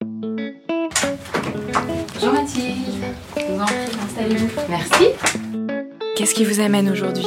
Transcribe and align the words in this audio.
Bonjour 0.00 0.32
Mathilde, 2.32 2.76
je 3.36 3.42
vous 3.52 3.60
en 3.60 3.66
prie, 3.66 3.74
installez-vous. 4.04 4.48
Merci. 4.68 5.08
Qu'est-ce 6.16 6.34
qui 6.34 6.44
vous 6.44 6.60
amène 6.60 6.88
aujourd'hui? 6.88 7.26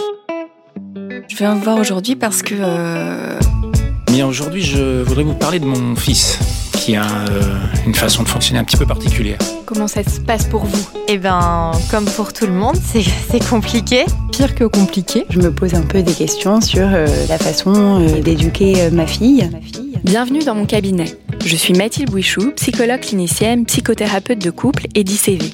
Je 1.28 1.36
viens 1.36 1.54
vous 1.54 1.62
voir 1.62 1.78
aujourd'hui 1.78 2.16
parce 2.16 2.42
que 2.42 2.56
euh, 2.58 3.38
Bien, 4.08 4.26
aujourd'hui, 4.26 4.62
je 4.62 5.02
voudrais 5.04 5.24
vous 5.24 5.34
parler 5.34 5.60
de 5.60 5.66
mon 5.66 5.96
fils, 5.98 6.40
qui 6.74 6.96
a 6.96 7.04
euh, 7.04 7.42
une 7.86 7.96
façon 7.96 8.24
de 8.24 8.30
fonctionner 8.30 8.60
un 8.60 8.64
petit 8.64 8.78
peu 8.78 8.86
particulière. 8.86 9.40
comment 9.66 9.88
ça 9.88 10.04
se 10.04 10.22
passe 10.22 10.46
pour 10.46 10.64
vous? 10.64 10.88
Eh 11.10 11.18
ben, 11.18 11.72
comme 11.90 12.06
pour 12.06 12.32
tout 12.32 12.46
le 12.46 12.54
monde, 12.54 12.78
c'est 12.82 13.04
c'est 13.04 13.46
compliqué. 13.50 14.06
pire 14.32 14.56
que 14.56 14.64
compliqué? 14.64 15.26
Je 15.30 15.40
me 15.40 15.54
pose 15.54 15.74
un 15.74 15.82
peu 15.84 16.04
des 16.04 16.14
questions 16.14 16.62
sur 16.62 16.88
euh, 16.88 17.06
la 17.28 17.38
façon 17.38 18.02
euh, 18.02 18.22
d'éduquer 18.22 18.84
euh, 18.84 18.92
ma 18.92 19.08
fille. 19.08 19.50
Ma 19.52 19.60
fille. 19.60 19.91
Bienvenue 20.04 20.44
dans 20.44 20.56
mon 20.56 20.66
cabinet. 20.66 21.06
Je 21.46 21.56
suis 21.56 21.76
Mathilde 21.76 22.10
Bouichou, 22.10 22.52
psychologue 22.56 23.02
clinicienne, 23.02 23.66
psychothérapeute 23.68 24.40
de 24.40 24.50
couple 24.50 24.88
et 24.96 25.04
d'ICV. 25.04 25.52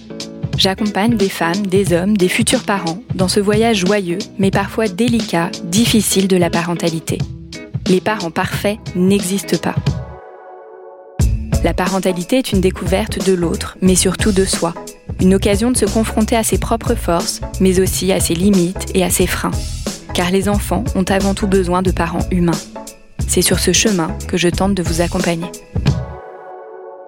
J'accompagne 0.57 1.17
des 1.17 1.27
femmes, 1.27 1.67
des 1.67 1.91
hommes, 1.91 2.15
des 2.15 2.29
futurs 2.29 2.63
parents 2.63 2.99
dans 3.13 3.27
ce 3.27 3.41
voyage 3.41 3.85
joyeux, 3.85 4.19
mais 4.39 4.49
parfois 4.49 4.87
délicat, 4.87 5.51
difficile 5.65 6.29
de 6.29 6.37
la 6.37 6.49
parentalité. 6.49 7.17
Les 7.87 7.99
parents 7.99 8.31
parfaits 8.31 8.77
n'existent 8.95 9.57
pas. 9.57 9.75
La 11.65 11.73
parentalité 11.73 12.37
est 12.37 12.53
une 12.53 12.61
découverte 12.61 13.27
de 13.27 13.33
l'autre, 13.33 13.77
mais 13.81 13.95
surtout 13.95 14.31
de 14.31 14.45
soi. 14.45 14.73
Une 15.19 15.35
occasion 15.35 15.71
de 15.71 15.77
se 15.77 15.85
confronter 15.85 16.37
à 16.37 16.43
ses 16.43 16.57
propres 16.57 16.95
forces, 16.95 17.41
mais 17.59 17.81
aussi 17.81 18.13
à 18.13 18.21
ses 18.21 18.33
limites 18.33 18.91
et 18.93 19.03
à 19.03 19.09
ses 19.09 19.27
freins. 19.27 19.51
Car 20.13 20.31
les 20.31 20.47
enfants 20.47 20.85
ont 20.95 21.03
avant 21.03 21.33
tout 21.33 21.47
besoin 21.47 21.81
de 21.81 21.91
parents 21.91 22.25
humains. 22.31 22.51
C'est 23.27 23.41
sur 23.41 23.59
ce 23.59 23.73
chemin 23.73 24.07
que 24.27 24.37
je 24.37 24.47
tente 24.47 24.73
de 24.73 24.81
vous 24.81 25.01
accompagner. 25.01 25.51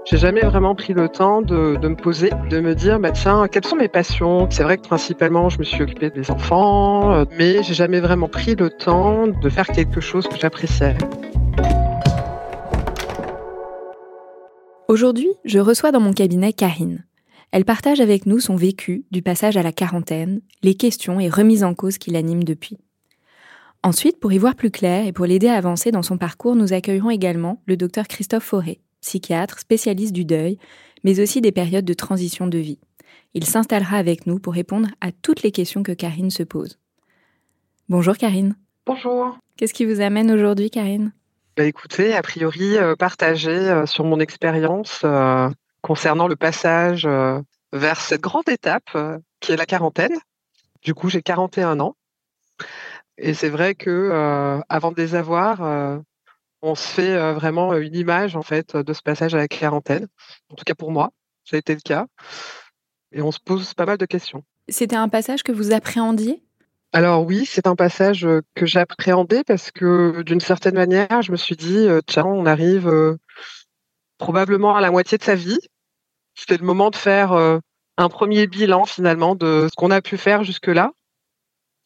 J'ai 0.06 0.18
jamais 0.18 0.42
vraiment 0.42 0.76
pris 0.76 0.94
le 0.94 1.08
temps 1.08 1.42
de, 1.42 1.78
de 1.78 1.88
me 1.88 1.96
poser, 1.96 2.32
de 2.50 2.60
me 2.60 2.76
dire, 2.76 3.00
bah 3.00 3.12
tiens, 3.12 3.48
quelles 3.48 3.66
sont 3.66 3.76
mes 3.76 3.88
passions? 3.88 4.50
C'est 4.50 4.64
vrai 4.64 4.78
que 4.78 4.82
principalement, 4.82 5.50
je 5.50 5.60
me 5.60 5.64
suis 5.64 5.82
occupée 5.82 6.10
des 6.10 6.30
enfants, 6.30 7.14
euh, 7.14 7.26
mais 7.38 7.64
j'ai 7.64 7.74
jamais 7.74 8.00
vraiment 8.00 8.28
pris 8.28 8.56
le 8.56 8.70
temps 8.70 9.28
de 9.28 9.50
faire 9.50 9.68
quelque 9.68 10.02
chose 10.02 10.28
que 10.28 10.36
j'appréciais. 10.38 10.98
Aujourd'hui, 14.88 15.30
je 15.46 15.60
reçois 15.60 15.92
dans 15.92 16.02
mon 16.02 16.14
cabinet 16.14 16.52
Karine. 16.52 17.06
Elle 17.52 17.66
partage 17.66 18.02
avec 18.02 18.26
nous 18.26 18.40
son 18.40 18.56
vécu 18.56 19.06
du 19.12 19.22
passage 19.22 19.58
à 19.58 19.64
la 19.64 19.72
quarantaine, 19.72 20.42
les 20.64 20.76
questions 20.76 21.20
et 21.20 21.30
remises 21.30 21.64
en 21.64 21.76
cause 21.76 21.98
qui 21.98 22.12
l'animent 22.12 22.44
depuis. 22.44 22.78
Ensuite, 23.82 24.20
pour 24.20 24.34
y 24.34 24.38
voir 24.38 24.56
plus 24.56 24.72
clair 24.72 25.08
et 25.08 25.14
pour 25.14 25.26
l'aider 25.26 25.48
à 25.48 25.56
avancer 25.56 25.92
dans 25.92 26.04
son 26.04 26.18
parcours, 26.18 26.56
nous 26.56 26.74
accueillerons 26.74 27.12
également 27.12 27.62
le 27.66 27.78
docteur 27.78 28.10
Christophe 28.10 28.44
Fauré, 28.44 28.82
psychiatre, 29.00 29.60
spécialiste 29.60 30.12
du 30.12 30.26
deuil, 30.26 30.58
mais 31.06 31.22
aussi 31.22 31.40
des 31.40 31.54
périodes 31.54 31.86
de 31.86 31.94
transition 31.94 32.48
de 32.48 32.58
vie. 32.58 32.80
Il 33.34 33.46
s'installera 33.46 33.96
avec 33.96 34.28
nous 34.28 34.38
pour 34.38 34.54
répondre 34.54 34.90
à 35.00 35.14
toutes 35.14 35.44
les 35.44 35.52
questions 35.52 35.82
que 35.82 35.94
Karine 35.94 36.30
se 36.30 36.44
pose. 36.44 36.78
Bonjour 37.88 38.18
Karine. 38.18 38.58
Bonjour. 38.86 39.38
Qu'est-ce 39.56 39.74
qui 39.74 39.86
vous 39.86 40.02
amène 40.02 40.30
aujourd'hui 40.30 40.70
Karine? 40.70 41.14
Bah 41.56 41.64
écoutez, 41.64 42.14
a 42.14 42.22
priori, 42.22 42.78
euh, 42.78 42.96
partager 42.96 43.50
euh, 43.50 43.86
sur 43.86 44.04
mon 44.04 44.20
expérience 44.20 45.02
euh, 45.06 45.50
concernant 45.82 46.28
le 46.28 46.36
passage 46.36 47.08
vers 47.72 48.02
cette 48.02 48.22
grande 48.22 48.50
étape 48.50 48.98
qui 49.40 49.54
est 49.54 49.58
la 49.58 49.66
quarantaine. 49.66 50.18
Du 50.82 50.94
coup, 50.94 51.10
j'ai 51.10 51.22
41 51.22 51.80
ans. 51.80 51.96
Et 53.22 53.34
c'est 53.34 53.50
vrai 53.50 53.76
que 53.76 53.90
euh, 53.90 54.60
avant 54.70 54.92
de 54.92 54.98
les 54.98 55.14
avoir, 55.14 55.62
euh, 55.62 55.98
on 56.62 56.76
se 56.76 56.88
fait 56.88 57.16
euh, 57.16 57.34
vraiment 57.34 57.76
une 57.76 57.96
image 57.96 58.36
en 58.36 58.42
fait 58.42 58.76
de 58.76 58.94
ce 58.94 59.02
passage 59.02 59.36
à 59.36 59.38
la 59.38 59.48
quarantaine. 59.48 60.08
En 60.50 60.56
tout 60.56 60.64
cas 60.66 60.76
pour 60.76 60.92
moi, 60.92 61.12
ça 61.44 61.58
a 61.58 61.60
été 61.60 61.74
le 61.74 61.82
cas. 61.82 62.08
Et 63.12 63.22
on 63.22 63.32
se 63.32 63.40
pose 63.40 63.74
pas 63.74 63.86
mal 63.86 63.98
de 63.98 64.06
questions. 64.06 64.44
C'était 64.70 64.96
un 64.96 65.10
passage 65.10 65.44
que 65.44 65.52
vous 65.52 65.74
appréhendiez? 65.74 66.44
Alors 66.92 67.26
oui, 67.26 67.46
c'est 67.46 67.68
un 67.68 67.76
passage 67.76 68.26
euh, 68.26 68.42
que 68.56 68.66
j'appréhendais 68.66 69.44
parce 69.44 69.72
que 69.72 70.24
d'une 70.24 70.40
certaine 70.40 70.76
manière, 70.76 71.22
je 71.22 71.32
me 71.32 71.38
suis 71.38 71.56
dit, 71.56 71.78
euh, 71.78 72.02
tiens, 72.06 72.26
on 72.26 72.46
arrive 72.46 72.88
euh, 72.88 73.18
probablement 74.18 74.76
à 74.76 74.82
la 74.82 74.90
moitié 74.90 75.18
de 75.18 75.24
sa 75.24 75.36
vie. 75.36 75.60
C'était 76.36 76.58
le 76.58 76.66
moment 76.66 76.90
de 76.90 76.96
faire 76.96 77.34
euh, 77.34 77.60
un 77.98 78.10
premier 78.10 78.48
bilan 78.48 78.86
finalement 78.86 79.36
de 79.36 79.68
ce 79.70 79.76
qu'on 79.76 79.92
a 79.92 80.02
pu 80.02 80.18
faire 80.18 80.44
jusque-là. 80.44 80.92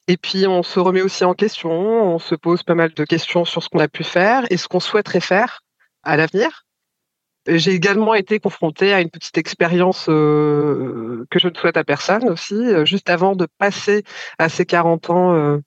Et 0.08 0.18
puis 0.18 0.48
on 0.48 0.64
se 0.64 0.80
remet 0.80 1.02
aussi 1.02 1.24
en 1.24 1.34
question, 1.34 1.72
on 1.72 2.20
se 2.20 2.36
pose 2.36 2.64
pas 2.64 2.76
mal 2.76 2.94
de 2.94 3.06
questions 3.06 3.46
sur 3.46 3.64
ce 3.64 3.70
qu'on 3.70 3.80
a 3.80 3.88
pu 3.88 4.04
faire 4.04 4.44
et 4.50 4.58
ce 4.58 4.68
qu'on 4.68 4.82
souhaiterait 4.82 5.22
faire 5.22 5.62
à 6.04 6.18
l'avenir. 6.18 6.66
J'ai 7.48 7.72
également 7.72 8.14
été 8.14 8.40
confrontée 8.40 8.94
à 8.94 9.02
une 9.02 9.10
petite 9.10 9.38
expérience 9.38 10.08
euh, 10.10 11.26
que 11.30 11.40
je 11.40 11.50
ne 11.50 11.56
souhaite 11.56 11.76
à 11.76 11.84
personne 11.84 12.30
aussi. 12.30 12.56
Euh, 12.56 12.86
Juste 12.86 13.10
avant 13.10 13.36
de 13.36 13.48
passer 13.58 14.04
à 14.40 14.48
ces 14.48 14.66
40 14.66 15.10
ans, 15.10 15.34
euh, 15.34 15.58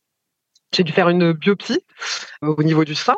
j'ai 0.75 0.85
dû 0.85 0.93
faire 0.93 1.11
une 1.11 1.33
biopsie 1.33 1.85
au 2.43 2.63
niveau 2.63 2.85
du 2.85 2.95
sein 2.95 3.17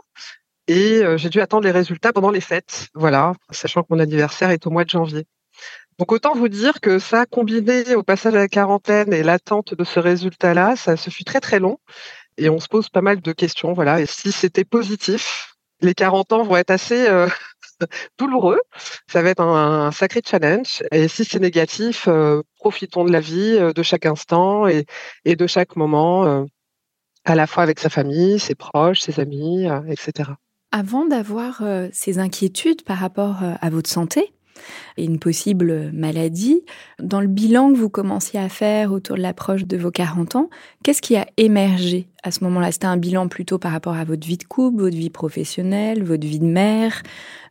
et 0.66 1.02
j'ai 1.16 1.30
dû 1.30 1.40
attendre 1.40 1.64
les 1.64 1.70
résultats 1.70 2.12
pendant 2.12 2.30
les 2.30 2.42
fêtes. 2.42 2.88
Voilà, 2.94 3.32
sachant 3.50 3.82
que 3.82 3.88
mon 3.90 3.98
anniversaire 3.98 4.50
est 4.50 4.66
au 4.66 4.70
mois 4.70 4.84
de 4.84 4.90
janvier. 4.90 5.24
Donc 5.98 6.12
autant 6.12 6.32
vous 6.34 6.48
dire 6.48 6.81
que 6.81 7.00
ça, 7.00 7.26
combiné 7.26 7.94
au 7.97 8.04
passage 8.04 8.34
à 8.34 8.38
la 8.38 8.48
quarantaine 8.48 9.12
et 9.12 9.25
l'attente 9.25 9.75
de 9.75 9.82
ce 9.82 9.98
résultat-là, 9.98 10.76
ça 10.76 10.97
se 10.97 11.10
fut 11.10 11.25
très 11.25 11.41
très 11.41 11.59
long 11.59 11.78
et 12.36 12.48
on 12.48 12.60
se 12.60 12.69
pose 12.69 12.88
pas 12.88 13.03
mal 13.03 13.20
de 13.20 13.32
questions. 13.32 13.72
Voilà, 13.72 14.00
et 14.00 14.06
si 14.06 14.31
c'était 14.31 14.64
positif, 14.64 15.56
les 15.81 15.94
40 15.94 16.32
ans 16.32 16.42
vont 16.44 16.56
être 16.56 16.70
assez 16.70 17.09
euh, 17.09 17.28
douloureux. 18.19 18.60
Ça 19.10 19.22
va 19.22 19.31
être 19.31 19.42
un, 19.42 19.91
sacré 19.91 20.20
challenge. 20.25 20.84
Et 20.92 21.09
si 21.09 21.25
c'est 21.25 21.41
négatif, 21.41 22.06
euh, 22.06 22.42
profitons 22.56 23.04
de 23.04 23.10
la 23.10 23.20
vie, 23.20 23.56
euh, 23.59 23.72
de 23.72 23.82
chaque 23.82 24.06
instant 24.06 24.69
et, 24.69 24.86
de 25.25 25.47
chaque 25.48 25.75
moment, 25.75 26.47
à 27.25 27.34
la 27.34 27.47
fois 27.48 27.65
avec 27.65 27.80
sa 27.80 27.91
famille, 27.91 28.38
ses 28.38 28.54
proches, 28.54 29.00
ses 29.00 29.20
amis, 29.20 29.66
etc. 29.88 30.30
Avant 30.70 31.06
d'avoir 31.06 31.62
ces 31.92 32.19
inquiétudes 32.19 32.82
par 32.82 32.98
rapport 32.98 33.42
à 33.42 33.70
votre 33.70 33.91
santé 33.91 34.32
et 34.96 35.04
une 35.04 35.19
possible 35.19 35.91
maladie, 35.92 36.64
dans 36.98 37.20
le 37.20 37.26
bilan 37.26 37.72
que 37.72 37.78
vous 37.78 37.88
commenciez 37.91 38.41
à 38.41 38.48
faire 38.48 38.92
autour 38.92 39.16
de 39.16 39.22
l'approche 39.22 39.64
de 39.64 39.76
vos 39.76 39.91
40 39.91 40.36
ans, 40.36 40.50
qu'est-ce 40.82 41.02
qui 41.02 41.16
a 41.16 41.26
émergé 41.36 42.08
à 42.22 42.30
ce 42.30 42.44
moment-là? 42.44 42.72
C'était 42.72 42.86
un 42.86 42.97
bilan 42.97 43.28
plutôt 43.28 43.58
par 43.58 43.72
rapport 43.72 43.94
à 43.94 44.04
votre 44.04 44.26
vie 44.26 44.38
de 44.38 44.44
couple, 44.44 44.82
votre 44.82 44.97
vie 44.97 45.10
professionnelle, 45.10 46.02
votre 46.04 46.26
vie 46.26 46.41
de 46.41 46.44
mère. 46.44 47.02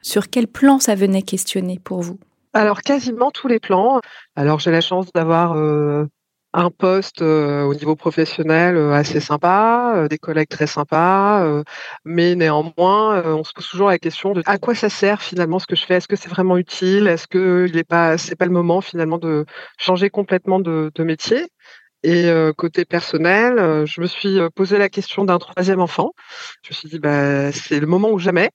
Sur 0.01 0.29
quel 0.29 0.47
plan 0.47 0.79
ça 0.79 0.95
venait 0.95 1.21
questionner 1.21 1.79
pour 1.83 2.01
vous? 2.01 2.19
Alors 2.53 2.81
quasiment 2.81 3.31
tous 3.31 3.47
les 3.47 3.59
plans. 3.59 3.99
Alors 4.35 4.59
j'ai 4.59 4.71
la 4.71 4.81
chance 4.81 5.07
d'avoir 5.13 5.53
euh, 5.55 6.05
un 6.53 6.69
poste 6.71 7.21
euh, 7.21 7.63
au 7.63 7.73
niveau 7.73 7.95
professionnel 7.95 8.77
euh, 8.77 8.93
assez 8.93 9.19
sympa, 9.19 9.93
euh, 9.95 10.07
des 10.07 10.17
collègues 10.17 10.49
très 10.49 10.67
sympas, 10.67 11.63
mais 12.05 12.35
néanmoins 12.35 13.23
on 13.25 13.43
se 13.43 13.53
pose 13.53 13.67
toujours 13.67 13.89
la 13.89 13.99
question 13.99 14.33
de 14.33 14.41
à 14.45 14.57
quoi 14.57 14.75
ça 14.75 14.89
sert 14.89 15.21
finalement 15.21 15.59
ce 15.59 15.67
que 15.67 15.75
je 15.75 15.85
fais? 15.85 15.95
Est-ce 15.95 16.07
que 16.07 16.15
c'est 16.15 16.29
vraiment 16.29 16.57
utile? 16.57 17.07
Est-ce 17.07 17.27
que 17.27 17.67
il 17.69 17.77
est 17.77 17.83
pas 17.83 18.17
c'est 18.17 18.35
pas 18.35 18.45
le 18.45 18.51
moment 18.51 18.81
finalement 18.81 19.17
de 19.17 19.45
changer 19.77 20.09
complètement 20.09 20.59
de, 20.59 20.91
de 20.93 21.03
métier? 21.03 21.47
Et 22.03 22.29
côté 22.55 22.85
personnel, 22.85 23.85
je 23.85 24.01
me 24.01 24.07
suis 24.07 24.39
posé 24.55 24.77
la 24.77 24.87
question 24.87 25.25
d'un 25.25 25.39
troisième 25.39 25.81
enfant. 25.81 26.13
Je 26.63 26.69
me 26.69 26.73
suis 26.75 26.89
dit, 26.89 26.99
bah, 26.99 27.51
c'est 27.51 27.79
le 27.79 27.87
moment 27.87 28.11
ou 28.11 28.19
jamais. 28.19 28.51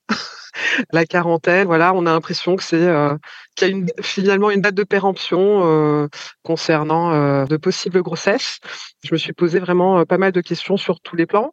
la 0.92 1.06
quarantaine, 1.06 1.66
voilà, 1.66 1.94
on 1.94 2.06
a 2.06 2.12
l'impression 2.12 2.56
que 2.56 2.62
c'est 2.62 2.86
euh, 2.86 3.16
qu'il 3.56 3.78
y 3.78 3.90
a 3.90 4.02
finalement 4.02 4.50
une 4.50 4.60
date 4.60 4.74
de 4.74 4.84
péremption 4.84 5.62
euh, 5.64 6.08
concernant 6.42 7.12
euh, 7.12 7.44
de 7.44 7.56
possibles 7.56 8.02
grossesses. 8.02 8.58
Je 9.04 9.14
me 9.14 9.18
suis 9.18 9.32
posé 9.32 9.58
vraiment 9.58 10.04
pas 10.04 10.18
mal 10.18 10.32
de 10.32 10.40
questions 10.40 10.76
sur 10.76 11.00
tous 11.00 11.16
les 11.16 11.26
plans. 11.26 11.52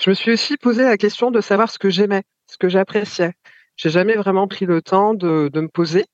Je 0.00 0.10
me 0.10 0.14
suis 0.14 0.32
aussi 0.32 0.56
posé 0.56 0.84
la 0.84 0.96
question 0.96 1.30
de 1.30 1.40
savoir 1.40 1.70
ce 1.70 1.78
que 1.78 1.90
j'aimais, 1.90 2.22
ce 2.46 2.56
que 2.56 2.68
j'appréciais. 2.68 3.32
J'ai 3.76 3.90
jamais 3.90 4.14
vraiment 4.14 4.48
pris 4.48 4.66
le 4.66 4.82
temps 4.82 5.14
de, 5.14 5.48
de 5.52 5.60
me 5.60 5.68
poser 5.68 6.06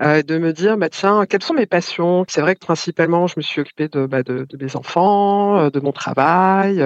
euh, 0.00 0.22
de 0.22 0.38
me 0.38 0.52
dire 0.52 0.76
bah 0.76 0.88
tiens 0.88 1.24
quelles 1.26 1.42
sont 1.42 1.54
mes 1.54 1.66
passions? 1.66 2.24
C'est 2.28 2.40
vrai 2.40 2.54
que 2.56 2.60
principalement 2.60 3.28
je 3.28 3.34
me 3.36 3.42
suis 3.42 3.60
occupée 3.60 3.88
de, 3.88 4.06
bah, 4.06 4.24
de, 4.24 4.44
de 4.48 4.64
mes 4.64 4.74
enfants 4.74 5.68
de 5.70 5.80
mon 5.80 5.92
travail 5.92 6.84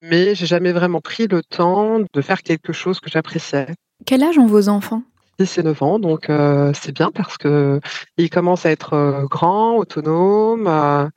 mais 0.00 0.34
j'ai 0.34 0.46
jamais 0.46 0.72
vraiment 0.72 1.02
pris 1.02 1.26
le 1.26 1.42
temps 1.42 2.00
de 2.00 2.20
faire 2.22 2.42
quelque 2.42 2.72
chose 2.72 2.98
que 3.00 3.10
j'appréciais 3.10 3.66
Quel 4.04 4.22
âge 4.22 4.38
ont 4.38 4.46
vos 4.46 4.68
enfants? 4.68 5.02
10 5.38 5.58
et 5.58 5.62
9 5.62 5.82
ans, 5.82 5.98
donc 5.98 6.30
c'est 6.74 6.92
bien 6.92 7.10
parce 7.10 7.36
que 7.36 7.80
ils 8.16 8.30
commencent 8.30 8.64
à 8.64 8.70
être 8.70 9.26
grands, 9.28 9.76
autonomes, 9.76 11.10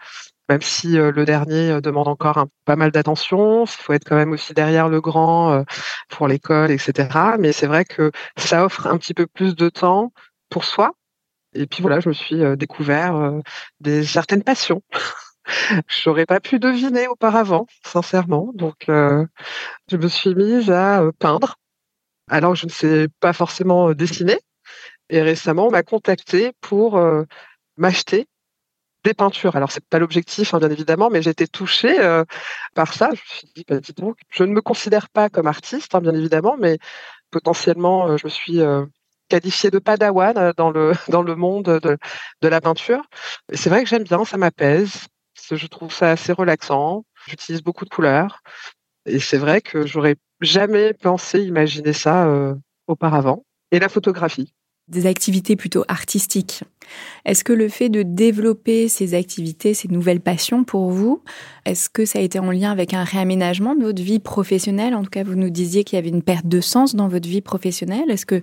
même 0.49 0.61
si 0.61 0.93
le 0.93 1.23
dernier 1.25 1.79
demande 1.81 2.07
encore 2.07 2.45
pas 2.65 2.75
mal 2.75 2.91
d'attention. 2.91 3.63
Il 3.63 3.69
faut 3.69 3.93
être 3.93 4.03
quand 4.03 4.15
même 4.17 4.31
aussi 4.31 4.53
derrière 4.53 4.89
le 4.89 4.99
grand 4.99 5.63
pour 6.09 6.27
l'école, 6.27 6.71
etc. 6.71 7.09
Mais 7.39 7.53
c'est 7.53 7.67
vrai 7.67 7.85
que 7.85 8.11
ça 8.35 8.65
offre 8.65 8.87
un 8.87 8.97
petit 8.97 9.13
peu 9.13 9.25
plus 9.25 9.55
de 9.55 9.69
temps 9.69 10.11
pour 10.49 10.65
soi. 10.65 10.91
Et 11.53 11.65
puis 11.65 11.81
voilà, 11.81 11.99
je 11.99 12.09
me 12.09 12.13
suis 12.13 12.41
découvert 12.57 13.33
des 13.79 14.03
certaines 14.03 14.43
passions. 14.43 14.81
Je 15.87 16.07
n'aurais 16.07 16.27
pas 16.27 16.39
pu 16.39 16.59
deviner 16.59 17.07
auparavant, 17.07 17.65
sincèrement. 17.83 18.51
Donc, 18.53 18.85
je 18.87 19.97
me 19.97 20.07
suis 20.07 20.35
mise 20.35 20.69
à 20.69 21.01
peindre 21.17 21.55
alors 22.29 22.55
je 22.55 22.65
ne 22.65 22.71
sais 22.71 23.07
pas 23.19 23.33
forcément 23.33 23.93
dessiner. 23.93 24.39
Et 25.09 25.21
récemment, 25.21 25.67
on 25.67 25.71
m'a 25.71 25.83
contacté 25.83 26.51
pour 26.61 27.01
m'acheter 27.77 28.27
des 29.03 29.13
peintures. 29.13 29.55
Alors 29.55 29.71
c'est 29.71 29.83
pas 29.85 29.99
l'objectif, 29.99 30.53
hein, 30.53 30.59
bien 30.59 30.69
évidemment, 30.69 31.09
mais 31.09 31.21
j'ai 31.21 31.31
été 31.31 31.47
touchée 31.47 31.97
par 32.75 32.93
ça. 32.93 33.09
Je 33.13 33.21
me 33.21 33.37
suis 33.37 33.47
dit, 33.55 33.65
bah, 33.67 33.79
je 34.29 34.43
ne 34.43 34.53
me 34.53 34.61
considère 34.61 35.09
pas 35.09 35.29
comme 35.29 35.47
artiste, 35.47 35.95
hein, 35.95 36.01
bien 36.01 36.13
évidemment, 36.13 36.57
mais 36.59 36.77
potentiellement, 37.31 38.17
je 38.17 38.25
me 38.25 38.29
suis 38.29 38.59
qualifiée 39.29 39.71
de 39.71 39.79
padawan 39.79 40.53
dans 40.57 40.71
le 40.71 40.91
dans 41.07 41.21
le 41.21 41.35
monde 41.35 41.79
de, 41.79 41.97
de 42.41 42.47
la 42.47 42.61
peinture. 42.61 43.03
C'est 43.53 43.69
vrai 43.69 43.83
que 43.83 43.89
j'aime 43.89 44.03
bien, 44.03 44.25
ça 44.25 44.37
m'apaise. 44.37 45.07
Je 45.51 45.67
trouve 45.67 45.93
ça 45.93 46.11
assez 46.11 46.33
relaxant. 46.33 47.05
J'utilise 47.27 47.63
beaucoup 47.63 47.85
de 47.85 47.89
couleurs. 47.89 48.41
Et 49.05 49.19
c'est 49.19 49.37
vrai 49.37 49.61
que 49.61 49.85
j'aurais 49.85 50.15
jamais 50.41 50.93
pensé 50.93 51.41
imaginer 51.41 51.93
ça 51.93 52.27
euh, 52.27 52.55
auparavant. 52.87 53.43
Et 53.71 53.79
la 53.79 53.89
photographie. 53.89 54.53
Des 54.87 55.05
activités 55.05 55.55
plutôt 55.55 55.83
artistiques. 55.87 56.63
Est-ce 57.23 57.43
que 57.43 57.53
le 57.53 57.69
fait 57.69 57.89
de 57.89 58.01
développer 58.01 58.87
ces 58.87 59.13
activités, 59.13 59.75
ces 59.75 59.87
nouvelles 59.87 60.21
passions 60.21 60.63
pour 60.63 60.89
vous, 60.89 61.21
est-ce 61.65 61.89
que 61.89 62.05
ça 62.05 62.17
a 62.17 62.23
été 62.23 62.39
en 62.39 62.49
lien 62.49 62.71
avec 62.71 62.95
un 62.95 63.03
réaménagement 63.03 63.75
de 63.75 63.83
votre 63.83 64.01
vie 64.01 64.17
professionnelle? 64.17 64.95
En 64.95 65.03
tout 65.03 65.11
cas, 65.11 65.23
vous 65.23 65.35
nous 65.35 65.51
disiez 65.51 65.83
qu'il 65.83 65.97
y 65.97 65.99
avait 65.99 66.09
une 66.09 66.23
perte 66.23 66.47
de 66.47 66.61
sens 66.61 66.95
dans 66.95 67.07
votre 67.07 67.29
vie 67.29 67.41
professionnelle. 67.41 68.09
Est-ce 68.09 68.25
que 68.25 68.41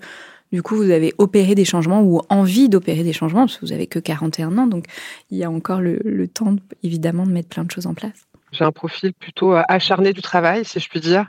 du 0.52 0.62
coup, 0.62 0.76
vous 0.76 0.90
avez 0.90 1.12
opéré 1.19 1.56
des 1.56 1.64
changements 1.64 2.02
ou 2.02 2.20
envie 2.28 2.69
d'opérer 2.69 3.02
des 3.02 3.12
changements, 3.12 3.46
parce 3.46 3.56
que 3.56 3.66
vous 3.66 3.72
avez 3.72 3.88
que 3.88 3.99
41 3.99 4.56
ans, 4.58 4.69
donc 4.69 4.84
il 5.31 5.38
y 5.38 5.42
a 5.42 5.50
encore 5.50 5.81
le 5.81 6.28
temps, 6.28 6.54
évidemment, 6.84 7.26
de 7.26 7.32
mettre 7.32 7.49
plein 7.49 7.64
de 7.64 7.70
choses 7.72 7.88
en 7.88 7.94
place. 7.94 8.28
J'ai 8.56 8.64
un 8.64 8.72
profil 8.72 9.12
plutôt 9.12 9.54
euh, 9.54 9.62
acharné 9.68 10.12
du 10.14 10.22
travail, 10.22 10.64
si 10.64 10.80
je 10.80 10.88
puis 10.88 11.00
dire. 11.00 11.28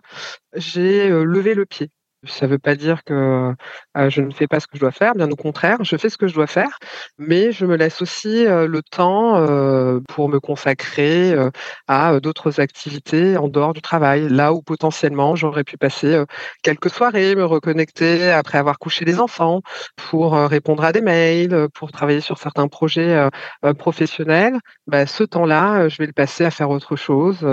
J'ai 0.56 1.10
euh, 1.10 1.24
levé 1.24 1.56
le 1.56 1.66
pied. 1.66 1.92
Ça 2.28 2.46
ne 2.46 2.52
veut 2.52 2.60
pas 2.60 2.76
dire 2.76 3.04
que 3.04 3.54
euh, 3.98 4.10
je 4.10 4.22
ne 4.22 4.32
fais 4.32 4.48
pas 4.48 4.60
ce 4.60 4.68
que 4.68 4.76
je 4.76 4.82
dois 4.82 4.92
faire, 4.92 5.14
bien 5.16 5.30
au 5.30 5.36
contraire, 5.36 5.84
je 5.84 5.96
fais 5.98 6.10
ce 6.10 6.18
que 6.18 6.28
je 6.28 6.34
dois 6.34 6.48
faire, 6.48 6.78
mais 7.18 7.52
je 7.52 7.66
me 7.66 7.76
laisse 7.76 8.02
aussi 8.02 8.46
le 8.46 8.82
temps 8.84 9.34
pour 10.08 10.30
me 10.30 10.40
consacrer 10.40 11.36
à 11.88 12.20
d'autres 12.20 12.60
activités 12.60 13.38
en 13.38 13.48
dehors 13.48 13.74
du 13.74 13.82
travail, 13.82 14.28
là 14.30 14.54
où 14.54 14.62
potentiellement 14.62 15.36
j'aurais 15.36 15.64
pu 15.64 15.78
passer 15.78 16.24
quelques 16.64 16.90
soirées, 16.90 17.36
me 17.36 17.46
reconnecter 17.46 18.32
après 18.32 18.58
avoir 18.58 18.80
couché 18.80 19.06
les 19.06 19.20
enfants, 19.20 19.62
pour 19.96 20.34
répondre 20.34 20.84
à 20.84 20.92
des 20.92 21.02
mails, 21.02 21.68
pour 21.74 21.92
travailler 21.92 22.22
sur 22.22 22.38
certains 22.38 22.68
projets 22.68 23.30
professionnels. 23.78 24.58
Bah, 24.88 25.06
ce 25.06 25.24
temps-là, 25.24 25.90
je 25.90 25.98
vais 25.98 26.08
le 26.08 26.14
passer 26.14 26.46
à 26.46 26.52
faire 26.52 26.70
autre 26.70 26.96
chose 26.96 27.48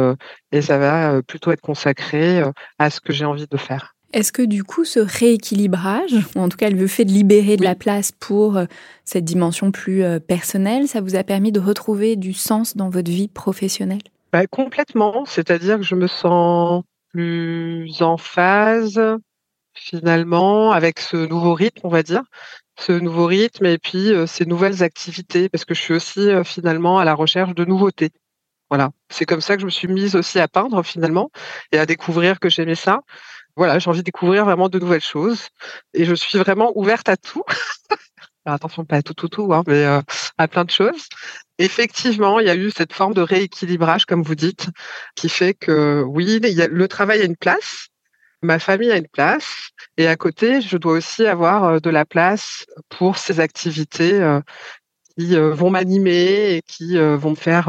et 0.52 0.62
ça 0.62 0.78
va 0.78 1.22
plutôt 1.22 1.52
être 1.52 1.60
consacré 1.60 2.42
à 2.78 2.90
ce 2.90 3.00
que 3.00 3.12
j'ai 3.12 3.24
envie 3.24 3.46
de 3.46 3.56
faire. 3.56 3.93
Est-ce 4.14 4.30
que 4.30 4.42
du 4.42 4.62
coup, 4.62 4.84
ce 4.84 5.00
rééquilibrage, 5.00 6.14
ou 6.36 6.40
en 6.40 6.48
tout 6.48 6.56
cas 6.56 6.70
le 6.70 6.86
fait 6.86 7.04
de 7.04 7.10
libérer 7.10 7.56
de 7.56 7.64
la 7.64 7.74
place 7.74 8.12
pour 8.12 8.56
euh, 8.56 8.66
cette 9.04 9.24
dimension 9.24 9.72
plus 9.72 10.04
euh, 10.04 10.20
personnelle, 10.20 10.86
ça 10.86 11.00
vous 11.00 11.16
a 11.16 11.24
permis 11.24 11.50
de 11.50 11.58
retrouver 11.58 12.14
du 12.14 12.32
sens 12.32 12.76
dans 12.76 12.90
votre 12.90 13.10
vie 13.10 13.26
professionnelle? 13.26 14.02
Bah, 14.32 14.46
Complètement, 14.46 15.24
c'est-à-dire 15.24 15.78
que 15.78 15.82
je 15.82 15.96
me 15.96 16.06
sens 16.06 16.84
plus 17.12 17.90
en 18.02 18.16
phase 18.16 19.02
finalement 19.74 20.70
avec 20.70 21.00
ce 21.00 21.16
nouveau 21.16 21.54
rythme, 21.54 21.80
on 21.82 21.88
va 21.88 22.04
dire, 22.04 22.22
ce 22.78 22.92
nouveau 22.92 23.26
rythme 23.26 23.66
et 23.66 23.78
puis 23.78 24.12
euh, 24.12 24.26
ces 24.26 24.46
nouvelles 24.46 24.84
activités, 24.84 25.48
parce 25.48 25.64
que 25.64 25.74
je 25.74 25.80
suis 25.80 25.94
aussi 25.94 26.28
finalement 26.44 27.00
à 27.00 27.04
la 27.04 27.14
recherche 27.14 27.52
de 27.56 27.64
nouveautés. 27.64 28.12
Voilà, 28.70 28.92
c'est 29.08 29.24
comme 29.24 29.40
ça 29.40 29.56
que 29.56 29.60
je 29.60 29.66
me 29.66 29.70
suis 29.70 29.88
mise 29.88 30.14
aussi 30.14 30.38
à 30.38 30.46
peindre 30.46 30.84
finalement 30.84 31.30
et 31.72 31.78
à 31.78 31.86
découvrir 31.86 32.38
que 32.38 32.48
j'aimais 32.48 32.76
ça 32.76 33.00
voilà, 33.56 33.78
j'ai 33.78 33.88
envie 33.88 34.00
de 34.00 34.04
découvrir 34.04 34.44
vraiment 34.44 34.68
de 34.68 34.78
nouvelles 34.78 35.00
choses 35.00 35.48
et 35.92 36.04
je 36.04 36.14
suis 36.14 36.38
vraiment 36.38 36.72
ouverte 36.76 37.08
à 37.08 37.16
tout. 37.16 37.44
Alors 38.46 38.56
attention, 38.56 38.84
pas 38.84 38.96
à 38.96 39.02
tout, 39.02 39.14
tout, 39.14 39.28
tout, 39.28 39.54
hein, 39.54 39.62
mais 39.66 39.84
euh, 39.84 40.02
à 40.36 40.48
plein 40.48 40.64
de 40.64 40.70
choses. 40.70 41.08
Effectivement, 41.58 42.40
il 42.40 42.46
y 42.46 42.50
a 42.50 42.56
eu 42.56 42.70
cette 42.70 42.92
forme 42.92 43.14
de 43.14 43.22
rééquilibrage, 43.22 44.04
comme 44.04 44.22
vous 44.22 44.34
dites, 44.34 44.68
qui 45.14 45.28
fait 45.28 45.54
que 45.54 46.02
oui, 46.06 46.40
le 46.40 46.88
travail 46.88 47.22
a 47.22 47.24
une 47.24 47.36
place, 47.36 47.88
ma 48.42 48.58
famille 48.58 48.90
a 48.90 48.96
une 48.98 49.08
place, 49.08 49.70
et 49.96 50.08
à 50.08 50.16
côté, 50.16 50.60
je 50.60 50.76
dois 50.76 50.94
aussi 50.94 51.26
avoir 51.26 51.64
euh, 51.64 51.78
de 51.78 51.90
la 51.90 52.04
place 52.04 52.66
pour 52.90 53.16
ces 53.16 53.40
activités 53.40 54.20
euh, 54.20 54.40
qui 55.16 55.36
vont 55.36 55.70
m'animer 55.70 56.56
et 56.56 56.62
qui 56.62 56.98
vont 56.98 57.30
me 57.30 57.36
faire 57.36 57.66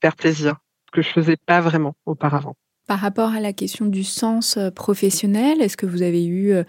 faire 0.00 0.16
plaisir, 0.16 0.56
que 0.92 1.02
je 1.02 1.10
faisais 1.10 1.36
pas 1.36 1.60
vraiment 1.60 1.94
auparavant. 2.06 2.56
Par 2.86 2.98
rapport 2.98 3.30
à 3.30 3.40
la 3.40 3.54
question 3.54 3.86
du 3.86 4.04
sens 4.04 4.58
euh, 4.58 4.70
professionnel, 4.70 5.62
est-ce 5.62 5.76
que 5.76 5.86
vous 5.86 6.02
avez 6.02 6.26
eu 6.26 6.52
euh, 6.52 6.64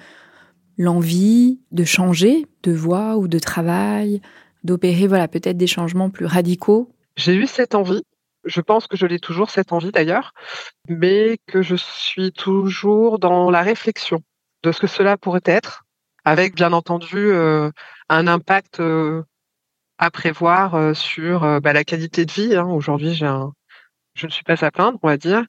l'envie 0.77 1.59
de 1.71 1.83
changer 1.83 2.45
de 2.63 2.71
voie 2.71 3.17
ou 3.17 3.27
de 3.27 3.37
travail, 3.37 4.21
d'opérer 4.63 5.07
voilà 5.07 5.27
peut-être 5.27 5.57
des 5.57 5.67
changements 5.67 6.09
plus 6.09 6.25
radicaux? 6.25 6.89
J'ai 7.17 7.35
eu 7.35 7.47
cette 7.47 7.75
envie. 7.75 8.03
Je 8.45 8.61
pense 8.61 8.87
que 8.87 8.95
je 8.95 9.05
l'ai 9.05 9.19
toujours 9.19 9.49
cette 9.49 9.73
envie 9.73 9.91
d'ailleurs, 9.91 10.31
mais 10.87 11.37
que 11.47 11.61
je 11.61 11.75
suis 11.75 12.31
toujours 12.31 13.19
dans 13.19 13.49
la 13.49 13.61
réflexion 13.61 14.21
de 14.63 14.71
ce 14.71 14.79
que 14.79 14.87
cela 14.87 15.17
pourrait 15.17 15.41
être, 15.45 15.83
avec 16.23 16.55
bien 16.55 16.71
entendu 16.71 17.17
euh, 17.17 17.71
un 18.07 18.27
impact 18.27 18.81
à 19.97 20.11
prévoir 20.11 20.95
sur 20.95 21.59
bah, 21.61 21.73
la 21.73 21.83
qualité 21.83 22.25
de 22.25 22.31
vie. 22.31 22.55
Hein. 22.55 22.67
Aujourd'hui, 22.67 23.15
j'ai 23.15 23.25
un, 23.25 23.51
je 24.15 24.25
ne 24.25 24.31
suis 24.31 24.43
pas 24.43 24.63
à 24.65 24.71
plaindre, 24.71 24.97
on 25.03 25.07
va 25.07 25.17
dire. 25.17 25.43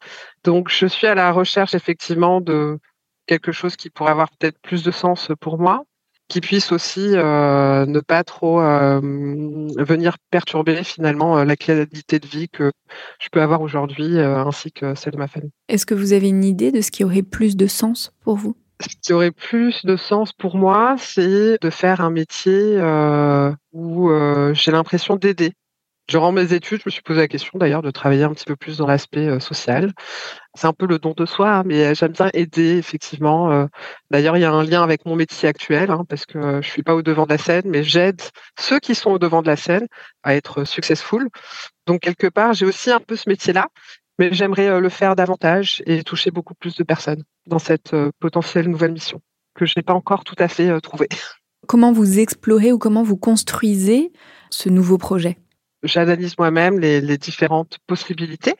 Donc, 0.45 0.69
je 0.69 0.87
suis 0.87 1.07
à 1.07 1.15
la 1.15 1.33
recherche 1.33 1.75
effectivement 1.75 2.41
de 2.41 2.79
quelque 3.27 3.53
chose 3.53 3.77
qui 3.77 3.91
pourrait 3.91 4.11
avoir 4.11 4.31
peut-être 4.31 4.59
plus 4.61 4.83
de 4.83 4.91
sens 4.91 5.31
pour 5.41 5.59
moi, 5.59 5.85
qui 6.29 6.41
puisse 6.41 6.73
aussi 6.73 7.11
euh, 7.15 7.87
ne 7.87 8.01
pas 8.01 8.25
trop 8.25 8.61
euh, 8.61 9.01
venir 9.79 10.17
perturber 10.31 10.83
finalement 10.83 11.39
euh, 11.39 11.45
la 11.45 11.57
qualité 11.57 12.19
de 12.19 12.27
vie 12.27 12.49
que 12.49 12.73
je 13.21 13.29
peux 13.31 13.41
avoir 13.41 13.61
aujourd'hui, 13.61 14.19
ainsi 14.19 14.73
que 14.73 14.95
celle 14.95 15.13
de 15.13 15.19
ma 15.19 15.29
famille. 15.29 15.53
Est-ce 15.69 15.87
que 15.87 15.95
vous 15.95 16.13
avez 16.13 16.29
une 16.29 16.45
idée 16.45 16.73
de 16.73 16.81
ce 16.81 16.91
qui 16.91 17.05
aurait 17.05 17.23
plus 17.23 17.57
de 17.57 17.67
sens 17.67 18.13
pour 18.23 18.37
vous? 18.37 18.57
Ce 18.81 18.89
qui 19.01 19.13
aurait 19.13 19.31
plus 19.31 19.87
de 19.87 19.97
sens 19.97 20.33
pour 20.33 20.57
moi, 20.57 20.97
c'est 20.99 21.57
de 21.63 21.71
faire 21.71 22.01
un 22.01 22.11
métier 22.11 22.79
où 23.73 24.11
j'ai 24.53 24.71
l'impression 24.73 25.17
d'aider 25.17 25.53
Durant 26.09 26.31
mes 26.31 26.53
études, 26.53 26.79
je 26.79 26.85
me 26.87 26.91
suis 26.93 27.03
posé 27.03 27.19
la 27.19 27.27
question 27.27 27.59
d'ailleurs 27.59 27.83
de 27.83 27.91
travailler 27.91 28.23
un 28.23 28.33
petit 28.33 28.45
peu 28.45 28.55
plus 28.55 28.79
dans 28.79 28.87
l'aspect 28.87 29.27
euh, 29.27 29.41
social. 29.41 29.93
C'est 30.55 30.69
un 30.69 30.73
peu 30.73 30.87
le 30.87 31.01
don 31.01 31.15
de 31.17 31.27
soi, 31.27 31.51
hein, 31.51 31.63
mais 31.67 31.85
euh, 31.85 31.95
j'aime 31.95 32.13
bien 32.13 32.31
aider 32.33 32.79
effectivement. 32.79 33.51
Euh. 33.51 33.67
D'ailleurs, 34.13 34.37
il 34.37 34.41
y 34.41 34.45
a 34.45 34.53
un 34.53 34.63
lien 34.63 34.85
avec 34.85 35.05
mon 35.05 35.17
métier 35.17 35.49
actuel 35.49 35.91
hein, 35.91 36.05
parce 36.09 36.25
que 36.25 36.63
je 36.63 36.69
suis 36.69 36.85
pas 36.85 36.95
au 36.95 37.03
devant 37.03 37.25
de 37.25 37.31
la 37.31 37.39
scène, 37.39 37.65
mais 37.67 37.83
j'aide 37.83 38.23
ceux 38.57 38.79
qui 38.79 38.95
sont 38.95 39.11
au 39.11 39.19
devant 39.19 39.43
de 39.43 39.49
la 39.49 39.57
scène 39.57 39.89
à 40.23 40.37
être 40.37 40.63
successful. 40.63 41.29
Donc 41.89 42.03
quelque 42.03 42.29
part, 42.29 42.53
j'ai 42.53 42.67
aussi 42.67 42.93
un 42.93 43.01
peu 43.01 43.17
ce 43.17 43.29
métier-là, 43.29 43.67
mais 44.21 44.33
j'aimerais 44.33 44.81
le 44.81 44.89
faire 44.89 45.17
davantage 45.17 45.83
et 45.87 46.05
toucher 46.05 46.31
beaucoup 46.31 46.55
plus 46.55 46.77
de 46.77 46.85
personnes 46.85 47.25
dans 47.47 47.59
cette 47.59 47.97
potentielle 48.21 48.69
nouvelle 48.69 48.93
mission 48.93 49.21
que 49.55 49.67
je 49.67 49.75
n'ai 49.77 49.83
pas 49.83 49.95
encore 49.95 50.23
tout 50.23 50.37
à 50.39 50.47
fait 50.47 50.81
trouvée. 50.81 51.09
Comment 51.67 51.93
vous 51.93 52.21
explorez 52.21 52.73
ou 52.73 52.79
comment 52.79 53.03
vous 53.03 53.17
construisez 53.17 54.13
ce 54.51 54.69
nouveau 54.69 54.99
projet? 54.99 55.39
J'analyse 55.87 56.39
moi-même 56.39 56.79
les, 56.79 57.19
différentes 57.19 57.79
possibilités. 57.87 58.55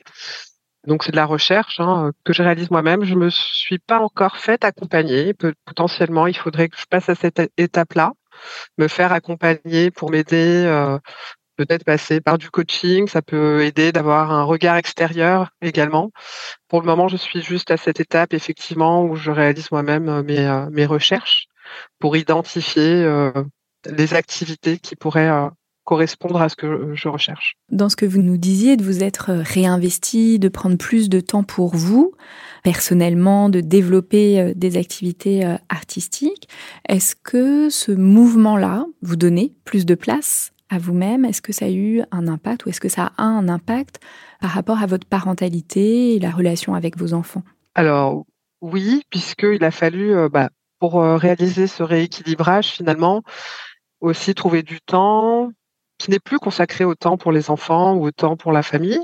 Donc 0.85 1.03
c'est 1.03 1.11
de 1.11 1.17
la 1.17 1.25
recherche 1.25 1.79
hein, 1.79 2.11
que 2.23 2.33
je 2.33 2.41
réalise 2.41 2.71
moi-même. 2.71 3.03
Je 3.03 3.15
me 3.15 3.29
suis 3.29 3.79
pas 3.79 3.99
encore 3.99 4.37
faite 4.37 4.63
accompagner. 4.63 5.33
Potentiellement, 5.65 6.27
il 6.27 6.37
faudrait 6.37 6.69
que 6.69 6.77
je 6.77 6.85
passe 6.89 7.09
à 7.09 7.15
cette 7.15 7.41
étape-là, 7.57 8.13
me 8.77 8.87
faire 8.87 9.11
accompagner 9.11 9.91
pour 9.91 10.11
m'aider. 10.11 10.63
Euh, 10.65 10.97
peut-être 11.57 11.83
passer 11.83 12.21
par 12.21 12.37
du 12.37 12.51
coaching, 12.51 13.07
ça 13.07 13.23
peut 13.23 13.63
aider 13.63 13.91
d'avoir 13.91 14.31
un 14.31 14.43
regard 14.43 14.77
extérieur 14.77 15.49
également. 15.59 16.11
Pour 16.67 16.81
le 16.81 16.85
moment, 16.85 17.07
je 17.07 17.17
suis 17.17 17.41
juste 17.41 17.71
à 17.71 17.77
cette 17.77 17.99
étape 17.99 18.35
effectivement 18.35 19.03
où 19.03 19.15
je 19.15 19.31
réalise 19.31 19.71
moi-même 19.71 20.07
euh, 20.07 20.21
mes, 20.21 20.45
euh, 20.45 20.69
mes 20.69 20.85
recherches 20.85 21.47
pour 21.99 22.15
identifier 22.15 23.05
les 23.85 24.13
activités 24.13 24.77
qui 24.77 24.95
pourraient 24.95 25.49
correspondre 25.87 26.41
à 26.41 26.49
ce 26.49 26.57
que 26.57 26.93
je 26.95 27.07
recherche. 27.07 27.55
Dans 27.71 27.87
ce 27.87 27.95
que 27.95 28.05
vous 28.05 28.21
nous 28.21 28.35
disiez, 28.35 28.75
de 28.75 28.83
vous 28.83 29.05
être 29.05 29.31
réinvesti, 29.31 30.37
de 30.37 30.49
prendre 30.49 30.77
plus 30.77 31.07
de 31.07 31.21
temps 31.21 31.43
pour 31.43 31.77
vous, 31.77 32.11
personnellement, 32.61 33.47
de 33.47 33.61
développer 33.61 34.41
euh, 34.41 34.53
des 34.53 34.75
activités 34.75 35.45
euh, 35.45 35.55
artistiques, 35.69 36.49
est-ce 36.89 37.15
que 37.15 37.69
ce 37.69 37.93
mouvement-là 37.93 38.85
vous 39.01 39.15
donnait 39.15 39.53
plus 39.63 39.85
de 39.85 39.95
place 39.95 40.51
à 40.69 40.77
vous-même? 40.77 41.23
Est-ce 41.23 41.41
que 41.41 41.53
ça 41.53 41.65
a 41.65 41.69
eu 41.69 42.03
un 42.11 42.27
impact 42.27 42.65
ou 42.65 42.69
est-ce 42.69 42.81
que 42.81 42.89
ça 42.89 43.13
a 43.15 43.23
un 43.23 43.47
impact 43.47 44.01
par 44.41 44.49
rapport 44.49 44.79
à 44.79 44.87
votre 44.87 45.07
parentalité 45.07 46.15
et 46.15 46.19
la 46.19 46.31
relation 46.31 46.75
avec 46.75 46.97
vos 46.97 47.13
enfants? 47.13 47.43
Alors 47.75 48.25
oui, 48.59 49.03
puisqu'il 49.09 49.63
a 49.63 49.71
fallu, 49.71 50.13
euh, 50.13 50.27
bah, 50.27 50.49
pour 50.79 51.01
réaliser 51.01 51.65
ce 51.65 51.81
rééquilibrage 51.81 52.67
finalement, 52.67 53.23
aussi 54.01 54.35
trouver 54.35 54.61
du 54.61 54.79
temps 54.81 55.49
qui 55.97 56.11
n'est 56.11 56.19
plus 56.19 56.39
consacré 56.39 56.83
autant 56.85 57.17
pour 57.17 57.31
les 57.31 57.49
enfants 57.49 57.95
ou 57.95 58.07
autant 58.07 58.37
pour 58.37 58.51
la 58.51 58.63
famille. 58.63 58.99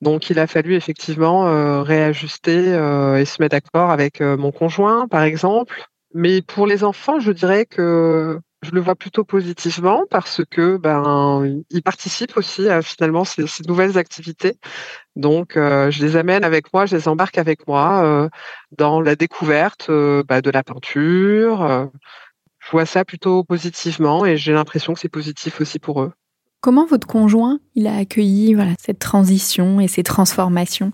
Donc 0.00 0.30
il 0.30 0.38
a 0.38 0.46
fallu 0.46 0.74
effectivement 0.74 1.48
euh, 1.48 1.82
réajuster 1.82 2.74
euh, 2.74 3.16
et 3.16 3.24
se 3.24 3.42
mettre 3.42 3.56
d'accord 3.56 3.90
avec 3.90 4.20
euh, 4.20 4.36
mon 4.36 4.52
conjoint, 4.52 5.08
par 5.08 5.22
exemple. 5.22 5.84
Mais 6.14 6.42
pour 6.42 6.66
les 6.66 6.84
enfants, 6.84 7.20
je 7.20 7.32
dirais 7.32 7.66
que 7.66 8.40
je 8.62 8.70
le 8.70 8.80
vois 8.80 8.96
plutôt 8.96 9.24
positivement 9.24 10.04
parce 10.10 10.40
que 10.50 10.76
ben 10.78 11.62
ils 11.70 11.82
participent 11.82 12.36
aussi 12.36 12.68
à 12.68 12.82
finalement 12.82 13.24
ces, 13.24 13.44
nouvelles 13.68 13.98
activités. 13.98 14.58
Donc 15.14 15.52
je 15.54 16.02
les 16.02 16.16
amène 16.16 16.42
avec 16.44 16.72
moi, 16.72 16.86
je 16.86 16.96
les 16.96 17.06
embarque 17.06 17.38
avec 17.38 17.68
moi 17.68 18.28
dans 18.76 19.00
la 19.00 19.14
découverte 19.14 19.90
bah, 20.26 20.40
de 20.40 20.50
la 20.50 20.64
peinture 20.64 21.90
je 22.68 22.72
vois 22.72 22.84
ça 22.84 23.04
plutôt 23.04 23.44
positivement 23.44 24.26
et 24.26 24.36
j'ai 24.36 24.52
l'impression 24.52 24.92
que 24.92 25.00
c'est 25.00 25.08
positif 25.08 25.60
aussi 25.60 25.78
pour 25.78 26.02
eux. 26.02 26.12
Comment 26.60 26.86
votre 26.86 27.06
conjoint 27.06 27.60
il 27.74 27.86
a 27.86 27.96
accueilli 27.96 28.56
cette 28.80 28.98
transition 28.98 29.80
et 29.80 29.86
ces 29.88 30.02
transformations? 30.02 30.92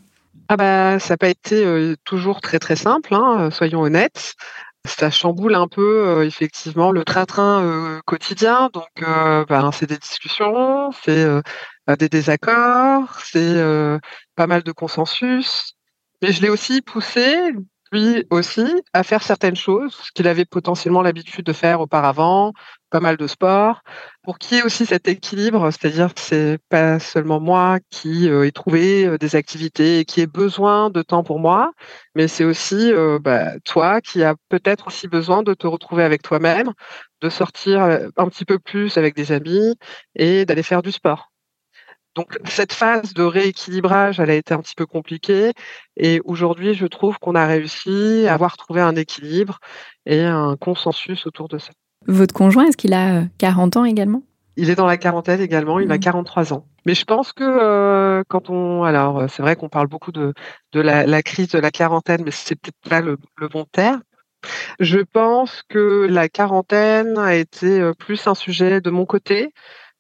Ah 0.49 0.57
bah 0.57 0.99
ça 0.99 1.15
n'a 1.15 1.19
pas 1.19 1.29
été 1.29 1.65
euh, 1.65 1.97
toujours 2.05 2.43
très 2.43 2.59
très 2.59 2.77
simple, 2.77 3.15
hein, 3.15 3.51
soyons 3.51 3.81
honnêtes. 3.81 4.35
Ça 4.87 5.11
chamboule 5.11 5.55
un 5.55 5.67
peu 5.67 6.07
euh, 6.07 6.27
effectivement 6.27 6.93
le 6.93 7.03
train-train 7.03 7.63
euh, 7.65 8.01
quotidien. 8.05 8.69
Donc 8.75 8.91
ben, 9.01 9.71
c'est 9.73 9.87
des 9.87 9.97
discussions, 9.97 10.93
c'est 11.03 11.27
des 11.99 12.09
désaccords, 12.11 13.21
c'est 13.25 13.99
pas 14.37 14.47
mal 14.47 14.63
de 14.63 14.73
consensus. 14.73 15.77
Mais 16.21 16.33
je 16.33 16.43
l'ai 16.43 16.51
aussi 16.51 16.83
poussé 16.83 17.53
lui 17.95 18.27
aussi 18.31 18.67
à 18.93 19.03
faire 19.03 19.23
certaines 19.23 19.57
choses 19.57 20.11
qu'il 20.15 20.29
avait 20.29 20.45
potentiellement 20.45 21.03
l'habitude 21.03 21.47
de 21.47 21.53
faire 21.53 21.81
auparavant, 21.81 22.53
pas 22.91 23.01
mal 23.01 23.17
de 23.17 23.27
sport, 23.27 23.83
pour 24.23 24.39
qu'il 24.39 24.57
y 24.57 24.61
ait 24.61 24.65
aussi 24.65 24.87
cet 24.87 25.09
équilibre, 25.09 25.71
c'est-à-dire 25.71 26.15
que 26.15 26.21
c'est 26.21 26.59
pas 26.69 26.99
seulement 26.99 27.41
moi 27.41 27.79
qui 27.91 28.29
euh, 28.29 28.47
ai 28.47 28.53
trouvé 28.53 29.07
euh, 29.07 29.19
des 29.19 29.37
activités 29.37 30.01
et 30.01 30.05
qui 30.05 30.21
ai 30.21 30.27
besoin 30.27 30.91
de 30.91 31.03
temps 31.03 31.25
pour 31.25 31.39
moi, 31.41 31.73
mais 32.15 32.29
c'est 32.29 32.45
aussi 32.45 32.93
euh, 32.93 33.19
bah, 33.21 33.59
toi 33.65 34.01
qui 34.01 34.23
as 34.25 34.35
peut-être 34.49 34.89
aussi 34.89 35.09
besoin 35.09 35.43
de 35.43 35.55
te 35.55 35.67
retrouver 35.67 36.05
avec 36.05 36.23
toi-même, 36.23 36.73
de 37.21 37.29
sortir 37.31 37.83
un 38.17 38.29
petit 38.29 38.45
peu 38.45 38.59
plus 38.59 38.99
avec 38.99 39.15
des 39.17 39.33
amis 39.33 39.75
et 40.15 40.45
d'aller 40.45 40.63
faire 40.63 40.83
du 40.83 40.93
sport. 40.93 41.34
Donc 42.15 42.39
cette 42.45 42.73
phase 42.73 43.13
de 43.13 43.23
rééquilibrage, 43.23 44.21
elle 44.21 44.31
a 44.31 44.35
été 44.35 44.55
un 44.55 44.61
petit 44.61 44.77
peu 44.77 44.87
compliquée 44.87 45.53
et 45.97 46.21
aujourd'hui, 46.25 46.75
je 46.75 46.87
trouve 46.87 47.19
qu'on 47.19 47.35
a 47.35 47.47
réussi 47.47 48.27
à 48.29 48.35
avoir 48.35 48.57
trouvé 48.57 48.81
un 48.81 48.95
équilibre 48.95 49.59
et 50.07 50.21
un 50.21 50.57
consensus 50.57 51.27
autour 51.27 51.49
de 51.49 51.59
ça. 51.59 51.71
Votre 52.07 52.35
conjoint, 52.35 52.67
est-ce 52.67 52.77
qu'il 52.77 52.95
a 52.95 53.25
40 53.39 53.77
euh, 53.77 53.81
ans 53.81 53.85
également? 53.85 54.23
Il 54.57 54.71
est 54.71 54.77
dans 54.77 54.87
la 54.87 54.97
quarantaine 54.97 55.41
également, 55.41 55.81
il 55.81 55.91
a 55.91 55.99
43 55.99 56.43
mmh. 56.43 56.53
ans. 56.53 56.67
Mais 56.87 56.95
je 56.95 57.05
pense 57.05 57.33
que 57.33 57.43
euh, 57.43 58.23
quand 58.29 58.51
on, 58.51 58.85
alors 58.85 59.19
euh, 59.19 59.27
c'est 59.29 59.43
vrai 59.43 59.57
qu'on 59.57 59.69
parle 59.69 59.89
beaucoup 59.89 60.13
de, 60.13 60.33
de 60.73 60.81
la, 60.81 61.23
crise 61.23 61.49
de 61.49 61.59
la 61.59 61.73
quarantaine, 61.73 62.23
mais 62.25 62.31
c'est 62.31 62.55
peut-être 62.55 62.89
pas 62.89 63.01
le, 63.01 63.17
le 63.39 63.49
bon 63.49 63.65
terme. 63.65 64.03
Je 64.79 65.01
pense 65.01 65.63
que 65.69 66.07
la 66.09 66.29
quarantaine 66.29 67.19
a 67.19 67.35
été 67.35 67.91
plus 67.99 68.27
un 68.29 68.35
sujet 68.35 68.81
de 68.83 68.91
mon 68.91 69.07
côté 69.07 69.53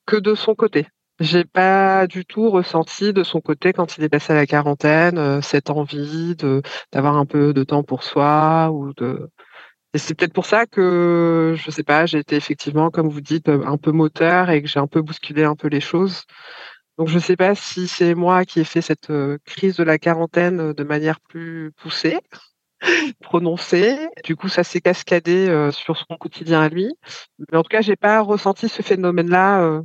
que 0.07 0.17
de 0.17 0.35
son 0.35 0.55
côté. 0.55 0.87
J'ai 1.21 1.45
pas 1.45 2.09
du 2.09 2.25
tout 2.25 2.51
ressenti 2.51 3.13
de 3.13 3.23
son 3.23 3.41
côté 3.41 3.73
quand 3.73 3.97
il 3.97 4.05
est 4.05 4.09
passé 4.09 4.33
à 4.33 4.37
la 4.37 4.47
quarantaine 4.47 5.17
euh, 5.17 5.41
cette 5.41 5.71
envie 5.71 6.35
de 6.35 6.61
d'avoir 6.93 7.17
un 7.17 7.27
peu 7.27 7.53
de 7.55 7.63
temps 7.63 7.85
pour 7.85 8.03
soi 8.03 8.71
ou 8.73 8.93
de 8.95 9.31
et 9.95 9.99
c'est 9.99 10.15
peut-être 10.15 10.33
pour 10.33 10.47
ça 10.47 10.67
que 10.67 11.55
je 11.57 11.71
sais 11.71 11.85
pas, 11.85 12.07
j'ai 12.07 12.19
été 12.19 12.37
effectivement 12.37 12.91
comme 12.91 13.09
vous 13.09 13.21
dites 13.21 13.49
un 13.49 13.79
peu 13.79 13.93
moteur 13.93 14.51
et 14.51 14.63
que 14.63 14.69
j'ai 14.69 14.81
un 14.81 14.89
peu 14.89 15.03
bousculé 15.03 15.45
un 15.45 15.55
peu 15.57 15.69
les 15.69 15.81
choses. 15.81 16.25
Donc 16.99 17.09
je 17.09 17.19
sais 17.21 17.37
pas 17.37 17.55
si 17.55 17.89
c'est 17.89 18.15
moi 18.15 18.45
qui 18.45 18.61
ai 18.61 18.65
fait 18.65 18.83
cette 18.83 19.11
euh, 19.11 19.39
crise 19.45 19.77
de 19.77 19.85
la 19.85 19.99
quarantaine 19.99 20.61
euh, 20.61 20.75
de 20.75 20.85
manière 20.85 21.21
plus 21.21 21.73
poussée, 21.77 22.19
prononcée. 23.23 23.99
Du 24.25 24.37
coup, 24.37 24.49
ça 24.49 24.65
s'est 24.65 24.81
cascadé 24.81 25.71
sur 25.73 25.97
son 25.97 26.17
quotidien 26.17 26.63
à 26.63 26.69
lui. 26.69 26.93
Mais 27.53 27.59
en 27.59 27.63
tout 27.63 27.69
cas, 27.69 27.83
j'ai 27.83 27.97
pas 27.97 28.21
ressenti 28.21 28.69
ce 28.69 28.83
phénomène-là 28.83 29.83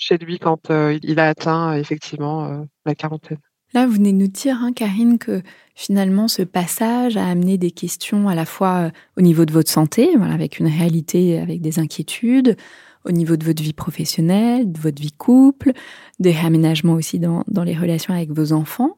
chez 0.00 0.16
lui 0.18 0.38
quand 0.38 0.70
euh, 0.70 0.98
il 1.02 1.20
a 1.20 1.28
atteint 1.28 1.74
effectivement 1.74 2.44
euh, 2.46 2.62
la 2.86 2.94
quarantaine. 2.94 3.38
Là, 3.72 3.86
vous 3.86 3.92
venez 3.92 4.12
de 4.12 4.18
nous 4.18 4.26
dire, 4.26 4.58
hein, 4.60 4.72
Karine, 4.72 5.18
que 5.18 5.42
finalement, 5.76 6.26
ce 6.26 6.42
passage 6.42 7.16
a 7.16 7.24
amené 7.24 7.56
des 7.56 7.70
questions 7.70 8.28
à 8.28 8.34
la 8.34 8.44
fois 8.44 8.86
euh, 8.86 8.90
au 9.16 9.20
niveau 9.20 9.44
de 9.44 9.52
votre 9.52 9.70
santé, 9.70 10.08
voilà, 10.16 10.34
avec 10.34 10.58
une 10.58 10.66
réalité, 10.66 11.38
avec 11.38 11.60
des 11.60 11.78
inquiétudes, 11.78 12.56
au 13.04 13.12
niveau 13.12 13.36
de 13.36 13.44
votre 13.44 13.62
vie 13.62 13.72
professionnelle, 13.72 14.72
de 14.72 14.80
votre 14.80 15.00
vie 15.00 15.12
couple, 15.12 15.72
des 16.18 16.32
réaménagements 16.32 16.94
aussi 16.94 17.20
dans, 17.20 17.44
dans 17.46 17.62
les 17.62 17.76
relations 17.76 18.12
avec 18.12 18.30
vos 18.30 18.52
enfants. 18.52 18.96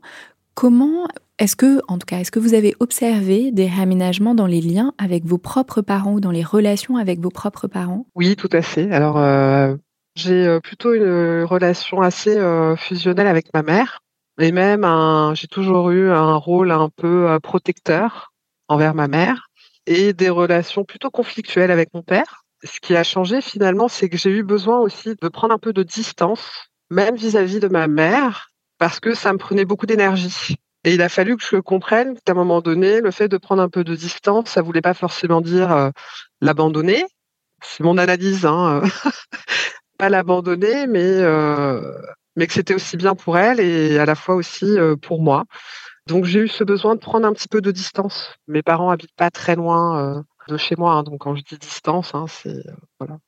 Comment 0.54 1.06
est-ce 1.38 1.56
que, 1.56 1.80
en 1.88 1.99
tout 1.99 2.06
cas, 2.06 2.18
est-ce 2.18 2.30
que 2.30 2.40
vous 2.40 2.54
avez 2.54 2.75
observé 2.80 3.52
des 3.52 3.66
réaménagements 3.66 4.35
dans 4.35 4.47
les 4.47 4.61
liens 4.61 4.94
avec 4.99 5.25
vos 5.25 5.38
propres 5.38 5.82
parents 5.82 6.14
ou 6.14 6.21
dans 6.21 6.30
les 6.30 6.42
relations 6.42 6.97
avec 6.97 7.21
vos 7.21 7.30
propres 7.30 7.68
parents? 7.68 8.06
Oui, 8.14 8.37
tout 8.37 8.50
à 8.52 8.62
fait. 8.62 8.90
Alors, 8.90 9.16
j'ai 10.14 10.59
plutôt 10.62 10.95
une 10.95 11.45
relation 11.45 12.00
assez 12.00 12.38
fusionnelle 12.76 13.26
avec 13.26 13.47
ma 13.54 13.62
mère 13.62 14.00
et 14.40 14.52
même 14.52 14.87
j'ai 15.35 15.49
toujours 15.49 15.90
eu 15.90 16.11
un 16.11 16.37
rôle 16.37 16.71
un 16.71 16.88
peu 16.88 17.38
protecteur 17.42 18.33
envers 18.69 18.95
ma 18.95 19.09
mère 19.09 19.49
et 19.87 20.12
des 20.12 20.31
relations 20.31 20.85
plutôt 20.85 21.11
conflictuelles 21.11 21.71
avec 21.71 21.92
mon 21.95 22.02
père. 22.02 22.45
Ce 22.64 22.78
qui 22.81 22.95
a 22.95 23.02
changé 23.02 23.40
finalement, 23.40 23.88
c'est 23.88 24.09
que 24.09 24.16
j'ai 24.16 24.31
eu 24.31 24.45
besoin 24.45 24.78
aussi 24.78 25.14
de 25.21 25.28
prendre 25.28 25.52
un 25.52 25.59
peu 25.59 25.73
de 25.73 25.83
distance, 25.83 26.69
même 26.90 27.16
vis-à-vis 27.16 27.59
de 27.59 27.69
ma 27.69 27.88
mère, 27.88 28.50
parce 28.78 29.00
que 29.00 29.14
ça 29.14 29.33
me 29.33 29.38
prenait 29.38 29.64
beaucoup 29.64 29.87
d'énergie. 29.87 30.57
Et 30.85 30.95
il 30.95 31.02
a 31.02 31.09
fallu 31.09 31.37
que 31.37 31.45
je 31.45 31.57
comprenne 31.57 32.16
qu'à 32.25 32.33
un 32.33 32.35
moment 32.37 32.61
donné, 32.61 33.00
le 33.00 33.11
fait 33.11 33.28
de 33.28 33.37
prendre 33.37 33.62
un 33.62 33.69
peu 33.69 33.85
de 33.85 33.95
distance, 33.95 34.50
ça 34.50 34.62
voulait 34.62 34.81
pas 34.81 34.95
forcément 34.95 35.40
dire 35.40 35.90
l'abandonner. 36.40 37.04
C'est 37.62 37.85
mon 37.85 37.99
analyse. 37.99 38.47
Hein. 38.47 38.83
l'abandonner, 40.09 40.87
mais, 40.87 41.00
euh, 41.02 41.80
mais 42.37 42.47
que 42.47 42.52
c'était 42.52 42.75
aussi 42.75 42.97
bien 42.97 43.14
pour 43.14 43.38
elle 43.38 43.61
et 43.61 43.99
à 43.99 44.06
la 44.06 44.14
fois 44.14 44.35
aussi 44.35 44.64
euh, 44.78 44.97
pour 44.97 45.23
moi. 45.23 45.44
Donc 46.06 46.25
j'ai 46.25 46.40
eu 46.40 46.49
ce 46.49 46.64
besoin 46.64 46.94
de 46.94 47.00
prendre 47.00 47.26
un 47.26 47.32
petit 47.32 47.49
peu 47.49 47.61
de 47.61 47.71
distance. 47.71 48.35
Mes 48.49 48.62
parents 48.62 48.90
habitent 48.90 49.14
pas 49.16 49.30
très 49.30 49.56
loin 49.56 50.16
euh, 50.16 50.23
de 50.49 50.56
chez 50.56 50.75
moi, 50.76 50.94
hein, 50.94 51.02
donc 51.04 51.21
quand 51.21 51.35
je 51.37 51.42
dis 51.42 51.59
distance, 51.59 52.14
hein, 52.14 52.26
c'est 52.28 52.62
voilà. 52.99 53.18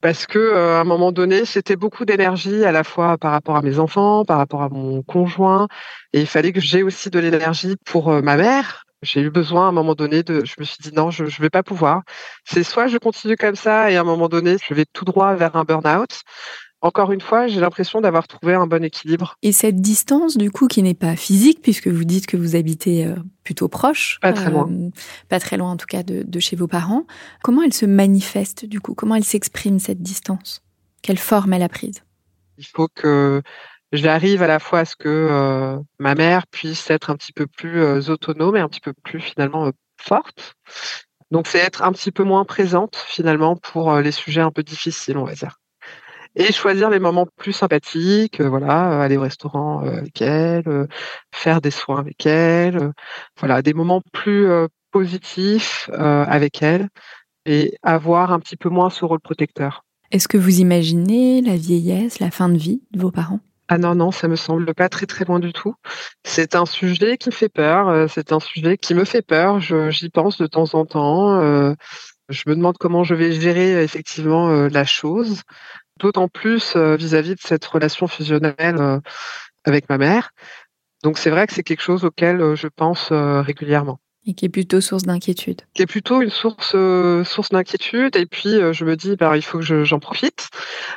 Parce 0.00 0.26
que 0.26 0.54
à 0.54 0.80
un 0.80 0.84
moment 0.84 1.12
donné, 1.12 1.44
c'était 1.44 1.76
beaucoup 1.76 2.04
d'énergie 2.04 2.64
à 2.64 2.72
la 2.72 2.82
fois 2.82 3.18
par 3.18 3.30
rapport 3.30 3.56
à 3.56 3.62
mes 3.62 3.78
enfants, 3.78 4.24
par 4.24 4.38
rapport 4.38 4.62
à 4.62 4.68
mon 4.68 5.02
conjoint, 5.02 5.68
et 6.12 6.20
il 6.20 6.26
fallait 6.26 6.52
que 6.52 6.60
j'ai 6.60 6.82
aussi 6.82 7.08
de 7.10 7.20
l'énergie 7.20 7.76
pour 7.84 8.10
ma 8.22 8.36
mère, 8.36 8.81
j'ai 9.02 9.20
eu 9.20 9.30
besoin 9.30 9.66
à 9.66 9.68
un 9.68 9.72
moment 9.72 9.94
donné 9.94 10.22
de. 10.22 10.44
Je 10.44 10.54
me 10.58 10.64
suis 10.64 10.78
dit 10.80 10.92
non, 10.92 11.10
je 11.10 11.24
ne 11.24 11.40
vais 11.40 11.50
pas 11.50 11.62
pouvoir. 11.62 12.02
C'est 12.44 12.62
soit 12.62 12.86
je 12.86 12.98
continue 12.98 13.36
comme 13.36 13.56
ça 13.56 13.90
et 13.90 13.96
à 13.96 14.00
un 14.00 14.04
moment 14.04 14.28
donné, 14.28 14.56
je 14.66 14.74
vais 14.74 14.86
tout 14.92 15.04
droit 15.04 15.34
vers 15.34 15.56
un 15.56 15.64
burn-out. 15.64 16.22
Encore 16.84 17.12
une 17.12 17.20
fois, 17.20 17.46
j'ai 17.46 17.60
l'impression 17.60 18.00
d'avoir 18.00 18.26
trouvé 18.26 18.54
un 18.54 18.66
bon 18.66 18.82
équilibre. 18.82 19.36
Et 19.42 19.52
cette 19.52 19.80
distance, 19.80 20.36
du 20.36 20.50
coup, 20.50 20.66
qui 20.66 20.82
n'est 20.82 20.94
pas 20.94 21.14
physique, 21.14 21.62
puisque 21.62 21.86
vous 21.86 22.02
dites 22.02 22.26
que 22.26 22.36
vous 22.36 22.56
habitez 22.56 23.06
euh, 23.06 23.14
plutôt 23.44 23.68
proche, 23.68 24.18
pas 24.20 24.32
très 24.32 24.50
loin, 24.50 24.68
euh, 24.68 24.90
pas 25.28 25.38
très 25.38 25.56
loin 25.56 25.70
en 25.70 25.76
tout 25.76 25.86
cas 25.86 26.02
de, 26.02 26.24
de 26.26 26.40
chez 26.40 26.56
vos 26.56 26.66
parents, 26.66 27.06
comment 27.44 27.62
elle 27.62 27.72
se 27.72 27.86
manifeste 27.86 28.64
du 28.64 28.80
coup? 28.80 28.94
Comment 28.94 29.14
elle 29.14 29.24
s'exprime 29.24 29.78
cette 29.78 30.02
distance? 30.02 30.64
Quelle 31.02 31.18
forme 31.18 31.52
elle 31.52 31.62
a 31.62 31.68
prise? 31.68 32.02
Il 32.58 32.66
faut 32.66 32.88
que 32.88 33.42
j'arrive 33.92 34.42
à 34.42 34.46
la 34.46 34.58
fois 34.58 34.80
à 34.80 34.84
ce 34.84 34.96
que 34.96 35.08
euh, 35.08 35.78
ma 35.98 36.14
mère 36.14 36.46
puisse 36.46 36.90
être 36.90 37.10
un 37.10 37.16
petit 37.16 37.32
peu 37.32 37.46
plus 37.46 37.82
euh, 37.82 38.00
autonome 38.10 38.56
et 38.56 38.60
un 38.60 38.68
petit 38.68 38.80
peu 38.80 38.92
plus 38.92 39.20
finalement 39.20 39.66
euh, 39.66 39.72
forte. 39.98 40.54
Donc 41.30 41.46
c'est 41.46 41.58
être 41.58 41.82
un 41.82 41.92
petit 41.92 42.10
peu 42.10 42.24
moins 42.24 42.44
présente 42.44 42.96
finalement 42.96 43.56
pour 43.56 43.96
les 43.96 44.12
sujets 44.12 44.40
un 44.40 44.50
peu 44.50 44.62
difficiles, 44.62 45.16
on 45.16 45.24
va 45.24 45.34
dire. 45.34 45.58
Et 46.34 46.52
choisir 46.52 46.90
les 46.90 46.98
moments 46.98 47.26
plus 47.36 47.52
sympathiques, 47.52 48.40
voilà, 48.40 49.00
aller 49.00 49.16
au 49.16 49.22
restaurant 49.22 49.80
avec 49.80 50.20
elle, 50.20 50.88
faire 51.32 51.60
des 51.60 51.70
soins 51.70 52.00
avec 52.00 52.26
elle, 52.26 52.92
voilà, 53.38 53.62
des 53.62 53.72
moments 53.72 54.02
plus 54.12 54.46
positifs 54.90 55.88
avec 55.92 56.62
elle 56.62 56.88
et 57.46 57.78
avoir 57.82 58.32
un 58.32 58.40
petit 58.40 58.56
peu 58.56 58.68
moins 58.68 58.90
ce 58.90 59.04
rôle 59.04 59.20
protecteur. 59.20 59.84
Est-ce 60.10 60.28
que 60.28 60.38
vous 60.38 60.60
imaginez 60.60 61.40
la 61.40 61.56
vieillesse, 61.56 62.18
la 62.18 62.30
fin 62.30 62.50
de 62.50 62.58
vie 62.58 62.82
de 62.92 63.00
vos 63.00 63.10
parents? 63.10 63.40
Ah 63.74 63.78
non, 63.78 63.94
non, 63.94 64.10
ça 64.10 64.28
me 64.28 64.36
semble 64.36 64.74
pas 64.74 64.90
très 64.90 65.06
très 65.06 65.24
loin 65.24 65.38
du 65.40 65.54
tout. 65.54 65.74
C'est 66.24 66.54
un 66.56 66.66
sujet 66.66 67.16
qui 67.16 67.32
fait 67.32 67.48
peur, 67.48 67.88
euh, 67.88 68.06
c'est 68.06 68.30
un 68.32 68.38
sujet 68.38 68.76
qui 68.76 68.94
me 68.94 69.06
fait 69.06 69.22
peur, 69.22 69.60
j'y 69.60 70.10
pense 70.10 70.36
de 70.36 70.46
temps 70.46 70.74
en 70.74 70.84
temps. 70.84 71.40
Euh, 71.40 71.72
je 72.28 72.42
me 72.48 72.54
demande 72.54 72.76
comment 72.76 73.02
je 73.02 73.14
vais 73.14 73.32
gérer 73.32 73.82
effectivement 73.82 74.50
euh, 74.50 74.68
la 74.68 74.84
chose, 74.84 75.40
d'autant 75.98 76.28
plus 76.28 76.76
vis-à-vis 76.76 77.34
de 77.34 77.40
cette 77.40 77.64
relation 77.64 78.08
fusionnelle 78.08 79.00
avec 79.64 79.88
ma 79.88 79.96
mère. 79.96 80.32
Donc 81.02 81.16
c'est 81.16 81.30
vrai 81.30 81.46
que 81.46 81.54
c'est 81.54 81.62
quelque 81.62 81.80
chose 81.82 82.04
auquel 82.04 82.54
je 82.54 82.68
pense 82.68 83.10
régulièrement. 83.10 84.01
Et 84.24 84.34
qui 84.34 84.44
est 84.44 84.48
plutôt 84.48 84.80
source 84.80 85.02
d'inquiétude. 85.02 85.62
Qui 85.74 85.82
est 85.82 85.86
plutôt 85.86 86.22
une 86.22 86.30
source 86.30 86.72
euh, 86.76 87.24
source 87.24 87.48
d'inquiétude. 87.48 88.14
Et 88.14 88.26
puis 88.26 88.54
euh, 88.54 88.72
je 88.72 88.84
me 88.84 88.94
dis, 88.94 89.16
bah, 89.16 89.36
il 89.36 89.42
faut 89.42 89.58
que 89.58 89.84
j'en 89.84 89.98
profite. 89.98 90.48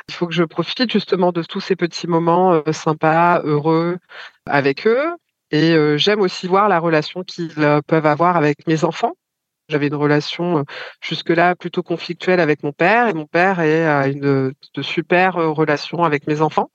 Il 0.08 0.14
faut 0.14 0.28
que 0.28 0.34
je 0.34 0.44
profite 0.44 0.92
justement 0.92 1.32
de 1.32 1.42
tous 1.42 1.60
ces 1.60 1.74
petits 1.74 2.06
moments 2.06 2.52
euh, 2.52 2.72
sympas, 2.72 3.40
heureux 3.42 3.98
avec 4.46 4.86
eux. 4.86 5.16
Et 5.52 5.76
j'aime 5.96 6.20
aussi 6.22 6.48
voir 6.48 6.68
la 6.68 6.80
relation 6.80 7.22
qu'ils 7.22 7.54
peuvent 7.86 8.06
avoir 8.06 8.36
avec 8.36 8.66
mes 8.66 8.82
enfants. 8.82 9.12
J'avais 9.68 9.86
une 9.86 9.94
relation 9.94 10.64
jusque-là 11.00 11.54
plutôt 11.54 11.84
conflictuelle 11.84 12.40
avec 12.40 12.64
mon 12.64 12.72
père 12.72 13.06
et 13.06 13.14
mon 13.14 13.26
père 13.26 13.60
a 13.60 14.08
une 14.08 14.52
super 14.82 15.34
relations 15.34 16.02
avec 16.02 16.26
mes 16.26 16.40
enfants. 16.40 16.70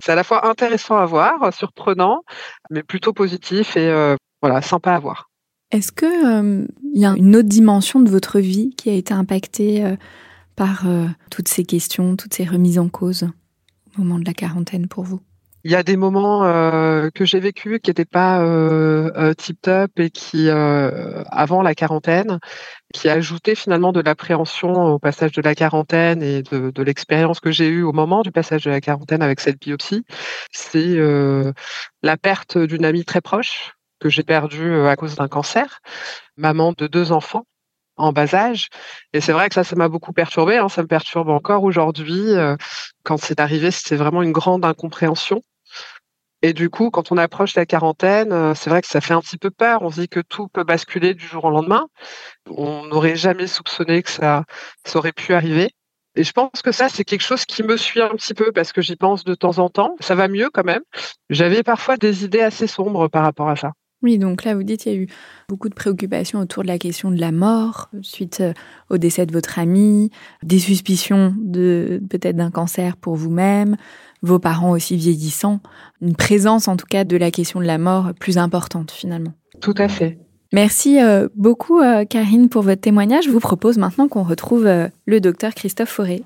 C'est 0.00 0.10
à 0.10 0.16
la 0.16 0.24
fois 0.24 0.48
intéressant 0.48 0.96
à 0.96 1.06
voir, 1.06 1.54
surprenant, 1.54 2.24
mais 2.70 2.82
plutôt 2.82 3.12
positif 3.12 3.76
et 3.76 4.16
voilà, 4.42 4.62
sympa 4.62 4.94
à 4.94 4.98
voir. 4.98 5.28
Est-ce 5.70 5.92
que 5.92 6.06
il 6.06 6.62
euh, 6.62 6.66
y 6.94 7.04
a 7.04 7.14
une 7.16 7.36
autre 7.36 7.48
dimension 7.48 8.00
de 8.00 8.10
votre 8.10 8.40
vie 8.40 8.70
qui 8.76 8.88
a 8.88 8.94
été 8.94 9.12
impactée 9.12 9.84
euh, 9.84 9.96
par 10.56 10.88
euh, 10.88 11.06
toutes 11.30 11.48
ces 11.48 11.64
questions, 11.64 12.16
toutes 12.16 12.34
ces 12.34 12.44
remises 12.44 12.78
en 12.78 12.88
cause 12.88 13.28
au 13.98 14.02
moment 14.02 14.18
de 14.18 14.24
la 14.24 14.32
quarantaine 14.32 14.88
pour 14.88 15.04
vous? 15.04 15.20
Il 15.64 15.72
y 15.72 15.74
a 15.74 15.82
des 15.82 15.96
moments 15.96 16.44
que 16.44 17.24
j'ai 17.24 17.40
vécus 17.40 17.80
qui 17.82 17.90
n'étaient 17.90 18.04
pas 18.06 18.38
tip 19.34 19.60
top 19.60 19.90
et 19.98 20.08
qui, 20.08 20.48
avant 20.48 21.62
la 21.62 21.74
quarantaine, 21.74 22.38
qui 22.94 23.08
ajoutaient 23.08 23.56
finalement 23.56 23.92
de 23.92 24.00
l'appréhension 24.00 24.72
au 24.72 24.98
passage 25.00 25.32
de 25.32 25.42
la 25.42 25.56
quarantaine 25.56 26.22
et 26.22 26.42
de 26.42 26.82
l'expérience 26.82 27.40
que 27.40 27.50
j'ai 27.50 27.66
eue 27.66 27.82
au 27.82 27.92
moment 27.92 28.22
du 28.22 28.30
passage 28.30 28.64
de 28.64 28.70
la 28.70 28.80
quarantaine 28.80 29.20
avec 29.20 29.40
cette 29.40 29.60
biopsie. 29.60 30.04
C'est 30.52 30.96
la 32.02 32.16
perte 32.16 32.56
d'une 32.56 32.84
amie 32.84 33.04
très 33.04 33.20
proche 33.20 33.72
que 34.00 34.08
j'ai 34.08 34.22
perdu 34.22 34.70
euh, 34.72 34.88
à 34.88 34.96
cause 34.96 35.16
d'un 35.16 35.28
cancer, 35.28 35.80
maman 36.36 36.72
de 36.76 36.86
deux 36.86 37.12
enfants 37.12 37.44
en 37.96 38.12
bas 38.12 38.34
âge. 38.34 38.68
Et 39.12 39.20
c'est 39.20 39.32
vrai 39.32 39.48
que 39.48 39.54
ça, 39.54 39.64
ça 39.64 39.76
m'a 39.76 39.88
beaucoup 39.88 40.12
perturbé. 40.12 40.56
Hein, 40.56 40.68
ça 40.68 40.82
me 40.82 40.88
perturbe 40.88 41.28
encore 41.28 41.64
aujourd'hui. 41.64 42.30
Euh, 42.30 42.56
quand 43.02 43.18
c'est 43.18 43.40
arrivé, 43.40 43.70
c'était 43.70 43.96
vraiment 43.96 44.22
une 44.22 44.32
grande 44.32 44.64
incompréhension. 44.64 45.42
Et 46.40 46.52
du 46.52 46.70
coup, 46.70 46.90
quand 46.90 47.10
on 47.10 47.16
approche 47.16 47.56
la 47.56 47.66
quarantaine, 47.66 48.32
euh, 48.32 48.54
c'est 48.54 48.70
vrai 48.70 48.80
que 48.80 48.86
ça 48.86 49.00
fait 49.00 49.14
un 49.14 49.20
petit 49.20 49.38
peu 49.38 49.50
peur. 49.50 49.82
On 49.82 49.90
se 49.90 50.00
dit 50.02 50.08
que 50.08 50.20
tout 50.20 50.48
peut 50.48 50.62
basculer 50.64 51.14
du 51.14 51.26
jour 51.26 51.44
au 51.44 51.50
lendemain. 51.50 51.88
On 52.48 52.84
n'aurait 52.86 53.16
jamais 53.16 53.48
soupçonné 53.48 54.02
que 54.02 54.10
ça, 54.10 54.44
ça 54.84 54.98
aurait 54.98 55.12
pu 55.12 55.34
arriver. 55.34 55.70
Et 56.14 56.24
je 56.24 56.32
pense 56.32 56.62
que 56.62 56.72
ça, 56.72 56.88
c'est 56.88 57.04
quelque 57.04 57.22
chose 57.22 57.44
qui 57.44 57.62
me 57.62 57.76
suit 57.76 58.00
un 58.00 58.10
petit 58.10 58.34
peu 58.34 58.52
parce 58.52 58.72
que 58.72 58.82
j'y 58.82 58.96
pense 58.96 59.24
de 59.24 59.34
temps 59.34 59.58
en 59.58 59.68
temps. 59.68 59.96
Ça 60.00 60.14
va 60.14 60.28
mieux 60.28 60.50
quand 60.52 60.64
même. 60.64 60.82
J'avais 61.30 61.62
parfois 61.62 61.96
des 61.96 62.24
idées 62.24 62.40
assez 62.40 62.66
sombres 62.66 63.08
par 63.08 63.24
rapport 63.24 63.48
à 63.48 63.56
ça. 63.56 63.72
Oui, 64.02 64.18
donc 64.18 64.44
là, 64.44 64.54
vous 64.54 64.62
dites 64.62 64.82
qu'il 64.82 64.92
y 64.92 64.94
a 64.94 64.98
eu 64.98 65.08
beaucoup 65.48 65.68
de 65.68 65.74
préoccupations 65.74 66.38
autour 66.38 66.62
de 66.62 66.68
la 66.68 66.78
question 66.78 67.10
de 67.10 67.18
la 67.18 67.32
mort 67.32 67.90
suite 68.02 68.40
euh, 68.40 68.52
au 68.90 68.98
décès 68.98 69.26
de 69.26 69.32
votre 69.32 69.58
ami, 69.58 70.10
des 70.44 70.60
suspicions 70.60 71.34
de 71.38 72.00
peut-être 72.08 72.36
d'un 72.36 72.52
cancer 72.52 72.96
pour 72.96 73.16
vous-même, 73.16 73.76
vos 74.22 74.38
parents 74.38 74.70
aussi 74.70 74.96
vieillissants, 74.96 75.60
une 76.00 76.14
présence 76.14 76.68
en 76.68 76.76
tout 76.76 76.86
cas 76.86 77.02
de 77.04 77.16
la 77.16 77.32
question 77.32 77.60
de 77.60 77.66
la 77.66 77.78
mort 77.78 78.12
plus 78.18 78.38
importante 78.38 78.92
finalement. 78.92 79.32
Tout 79.60 79.74
à 79.78 79.88
fait. 79.88 80.18
Merci 80.52 81.02
euh, 81.02 81.28
beaucoup 81.34 81.80
euh, 81.80 82.04
Karine 82.04 82.48
pour 82.48 82.62
votre 82.62 82.80
témoignage. 82.80 83.24
Je 83.24 83.30
vous 83.30 83.40
propose 83.40 83.78
maintenant 83.78 84.06
qu'on 84.06 84.22
retrouve 84.22 84.64
le 85.06 85.20
docteur 85.20 85.54
Christophe 85.54 85.90
Forêt. 85.90 86.22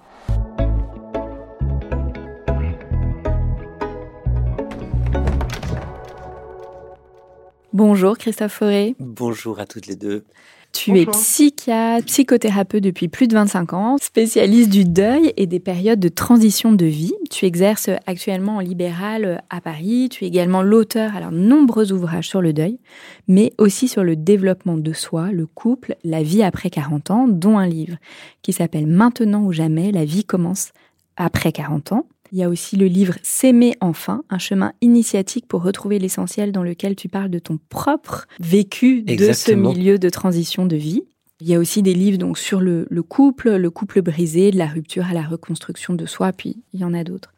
Bonjour 7.73 8.19
Christophe 8.19 8.53
Forêt. 8.53 8.95
Bonjour 8.99 9.59
à 9.59 9.65
toutes 9.65 9.87
les 9.87 9.97
deux. 9.97 10.25
Tu 10.73 10.99
es 10.99 11.07
psychiatre, 11.07 12.05
psychothérapeute 12.05 12.83
depuis 12.83 13.09
plus 13.09 13.29
de 13.29 13.35
25 13.35 13.73
ans, 13.73 13.97
spécialiste 13.99 14.69
du 14.69 14.85
deuil 14.85 15.33
et 15.39 15.47
des 15.47 15.59
périodes 15.59 15.99
de 15.99 16.09
transition 16.09 16.73
de 16.73 16.85
vie. 16.85 17.15
Tu 17.31 17.47
exerces 17.47 17.89
actuellement 18.07 18.57
en 18.57 18.61
libéral 18.61 19.43
à 19.49 19.63
Paris. 19.63 20.11
Tu 20.11 20.25
es 20.25 20.29
également 20.29 20.63
l'auteur 20.63 21.13
de 21.31 21.35
nombreux 21.35 21.93
ouvrages 21.93 22.29
sur 22.29 22.43
le 22.43 22.53
deuil, 22.53 22.79
mais 23.27 23.55
aussi 23.57 23.89
sur 23.89 24.05
le 24.05 24.17
développement 24.17 24.77
de 24.77 24.93
soi, 24.93 25.31
le 25.33 25.47
couple, 25.47 25.97
la 26.05 26.23
vie 26.23 26.43
après 26.43 26.69
40 26.69 27.11
ans, 27.11 27.27
dont 27.27 27.57
un 27.57 27.67
livre 27.67 27.97
qui 28.43 28.53
s'appelle 28.53 28.87
Maintenant 28.87 29.45
ou 29.45 29.53
jamais, 29.53 29.93
la 29.93 30.05
vie 30.05 30.25
commence 30.25 30.73
après 31.17 31.53
40 31.53 31.93
ans. 31.93 32.07
Il 32.33 32.39
y 32.39 32.43
a 32.43 32.49
aussi 32.49 32.77
le 32.77 32.87
livre 32.87 33.15
S'aimer 33.23 33.75
enfin, 33.83 34.25
un 34.31 34.39
chemin 34.39 34.73
initiatique 34.81 35.47
pour 35.47 35.63
retrouver 35.63 35.99
l'essentiel 35.99 36.51
dans 36.51 36.63
lequel 36.63 36.97
tu 36.97 37.09
parles 37.09 37.29
de 37.29 37.39
ton 37.39 37.59
propre 37.69 38.27
vécu 38.41 39.03
de 39.03 39.35
ce 39.35 39.53
milieu 39.53 39.99
de 39.99 40.09
transition 40.09 40.65
de 40.65 40.77
vie. 40.77 41.03
Il 41.41 41.49
y 41.49 41.55
a 41.55 41.59
aussi 41.59 41.83
des 41.83 41.93
livres 41.93 42.17
donc 42.17 42.39
sur 42.39 42.61
le, 42.61 42.87
couple, 43.07 43.57
le 43.57 43.71
couple 43.71 44.01
brisé, 44.01 44.51
de 44.51 44.57
la 44.57 44.67
rupture 44.67 45.05
à 45.07 45.13
la 45.13 45.23
reconstruction 45.23 45.93
de 45.93 46.07
soi, 46.07 46.33
puis 46.33 46.63
il 46.73 46.81
y 46.81 46.85
en 46.85 46.95
a 46.95 47.05
d'autres. 47.05 47.35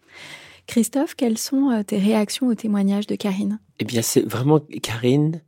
Christophe, 0.69 1.17
quelles 1.17 1.39
sont 1.39 1.71
euh, 1.71 1.83
tes 1.83 1.99
réactions 1.99 2.47
au 2.47 2.55
témoignage 2.55 3.09
de 3.09 3.17
Karine? 3.17 3.59
Eh 3.81 3.85
bien, 3.85 4.01
c'est 4.01 4.25
vraiment 4.25 4.61
Karine, 4.81 5.43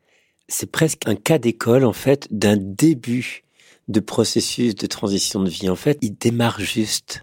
c'est 0.49 0.71
presque 0.71 1.03
un 1.07 1.15
cas 1.15 1.39
d'école 1.39 1.85
en 1.85 1.93
fait 1.93 2.27
d'un 2.33 2.57
début 2.57 3.45
de 3.87 4.01
processus 4.01 4.75
de 4.75 4.87
transition 4.87 5.41
de 5.41 5.49
vie. 5.49 5.71
En 5.71 5.77
fait, 5.77 5.99
il 6.03 6.17
démarre 6.17 6.59
juste, 6.59 7.23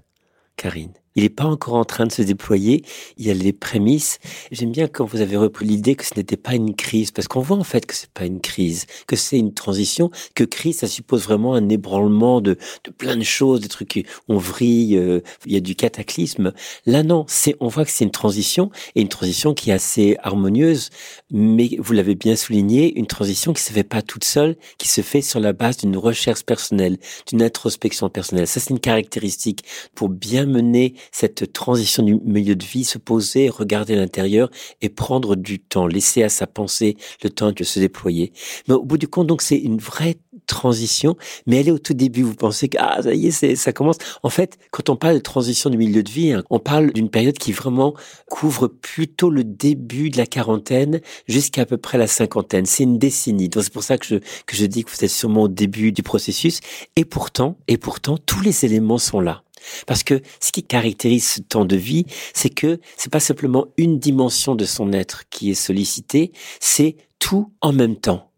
Karine. 0.55 0.93
Il 1.15 1.23
n'est 1.23 1.29
pas 1.29 1.45
encore 1.45 1.75
en 1.75 1.85
train 1.85 2.05
de 2.05 2.11
se 2.11 2.21
déployer. 2.21 2.83
Il 3.17 3.27
y 3.27 3.31
a 3.31 3.33
les 3.33 3.53
prémices. 3.53 4.19
J'aime 4.51 4.71
bien 4.71 4.87
quand 4.87 5.05
vous 5.05 5.21
avez 5.21 5.37
repris 5.37 5.65
l'idée 5.65 5.95
que 5.95 6.05
ce 6.05 6.15
n'était 6.15 6.37
pas 6.37 6.55
une 6.55 6.75
crise, 6.75 7.11
parce 7.11 7.27
qu'on 7.27 7.41
voit 7.41 7.57
en 7.57 7.63
fait 7.63 7.85
que 7.85 7.93
c'est 7.93 8.09
pas 8.09 8.25
une 8.25 8.41
crise, 8.41 8.85
que 9.07 9.15
c'est 9.15 9.37
une 9.37 9.53
transition, 9.53 10.11
que 10.35 10.43
crise, 10.43 10.79
ça 10.79 10.87
suppose 10.87 11.23
vraiment 11.23 11.53
un 11.53 11.69
ébranlement 11.69 12.41
de, 12.41 12.57
de 12.83 12.91
plein 12.91 13.15
de 13.15 13.23
choses, 13.23 13.61
des 13.61 13.67
trucs 13.67 13.89
qui 13.89 14.05
on 14.27 14.37
vrille, 14.37 14.97
euh, 14.97 15.21
il 15.45 15.53
y 15.53 15.57
a 15.57 15.59
du 15.59 15.75
cataclysme. 15.75 16.53
Là, 16.85 17.03
non, 17.03 17.25
c'est, 17.27 17.55
on 17.59 17.67
voit 17.67 17.85
que 17.85 17.91
c'est 17.91 18.03
une 18.03 18.11
transition 18.11 18.71
et 18.95 19.01
une 19.01 19.09
transition 19.09 19.53
qui 19.53 19.69
est 19.69 19.73
assez 19.73 20.17
harmonieuse, 20.23 20.89
mais 21.31 21.69
vous 21.79 21.93
l'avez 21.93 22.15
bien 22.15 22.35
souligné, 22.35 22.97
une 22.97 23.07
transition 23.07 23.53
qui 23.53 23.61
se 23.61 23.71
fait 23.71 23.83
pas 23.83 24.01
toute 24.01 24.23
seule, 24.23 24.55
qui 24.77 24.87
se 24.87 25.01
fait 25.01 25.21
sur 25.21 25.39
la 25.39 25.53
base 25.53 25.77
d'une 25.77 25.97
recherche 25.97 26.43
personnelle, 26.43 26.97
d'une 27.27 27.41
introspection 27.41 28.09
personnelle. 28.09 28.47
Ça, 28.47 28.59
c'est 28.59 28.71
une 28.71 28.79
caractéristique 28.79 29.63
pour 29.95 30.09
bien 30.09 30.45
mener 30.45 30.95
cette 31.11 31.53
transition 31.53 32.03
du 32.03 32.15
milieu 32.15 32.55
de 32.55 32.65
vie, 32.65 32.83
se 32.83 32.97
poser, 32.97 33.49
regarder 33.49 33.95
l'intérieur 33.95 34.49
et 34.81 34.89
prendre 34.89 35.35
du 35.35 35.59
temps, 35.59 35.87
laisser 35.87 36.23
à 36.23 36.29
sa 36.29 36.47
pensée 36.47 36.97
le 37.23 37.29
temps 37.29 37.51
de 37.51 37.63
se 37.63 37.79
déployer. 37.79 38.33
Mais 38.67 38.73
au 38.73 38.83
bout 38.83 38.97
du 38.97 39.07
compte, 39.07 39.27
donc, 39.27 39.41
c'est 39.41 39.57
une 39.57 39.77
vraie 39.77 40.17
transition, 40.47 41.15
mais 41.45 41.59
elle 41.59 41.69
est 41.69 41.71
au 41.71 41.79
tout 41.79 41.93
début. 41.93 42.23
Vous 42.23 42.35
pensez 42.35 42.69
que, 42.69 42.77
ah, 42.79 43.01
ça 43.01 43.13
y 43.13 43.27
est, 43.27 43.55
ça 43.55 43.73
commence. 43.73 43.97
En 44.23 44.29
fait, 44.29 44.57
quand 44.71 44.89
on 44.89 44.95
parle 44.95 45.15
de 45.15 45.19
transition 45.19 45.69
du 45.69 45.77
milieu 45.77 46.03
de 46.03 46.11
vie, 46.11 46.33
hein, 46.33 46.43
on 46.49 46.59
parle 46.59 46.91
d'une 46.91 47.09
période 47.09 47.37
qui 47.37 47.51
vraiment 47.51 47.93
couvre 48.29 48.67
plutôt 48.67 49.29
le 49.29 49.43
début 49.43 50.09
de 50.09 50.17
la 50.17 50.25
quarantaine 50.25 51.01
jusqu'à 51.27 51.63
à 51.63 51.65
peu 51.65 51.77
près 51.77 51.97
la 51.97 52.07
cinquantaine. 52.07 52.65
C'est 52.65 52.83
une 52.83 52.97
décennie. 52.97 53.49
Donc, 53.49 53.63
c'est 53.63 53.73
pour 53.73 53.83
ça 53.83 53.97
que 53.97 54.05
je, 54.05 54.15
que 54.45 54.55
je 54.55 54.65
dis 54.65 54.83
que 54.83 54.91
vous 54.91 55.03
êtes 55.03 55.11
sûrement 55.11 55.43
au 55.43 55.47
début 55.47 55.91
du 55.91 56.03
processus. 56.03 56.59
Et 56.95 57.05
pourtant, 57.05 57.57
et 57.67 57.77
pourtant, 57.77 58.17
tous 58.17 58.41
les 58.41 58.65
éléments 58.65 58.97
sont 58.97 59.19
là. 59.19 59.43
Parce 59.87 60.03
que 60.03 60.21
ce 60.39 60.51
qui 60.51 60.63
caractérise 60.63 61.27
ce 61.27 61.41
temps 61.41 61.65
de 61.65 61.75
vie, 61.75 62.05
c'est 62.33 62.49
que 62.49 62.79
c'est 62.97 63.11
pas 63.11 63.19
simplement 63.19 63.67
une 63.77 63.99
dimension 63.99 64.55
de 64.55 64.65
son 64.65 64.93
être 64.93 65.23
qui 65.29 65.51
est 65.51 65.55
sollicitée, 65.55 66.31
c'est 66.59 66.95
tout 67.19 67.51
en 67.61 67.73
même 67.73 67.97
temps. 67.97 68.31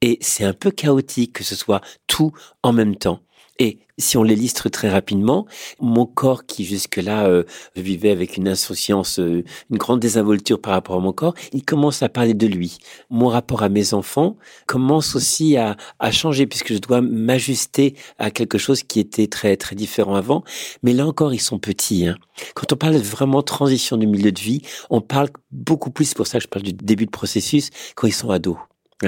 Et 0.00 0.18
c'est 0.20 0.44
un 0.44 0.52
peu 0.52 0.70
chaotique 0.70 1.32
que 1.32 1.44
ce 1.44 1.54
soit 1.54 1.80
tout 2.06 2.32
en 2.62 2.72
même 2.72 2.96
temps. 2.96 3.20
Et 3.58 3.78
si 3.98 4.16
on 4.16 4.22
l'illustre 4.22 4.68
très 4.68 4.88
rapidement, 4.88 5.46
mon 5.80 6.06
corps 6.06 6.46
qui 6.46 6.64
jusque-là 6.64 7.26
euh, 7.26 7.44
vivait 7.76 8.10
avec 8.10 8.36
une 8.36 8.48
insouciance, 8.48 9.18
euh, 9.18 9.44
une 9.70 9.78
grande 9.78 10.00
désinvolture 10.00 10.60
par 10.60 10.72
rapport 10.72 10.96
à 10.96 11.00
mon 11.00 11.12
corps, 11.12 11.34
il 11.52 11.64
commence 11.64 12.02
à 12.02 12.08
parler 12.08 12.34
de 12.34 12.46
lui. 12.46 12.78
Mon 13.10 13.28
rapport 13.28 13.62
à 13.62 13.68
mes 13.68 13.94
enfants 13.94 14.36
commence 14.66 15.14
aussi 15.14 15.56
à, 15.56 15.76
à 15.98 16.10
changer 16.10 16.46
puisque 16.46 16.72
je 16.72 16.78
dois 16.78 17.00
m'ajuster 17.02 17.94
à 18.18 18.30
quelque 18.30 18.58
chose 18.58 18.82
qui 18.82 19.00
était 19.00 19.26
très 19.26 19.56
très 19.56 19.76
différent 19.76 20.14
avant. 20.14 20.42
Mais 20.82 20.92
là 20.92 21.06
encore, 21.06 21.34
ils 21.34 21.40
sont 21.40 21.58
petits. 21.58 22.06
Hein. 22.06 22.16
Quand 22.54 22.72
on 22.72 22.76
parle 22.76 22.96
vraiment 22.96 23.42
transition 23.42 23.96
du 23.96 24.06
milieu 24.06 24.32
de 24.32 24.40
vie, 24.40 24.62
on 24.90 25.00
parle 25.00 25.28
beaucoup 25.50 25.90
plus, 25.90 26.06
c'est 26.06 26.16
pour 26.16 26.26
ça 26.26 26.38
que 26.38 26.44
je 26.44 26.48
parle 26.48 26.64
du 26.64 26.72
début 26.72 27.06
de 27.06 27.10
processus, 27.10 27.70
quand 27.94 28.06
ils 28.06 28.12
sont 28.12 28.30
ados 28.30 28.56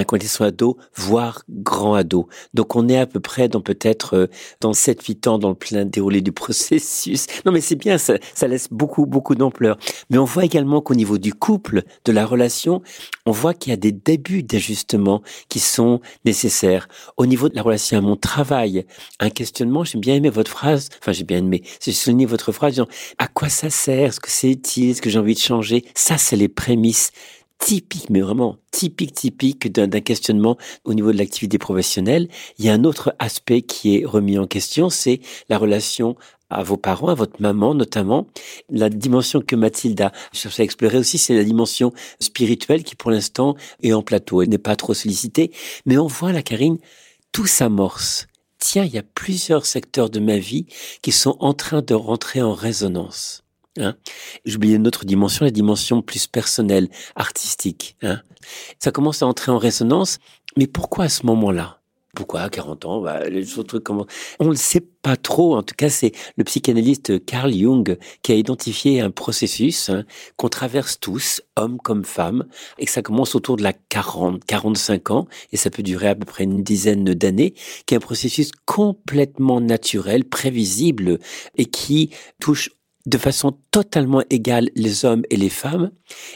quand 0.02 0.16
ils 0.16 0.28
sont 0.28 0.44
voire 0.94 1.44
grands 1.48 1.94
ados. 1.94 2.26
Donc 2.52 2.74
on 2.74 2.88
est 2.88 2.98
à 2.98 3.07
peu 3.07 3.20
près 3.20 3.48
dans 3.48 3.61
peut-être 3.61 4.16
euh, 4.16 4.26
dans 4.61 4.72
7-8 4.72 5.28
ans 5.28 5.38
dans 5.38 5.50
le 5.50 5.54
plein 5.54 5.85
déroulé 5.85 6.20
du 6.20 6.33
processus. 6.44 7.26
Non 7.44 7.52
mais 7.52 7.61
c'est 7.61 7.76
bien, 7.76 7.98
ça, 7.98 8.14
ça 8.35 8.48
laisse 8.48 8.68
beaucoup, 8.70 9.07
beaucoup 9.07 9.35
d'ampleur. 9.35 9.78
Mais 10.11 10.18
on 10.18 10.24
voit 10.24 10.44
également 10.44 10.80
qu'au 10.80 10.94
niveau 10.94 11.18
du 11.18 11.33
couple, 11.33 11.83
de 12.04 12.12
la 12.12 12.26
relation, 12.26 12.83
on 13.26 13.33
voit 13.33 13.54
qu'il 13.54 13.70
y 13.70 13.74
a 13.74 13.76
des 13.76 13.92
débuts 13.92 14.42
d'ajustement 14.42 15.22
qui 15.48 15.61
sont 15.61 16.00
nécessaires. 16.24 16.88
Au 17.16 17.26
niveau 17.26 17.48
de 17.48 17.54
la 17.54 17.62
relation 17.62 17.98
à 17.98 18.00
mon 18.00 18.16
travail, 18.16 18.87
un 19.20 19.30
questionnement, 19.30 19.85
j'ai 19.85 19.98
bien 19.98 20.16
aimé 20.16 20.30
votre 20.30 20.50
phrase, 20.50 20.88
enfin 21.00 21.12
j'ai 21.12 21.24
bien 21.24 21.38
aimé, 21.38 21.62
j'ai 21.80 21.92
souligné 21.92 22.26
votre 22.26 22.52
phrase 22.52 22.72
disant 22.72 22.88
à 23.18 23.28
quoi 23.28 23.48
ça 23.48 23.70
sert, 23.70 24.09
est-ce 24.09 24.20
que 24.20 24.30
c'est 24.30 24.50
utile, 24.50 24.90
est-ce 24.90 25.02
que 25.02 25.11
j'ai 25.11 25.18
envie 25.18 25.35
de 25.35 25.40
changer? 25.40 25.85
Ça, 25.94 26.18
c'est 26.18 26.37
les 26.37 26.48
prémices 26.48 27.12
typiques, 27.64 28.11
mais 28.11 28.20
vraiment 28.20 28.59
typiques, 28.70 29.14
typiques 29.14 29.72
d'un 29.72 30.00
questionnement 30.00 30.59
au 30.85 30.92
niveau 30.92 31.12
de 31.12 31.16
l'activité 31.16 31.57
professionnelle. 31.57 32.29
Il 32.59 32.64
y 32.66 32.68
a 32.68 32.74
un 32.74 32.85
autre 32.85 33.14
aspect 33.18 33.62
qui 33.62 33.96
est 33.96 34.05
remis 34.05 34.38
en 34.38 34.46
question, 34.46 34.90
c'est 34.90 35.20
la 35.48 35.57
relation 35.57 36.14
à 36.50 36.62
vos 36.62 36.77
parents, 36.77 37.09
à 37.09 37.14
votre 37.14 37.40
maman 37.40 37.74
notamment. 37.74 38.27
La 38.68 38.90
dimension 38.90 39.40
que 39.40 39.57
Mathilde 39.57 40.03
a 40.03 40.12
cherché 40.35 40.62
à 40.62 40.64
explorer 40.64 40.98
aussi, 40.98 41.16
c'est 41.16 41.35
la 41.35 41.42
dimension 41.42 41.94
spirituelle 42.20 42.85
qui 42.85 42.96
pour 42.96 43.11
l'instant 43.11 43.57
est 43.83 43.94
en 43.94 44.03
plateau. 44.03 44.42
Elle 44.42 44.50
n'est 44.50 44.59
pas 44.59 44.77
trop 44.77 44.92
sollicitée. 44.92 45.50
Mais 45.87 45.96
on 45.96 46.07
voit 46.07 46.33
la 46.33 46.42
Karine, 46.42 46.77
tout 47.33 47.46
s'amorce. 47.46 48.27
Tiens, 48.59 48.85
il 48.85 48.92
y 48.92 48.98
a 48.98 49.03
plusieurs 49.03 49.64
secteurs 49.64 50.11
de 50.11 50.20
ma 50.20 50.37
vie 50.37 50.66
qui 51.00 51.12
sont 51.12 51.37
en 51.40 51.55
train 51.55 51.81
de 51.81 51.94
rentrer 51.94 52.42
en 52.42 52.53
résonance. 52.53 53.43
Hein. 53.78 53.96
J'oubliais 54.44 54.76
une 54.76 54.87
autre 54.87 55.04
dimension, 55.04 55.44
la 55.44 55.50
dimension 55.50 56.02
plus 56.02 56.26
personnelle, 56.26 56.88
artistique. 57.16 57.96
Hein. 58.02 58.20
Ça 58.78 58.90
commence 58.92 59.22
à 59.22 59.26
entrer 59.26 59.50
en 59.52 59.58
résonance, 59.58 60.18
mais 60.56 60.66
pourquoi 60.66 61.04
à 61.04 61.08
ce 61.08 61.26
moment-là? 61.26 61.80
Pourquoi 62.14 62.42
à 62.42 62.48
40 62.48 62.84
ans? 62.84 63.00
Bah, 63.00 63.28
les 63.28 63.58
autres 63.58 63.80
comment 63.80 64.06
On 64.38 64.44
ne 64.44 64.50
le 64.50 64.56
sait 64.56 64.87
pas 65.02 65.16
trop. 65.16 65.56
En 65.56 65.62
tout 65.62 65.74
cas, 65.76 65.90
c'est 65.90 66.12
le 66.37 66.44
psychanalyste 66.44 67.24
Carl 67.24 67.52
Jung 67.52 67.98
qui 68.22 68.32
a 68.32 68.37
identifié 68.37 69.00
un 69.00 69.10
processus 69.10 69.90
hein, 69.90 70.04
qu'on 70.37 70.48
traverse 70.48 71.00
tous, 71.00 71.42
hommes 71.56 71.78
comme 71.78 72.04
femmes, 72.04 72.44
et 72.78 72.87
que 72.87 72.90
ça 72.92 73.02
commence 73.02 73.34
autour 73.34 73.56
de 73.56 73.62
la 73.62 73.72
40, 73.72 74.44
45 74.44 75.10
ans, 75.10 75.26
et 75.52 75.56
ça 75.56 75.70
peut 75.70 75.82
durer 75.82 76.08
à 76.08 76.14
peu 76.14 76.24
près 76.24 76.44
une 76.44 76.62
dizaine 76.62 77.04
d'années, 77.04 77.54
qui 77.87 77.94
est 77.94 77.96
un 77.96 78.00
processus 78.00 78.52
complètement 78.64 79.60
naturel, 79.60 80.24
prévisible, 80.24 81.18
et 81.56 81.66
qui 81.66 82.10
touche 82.38 82.70
de 83.06 83.18
façon 83.18 83.56
totalement 83.70 84.22
égale 84.30 84.70
les 84.74 85.04
hommes 85.04 85.22
et 85.30 85.36
les 85.36 85.48
femmes. 85.50 85.90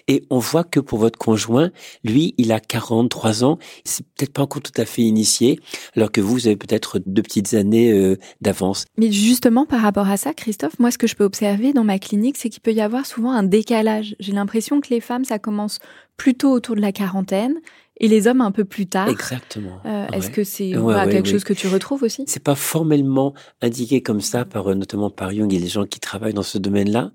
Et 0.06 0.24
on 0.30 0.38
voit 0.38 0.64
que 0.64 0.80
pour 0.80 0.98
votre 0.98 1.18
conjoint, 1.18 1.70
lui, 2.04 2.34
il 2.36 2.52
a 2.52 2.60
43 2.60 3.44
ans, 3.44 3.58
c'est 3.84 4.04
peut-être 4.06 4.32
pas 4.32 4.42
encore 4.42 4.62
tout 4.62 4.78
à 4.80 4.84
fait 4.84 5.02
initié, 5.02 5.60
alors 5.96 6.12
que 6.12 6.20
vous, 6.20 6.32
vous 6.32 6.46
avez 6.46 6.56
peut-être 6.56 7.00
deux 7.04 7.22
petites 7.22 7.54
années 7.54 7.92
euh, 7.92 8.16
d'avance. 8.40 8.84
Mais 8.96 9.10
justement, 9.10 9.66
par 9.66 9.80
rapport 9.80 10.08
à 10.08 10.16
ça, 10.16 10.34
Christophe, 10.34 10.78
moi, 10.78 10.90
ce 10.90 10.98
que 10.98 11.06
je 11.06 11.16
peux 11.16 11.24
observer 11.24 11.72
dans 11.72 11.84
ma 11.84 11.98
clinique, 11.98 12.36
c'est 12.36 12.50
qu'il 12.50 12.60
peut 12.60 12.72
y 12.72 12.80
avoir 12.80 13.06
souvent 13.06 13.32
un 13.32 13.42
décalage. 13.42 14.16
J'ai 14.20 14.32
l'impression 14.32 14.80
que 14.80 14.88
les 14.90 15.00
femmes, 15.00 15.24
ça 15.24 15.38
commence 15.38 15.78
plutôt 16.18 16.50
autour 16.50 16.76
de 16.76 16.82
la 16.82 16.92
quarantaine 16.92 17.54
et 18.00 18.08
les 18.08 18.26
hommes 18.28 18.40
un 18.40 18.52
peu 18.52 18.64
plus 18.64 18.86
tard. 18.86 19.08
Exactement. 19.08 19.80
Euh, 19.86 20.06
Est-ce 20.08 20.30
que 20.30 20.44
c'est 20.44 20.72
quelque 21.10 21.28
chose 21.28 21.44
que 21.44 21.52
tu 21.52 21.66
retrouves 21.68 22.02
aussi? 22.02 22.24
C'est 22.26 22.42
pas 22.42 22.54
formellement 22.54 23.34
indiqué 23.60 24.02
comme 24.02 24.20
ça 24.20 24.44
par 24.44 24.68
euh, 24.68 24.74
notamment 24.74 25.10
par 25.10 25.32
Jung 25.32 25.52
et 25.52 25.58
les 25.58 25.66
gens 25.68 25.86
qui 25.86 26.00
travaillent 26.00 26.34
dans 26.34 26.42
ce 26.42 26.58
domaine-là, 26.58 27.12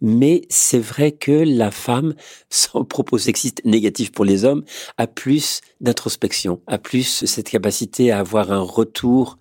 mais 0.00 0.42
c'est 0.48 0.78
vrai 0.78 1.12
que 1.12 1.32
la 1.32 1.70
femme, 1.70 2.14
sans 2.50 2.84
propos 2.84 3.18
sexiste 3.18 3.62
négatif 3.64 4.12
pour 4.12 4.24
les 4.24 4.44
hommes, 4.44 4.64
a 4.98 5.06
plus 5.06 5.60
d'introspection, 5.80 6.60
a 6.66 6.78
plus 6.78 7.24
cette 7.24 7.48
capacité 7.48 8.10
à 8.10 8.18
avoir 8.18 8.52
un 8.52 8.60
retour 8.60 9.38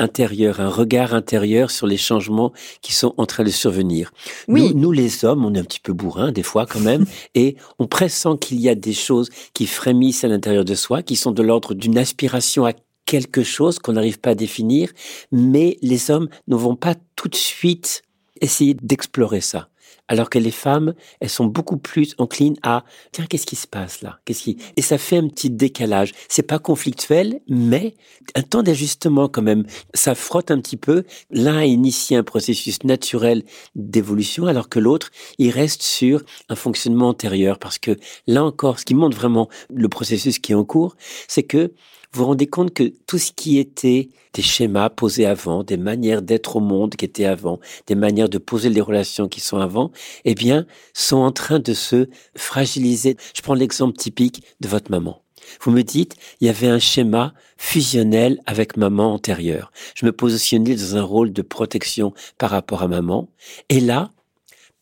intérieur, 0.00 0.60
un 0.60 0.68
regard 0.68 1.14
intérieur 1.14 1.70
sur 1.70 1.86
les 1.86 1.96
changements 1.96 2.52
qui 2.80 2.92
sont 2.92 3.14
en 3.16 3.26
train 3.26 3.44
de 3.44 3.50
survenir. 3.50 4.12
Oui. 4.48 4.72
Nous, 4.74 4.80
nous, 4.80 4.92
les 4.92 5.24
hommes, 5.24 5.44
on 5.44 5.54
est 5.54 5.58
un 5.58 5.64
petit 5.64 5.80
peu 5.80 5.92
bourrins 5.92 6.32
des 6.32 6.42
fois 6.42 6.66
quand 6.66 6.80
même, 6.80 7.06
et 7.34 7.56
on 7.78 7.86
pressent 7.86 8.26
qu'il 8.40 8.60
y 8.60 8.68
a 8.68 8.74
des 8.74 8.92
choses 8.92 9.28
qui 9.54 9.66
frémissent 9.66 10.24
à 10.24 10.28
l'intérieur 10.28 10.64
de 10.64 10.74
soi, 10.74 11.02
qui 11.02 11.16
sont 11.16 11.32
de 11.32 11.42
l'ordre 11.42 11.74
d'une 11.74 11.98
aspiration 11.98 12.66
à 12.66 12.72
quelque 13.06 13.42
chose 13.42 13.78
qu'on 13.78 13.94
n'arrive 13.94 14.20
pas 14.20 14.30
à 14.30 14.34
définir, 14.34 14.90
mais 15.32 15.78
les 15.82 16.10
hommes 16.10 16.28
ne 16.48 16.56
vont 16.56 16.76
pas 16.76 16.94
tout 17.16 17.28
de 17.28 17.34
suite 17.34 18.02
essayer 18.40 18.74
d'explorer 18.74 19.40
ça 19.40 19.68
alors 20.10 20.28
que 20.28 20.38
les 20.38 20.50
femmes, 20.50 20.92
elles 21.20 21.30
sont 21.30 21.46
beaucoup 21.46 21.78
plus 21.78 22.14
enclines 22.18 22.56
à 22.62 22.84
tiens 23.12 23.26
qu'est-ce 23.26 23.46
qui 23.46 23.56
se 23.56 23.68
passe 23.68 24.02
là? 24.02 24.18
Qu'est-ce 24.24 24.42
qui 24.42 24.58
et 24.76 24.82
ça 24.82 24.98
fait 24.98 25.16
un 25.16 25.28
petit 25.28 25.50
décalage. 25.50 26.12
C'est 26.28 26.42
pas 26.42 26.58
conflictuel, 26.58 27.40
mais 27.48 27.94
un 28.34 28.42
temps 28.42 28.62
d'ajustement 28.62 29.28
quand 29.28 29.42
même. 29.42 29.64
Ça 29.94 30.14
frotte 30.14 30.50
un 30.50 30.60
petit 30.60 30.76
peu. 30.76 31.04
L'un 31.30 31.58
a 31.58 31.64
initié 31.64 32.16
un 32.16 32.24
processus 32.24 32.82
naturel 32.82 33.44
d'évolution, 33.76 34.46
alors 34.46 34.68
que 34.68 34.80
l'autre 34.80 35.10
il 35.38 35.50
reste 35.50 35.82
sur 35.82 36.22
un 36.48 36.56
fonctionnement 36.56 37.08
antérieur 37.08 37.58
parce 37.58 37.78
que 37.78 37.96
là 38.26 38.44
encore, 38.44 38.80
ce 38.80 38.84
qui 38.84 38.94
montre 38.94 39.16
vraiment 39.16 39.48
le 39.72 39.88
processus 39.88 40.40
qui 40.40 40.52
est 40.52 40.56
en 40.56 40.64
cours, 40.64 40.96
c'est 41.28 41.44
que 41.44 41.72
vous 42.12 42.22
vous 42.22 42.26
rendez 42.26 42.48
compte 42.48 42.74
que 42.74 42.92
tout 43.06 43.18
ce 43.18 43.30
qui 43.30 43.58
était 43.58 44.08
des 44.34 44.42
schémas 44.42 44.90
posés 44.90 45.26
avant, 45.26 45.62
des 45.62 45.76
manières 45.76 46.22
d'être 46.22 46.56
au 46.56 46.60
monde 46.60 46.96
qui 46.96 47.04
étaient 47.04 47.24
avant, 47.24 47.60
des 47.86 47.94
manières 47.94 48.28
de 48.28 48.38
poser 48.38 48.68
les 48.68 48.80
relations 48.80 49.28
qui 49.28 49.40
sont 49.40 49.58
avant, 49.58 49.92
eh 50.24 50.34
bien, 50.34 50.66
sont 50.92 51.18
en 51.18 51.30
train 51.30 51.60
de 51.60 51.72
se 51.72 52.08
fragiliser. 52.36 53.16
Je 53.34 53.42
prends 53.42 53.54
l'exemple 53.54 53.96
typique 53.96 54.42
de 54.60 54.66
votre 54.66 54.90
maman. 54.90 55.22
Vous 55.60 55.70
me 55.70 55.82
dites, 55.82 56.16
il 56.40 56.48
y 56.48 56.50
avait 56.50 56.68
un 56.68 56.80
schéma 56.80 57.32
fusionnel 57.56 58.40
avec 58.44 58.76
maman 58.76 59.14
antérieure. 59.14 59.70
Je 59.94 60.04
me 60.04 60.12
positionnais 60.12 60.74
dans 60.74 60.96
un 60.96 61.02
rôle 61.02 61.32
de 61.32 61.42
protection 61.42 62.12
par 62.38 62.50
rapport 62.50 62.82
à 62.82 62.88
maman. 62.88 63.28
Et 63.68 63.80
là, 63.80 64.10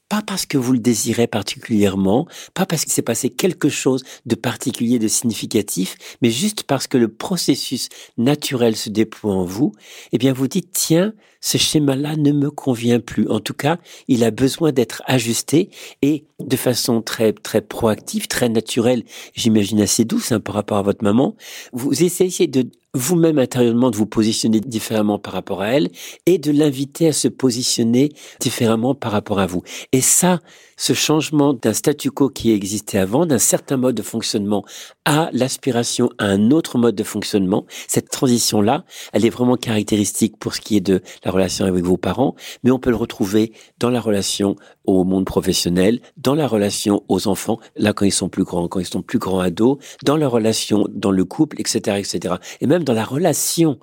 pas 0.08 0.22
parce 0.22 0.46
que 0.46 0.56
vous 0.58 0.72
le 0.72 0.78
désirez 0.78 1.26
particulièrement, 1.26 2.26
pas 2.54 2.66
parce 2.66 2.84
qu'il 2.84 2.92
s'est 2.92 3.02
passé 3.02 3.30
quelque 3.30 3.68
chose 3.68 4.04
de 4.26 4.34
particulier, 4.34 4.98
de 4.98 5.08
significatif, 5.08 5.96
mais 6.22 6.30
juste 6.30 6.62
parce 6.62 6.86
que 6.86 6.98
le 6.98 7.08
processus 7.08 7.88
naturel 8.16 8.76
se 8.76 8.88
déploie 8.88 9.34
en 9.34 9.44
vous, 9.44 9.72
eh 10.12 10.18
bien 10.18 10.32
vous 10.32 10.48
dites, 10.48 10.70
tiens, 10.72 11.12
ce 11.40 11.58
schéma-là 11.58 12.16
ne 12.16 12.32
me 12.32 12.50
convient 12.50 13.00
plus. 13.00 13.28
En 13.28 13.40
tout 13.40 13.54
cas, 13.54 13.78
il 14.08 14.24
a 14.24 14.30
besoin 14.30 14.72
d'être 14.72 15.02
ajusté 15.06 15.70
et 16.02 16.24
de 16.40 16.56
façon 16.56 17.02
très, 17.02 17.32
très 17.32 17.60
proactive, 17.60 18.26
très 18.26 18.48
naturelle, 18.48 19.04
j'imagine 19.34 19.80
assez 19.80 20.04
douce 20.04 20.32
hein, 20.32 20.40
par 20.40 20.54
rapport 20.54 20.78
à 20.78 20.82
votre 20.82 21.04
maman, 21.04 21.36
vous 21.72 22.02
essayez 22.02 22.46
de 22.46 22.68
vous-même 22.98 23.38
intérieurement 23.38 23.90
de 23.90 23.96
vous 23.96 24.06
positionner 24.06 24.60
différemment 24.60 25.18
par 25.18 25.32
rapport 25.32 25.62
à 25.62 25.68
elle 25.68 25.90
et 26.26 26.38
de 26.38 26.50
l'inviter 26.50 27.08
à 27.08 27.12
se 27.12 27.28
positionner 27.28 28.12
différemment 28.40 28.94
par 28.94 29.12
rapport 29.12 29.38
à 29.38 29.46
vous. 29.46 29.62
Et 29.92 30.00
ça, 30.00 30.40
ce 30.78 30.94
changement 30.94 31.52
d'un 31.52 31.74
statu 31.74 32.10
quo 32.10 32.30
qui 32.30 32.52
existait 32.52 32.98
avant, 32.98 33.26
d'un 33.26 33.38
certain 33.38 33.76
mode 33.76 33.96
de 33.96 34.02
fonctionnement 34.02 34.64
à 35.04 35.28
l'aspiration 35.32 36.08
à 36.18 36.26
un 36.26 36.50
autre 36.50 36.78
mode 36.78 36.94
de 36.94 37.02
fonctionnement, 37.02 37.66
cette 37.88 38.08
transition-là, 38.08 38.84
elle 39.12 39.26
est 39.26 39.30
vraiment 39.30 39.56
caractéristique 39.56 40.38
pour 40.38 40.54
ce 40.54 40.60
qui 40.60 40.76
est 40.76 40.80
de 40.80 41.02
la 41.24 41.32
relation 41.32 41.66
avec 41.66 41.84
vos 41.84 41.96
parents, 41.96 42.36
mais 42.62 42.70
on 42.70 42.78
peut 42.78 42.90
le 42.90 42.96
retrouver 42.96 43.52
dans 43.78 43.90
la 43.90 44.00
relation 44.00 44.56
au 44.84 45.04
monde 45.04 45.26
professionnel, 45.26 46.00
dans 46.16 46.36
la 46.36 46.46
relation 46.46 47.02
aux 47.08 47.26
enfants, 47.26 47.58
là 47.76 47.92
quand 47.92 48.06
ils 48.06 48.12
sont 48.12 48.28
plus 48.28 48.44
grands, 48.44 48.68
quand 48.68 48.80
ils 48.80 48.86
sont 48.86 49.02
plus 49.02 49.18
grands 49.18 49.40
ados, 49.40 49.78
dans 50.04 50.16
la 50.16 50.28
relation 50.28 50.86
dans 50.90 51.10
le 51.10 51.24
couple, 51.24 51.60
etc., 51.60 51.98
etc. 51.98 52.36
Et 52.60 52.66
même 52.66 52.84
dans 52.84 52.94
la 52.94 53.04
relation 53.04 53.80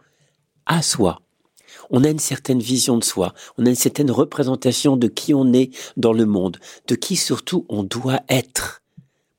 à 0.66 0.82
soi 0.82 1.25
on 1.90 2.04
a 2.04 2.10
une 2.10 2.20
certaine 2.20 2.60
vision 2.60 2.98
de 2.98 3.04
soi, 3.04 3.34
on 3.58 3.66
a 3.66 3.70
une 3.70 3.76
certaine 3.76 4.12
représentation 4.12 4.98
de 4.98 5.08
qui 5.08 5.34
on 5.34 5.54
est 5.54 5.72
dans 5.98 6.14
le 6.14 6.26
monde, 6.26 6.58
de 6.88 6.96
qui 6.96 7.16
surtout 7.16 7.66
on 7.70 7.84
doit 7.84 8.22
être 8.30 8.82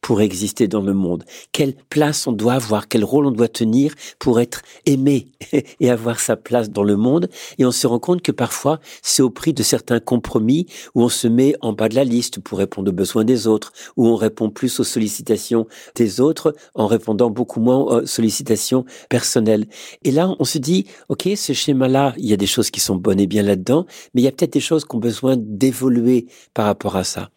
pour 0.01 0.21
exister 0.21 0.69
dans 0.69 0.83
le 0.83 0.95
monde, 0.95 1.25
quelle 1.51 1.75
place 1.75 2.27
on 2.29 2.33
doit 2.33 2.55
avoir, 2.55 2.87
quel 2.87 3.05
rôle 3.05 3.27
on 3.27 3.33
doit 3.33 3.49
tenir 3.49 3.93
pour 4.21 4.41
être 4.41 4.63
aimé 4.85 5.33
et 5.81 5.91
avoir 5.91 6.21
sa 6.21 6.37
place 6.37 6.71
dans 6.71 6.85
le 6.85 6.97
monde. 6.97 7.29
Et 7.59 7.65
on 7.65 7.73
se 7.73 7.87
rend 7.89 7.99
compte 7.99 8.23
que 8.23 8.31
parfois, 8.31 8.79
c'est 9.03 9.23
au 9.23 9.31
prix 9.31 9.53
de 9.53 9.65
certains 9.65 9.99
compromis 9.99 10.67
où 10.95 11.03
on 11.03 11.09
se 11.09 11.27
met 11.27 11.55
en 11.61 11.73
bas 11.73 11.89
de 11.89 11.97
la 11.97 12.05
liste 12.05 12.39
pour 12.39 12.59
répondre 12.59 12.91
aux 12.91 12.95
besoins 12.95 13.25
des 13.25 13.49
autres, 13.49 13.73
où 13.97 14.07
on 14.07 14.15
répond 14.15 14.49
plus 14.49 14.79
aux 14.79 14.85
sollicitations 14.85 15.67
des 15.97 16.21
autres 16.21 16.55
en 16.75 16.87
répondant 16.87 17.31
beaucoup 17.31 17.61
moins 17.61 17.79
aux 17.79 18.07
sollicitations 18.07 18.85
personnelles. 19.09 19.67
Et 20.05 20.13
là, 20.13 20.35
on 20.39 20.45
se 20.45 20.59
dit, 20.59 20.87
OK, 21.09 21.29
ce 21.35 21.53
schéma-là, 21.53 22.15
il 22.17 22.27
y 22.27 22.33
a 22.33 22.37
des 22.37 22.47
choses 22.47 22.71
qui 22.71 22.81
sont 22.81 22.97
bonnes 22.97 23.21
et 23.21 23.27
bien 23.27 23.43
là-dedans, 23.43 23.87
mais 24.15 24.23
il 24.23 24.25
y 24.25 24.29
a 24.29 24.33
peut-être 24.33 24.53
des 24.53 24.61
choses 24.61 24.85
qui 24.85 24.95
ont 24.95 25.01
besoin 25.01 25.37
d'évoluer 25.37 26.27
par 26.55 26.67
rapport 26.67 26.97
à 26.97 27.05
ça. 27.05 27.31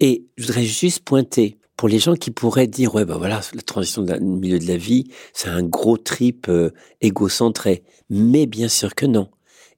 Et 0.00 0.24
je 0.36 0.46
voudrais 0.46 0.64
juste 0.64 1.04
pointer 1.04 1.58
pour 1.76 1.88
les 1.88 1.98
gens 1.98 2.14
qui 2.14 2.30
pourraient 2.30 2.66
dire 2.66 2.94
ouais 2.94 3.04
bah 3.04 3.16
voilà 3.18 3.40
la 3.54 3.62
transition 3.62 4.02
du 4.02 4.18
milieu 4.20 4.58
de 4.58 4.66
la 4.66 4.76
vie 4.76 5.10
c'est 5.32 5.48
un 5.48 5.62
gros 5.62 5.96
trip 5.96 6.48
euh, 6.48 6.70
égocentré. 7.00 7.82
Mais 8.08 8.46
bien 8.46 8.68
sûr 8.68 8.94
que 8.94 9.06
non. 9.06 9.28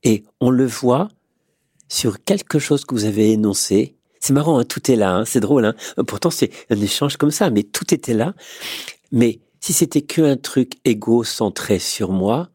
Et 0.04 0.24
on 0.40 0.50
le 0.50 0.66
voit 0.66 1.08
sur 1.88 2.22
quelque 2.22 2.58
chose 2.58 2.84
que 2.84 2.94
vous 2.94 3.04
avez 3.04 3.32
énoncé. 3.32 3.96
C'est 4.20 4.32
marrant 4.32 4.58
hein, 4.58 4.64
tout 4.64 4.90
est 4.90 4.96
là 4.96 5.14
hein, 5.14 5.24
c'est 5.24 5.40
drôle 5.40 5.64
hein. 5.64 5.74
pourtant 6.06 6.30
c'est 6.30 6.50
un 6.70 6.80
échange 6.80 7.16
comme 7.16 7.30
ça 7.30 7.50
mais 7.50 7.62
tout 7.62 7.92
était 7.94 8.14
là. 8.14 8.34
Mais 9.10 9.40
si 9.60 9.72
c'était 9.72 10.02
que 10.02 10.22
un 10.22 10.36
truc 10.36 10.74
égocentré 10.84 11.78
sur 11.78 12.12
moi, 12.12 12.50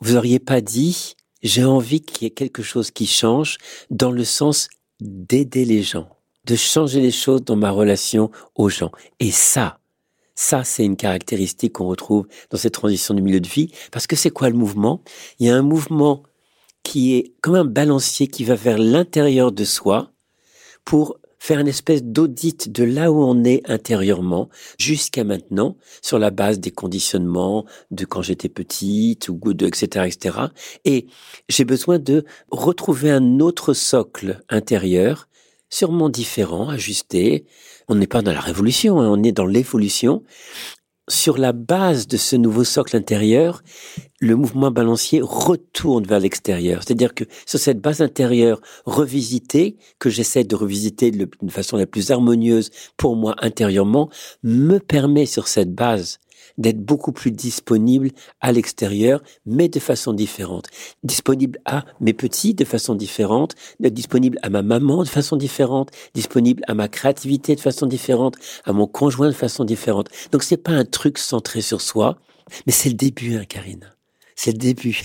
vous 0.00 0.16
auriez 0.16 0.38
pas 0.38 0.60
dit 0.60 1.16
j'ai 1.42 1.64
envie 1.64 2.00
qu'il 2.00 2.22
y 2.22 2.26
ait 2.26 2.30
quelque 2.30 2.62
chose 2.62 2.90
qui 2.90 3.06
change 3.06 3.58
dans 3.90 4.10
le 4.10 4.24
sens 4.24 4.68
d'aider 5.00 5.64
les 5.64 5.82
gens, 5.82 6.08
de 6.44 6.56
changer 6.56 7.00
les 7.00 7.10
choses 7.10 7.44
dans 7.44 7.56
ma 7.56 7.70
relation 7.70 8.30
aux 8.54 8.68
gens. 8.68 8.92
Et 9.20 9.30
ça, 9.30 9.78
ça, 10.34 10.64
c'est 10.64 10.84
une 10.84 10.96
caractéristique 10.96 11.74
qu'on 11.74 11.86
retrouve 11.86 12.26
dans 12.50 12.58
cette 12.58 12.74
transition 12.74 13.14
du 13.14 13.22
milieu 13.22 13.40
de 13.40 13.48
vie. 13.48 13.70
Parce 13.92 14.06
que 14.06 14.16
c'est 14.16 14.30
quoi 14.30 14.48
le 14.50 14.56
mouvement? 14.56 15.02
Il 15.38 15.46
y 15.46 15.50
a 15.50 15.56
un 15.56 15.62
mouvement 15.62 16.22
qui 16.82 17.14
est 17.14 17.32
comme 17.40 17.54
un 17.54 17.64
balancier 17.64 18.26
qui 18.26 18.44
va 18.44 18.54
vers 18.54 18.78
l'intérieur 18.78 19.52
de 19.52 19.64
soi 19.64 20.12
pour 20.84 21.18
faire 21.38 21.60
une 21.60 21.68
espèce 21.68 22.02
d'audit 22.02 22.72
de 22.72 22.84
là 22.84 23.12
où 23.12 23.22
on 23.22 23.44
est 23.44 23.68
intérieurement 23.68 24.48
jusqu'à 24.78 25.24
maintenant 25.24 25.76
sur 26.00 26.18
la 26.18 26.30
base 26.30 26.58
des 26.58 26.70
conditionnements 26.70 27.66
de 27.90 28.06
quand 28.06 28.22
j'étais 28.22 28.48
petite 28.48 29.28
ou 29.28 29.38
de 29.52 29.66
etc 29.66 30.06
etc 30.06 30.38
et 30.86 31.06
j'ai 31.50 31.66
besoin 31.66 31.98
de 31.98 32.24
retrouver 32.50 33.10
un 33.10 33.40
autre 33.40 33.74
socle 33.74 34.40
intérieur 34.48 35.28
sûrement 35.74 36.08
différent 36.08 36.68
ajusté 36.68 37.44
on 37.88 37.94
n'est 37.94 38.06
pas 38.06 38.22
dans 38.22 38.32
la 38.32 38.40
révolution 38.40 39.00
hein, 39.00 39.08
on 39.08 39.22
est 39.22 39.32
dans 39.32 39.46
l'évolution 39.46 40.22
sur 41.08 41.36
la 41.36 41.52
base 41.52 42.06
de 42.08 42.16
ce 42.16 42.36
nouveau 42.36 42.64
socle 42.64 42.96
intérieur, 42.96 43.62
le 44.20 44.36
mouvement 44.36 44.70
balancier 44.70 45.20
retourne 45.22 46.04
vers 46.04 46.20
l'extérieur. 46.20 46.82
C'est-à-dire 46.82 47.14
que 47.14 47.24
sur 47.46 47.58
cette 47.58 47.80
base 47.80 48.00
intérieure 48.00 48.60
revisitée, 48.86 49.76
que 49.98 50.08
j'essaie 50.08 50.44
de 50.44 50.56
revisiter 50.56 51.10
de 51.10 51.28
façon 51.50 51.76
la 51.76 51.86
plus 51.86 52.10
harmonieuse 52.10 52.70
pour 52.96 53.16
moi 53.16 53.34
intérieurement, 53.40 54.08
me 54.42 54.78
permet 54.78 55.26
sur 55.26 55.46
cette 55.46 55.74
base 55.74 56.20
d'être 56.58 56.80
beaucoup 56.80 57.12
plus 57.12 57.30
disponible 57.30 58.10
à 58.40 58.52
l'extérieur, 58.52 59.22
mais 59.46 59.68
de 59.68 59.80
façon 59.80 60.12
différente. 60.12 60.68
Disponible 61.02 61.58
à 61.64 61.84
mes 62.00 62.12
petits 62.12 62.54
de 62.54 62.64
façon 62.64 62.94
différente, 62.94 63.54
disponible 63.80 64.38
à 64.42 64.50
ma 64.50 64.62
maman 64.62 65.02
de 65.02 65.08
façon 65.08 65.36
différente, 65.36 65.90
disponible 66.14 66.62
à 66.68 66.74
ma 66.74 66.88
créativité 66.88 67.54
de 67.54 67.60
façon 67.60 67.86
différente, 67.86 68.36
à 68.64 68.72
mon 68.72 68.86
conjoint 68.86 69.28
de 69.28 69.32
façon 69.32 69.64
différente. 69.64 70.08
Donc 70.32 70.42
c'est 70.42 70.56
pas 70.56 70.72
un 70.72 70.84
truc 70.84 71.18
centré 71.18 71.60
sur 71.60 71.80
soi, 71.80 72.18
mais 72.66 72.72
c'est 72.72 72.88
le 72.88 72.94
début, 72.94 73.36
hein, 73.36 73.44
Karine. 73.48 73.90
C'est 74.36 74.52
le 74.52 74.58
début. 74.58 75.02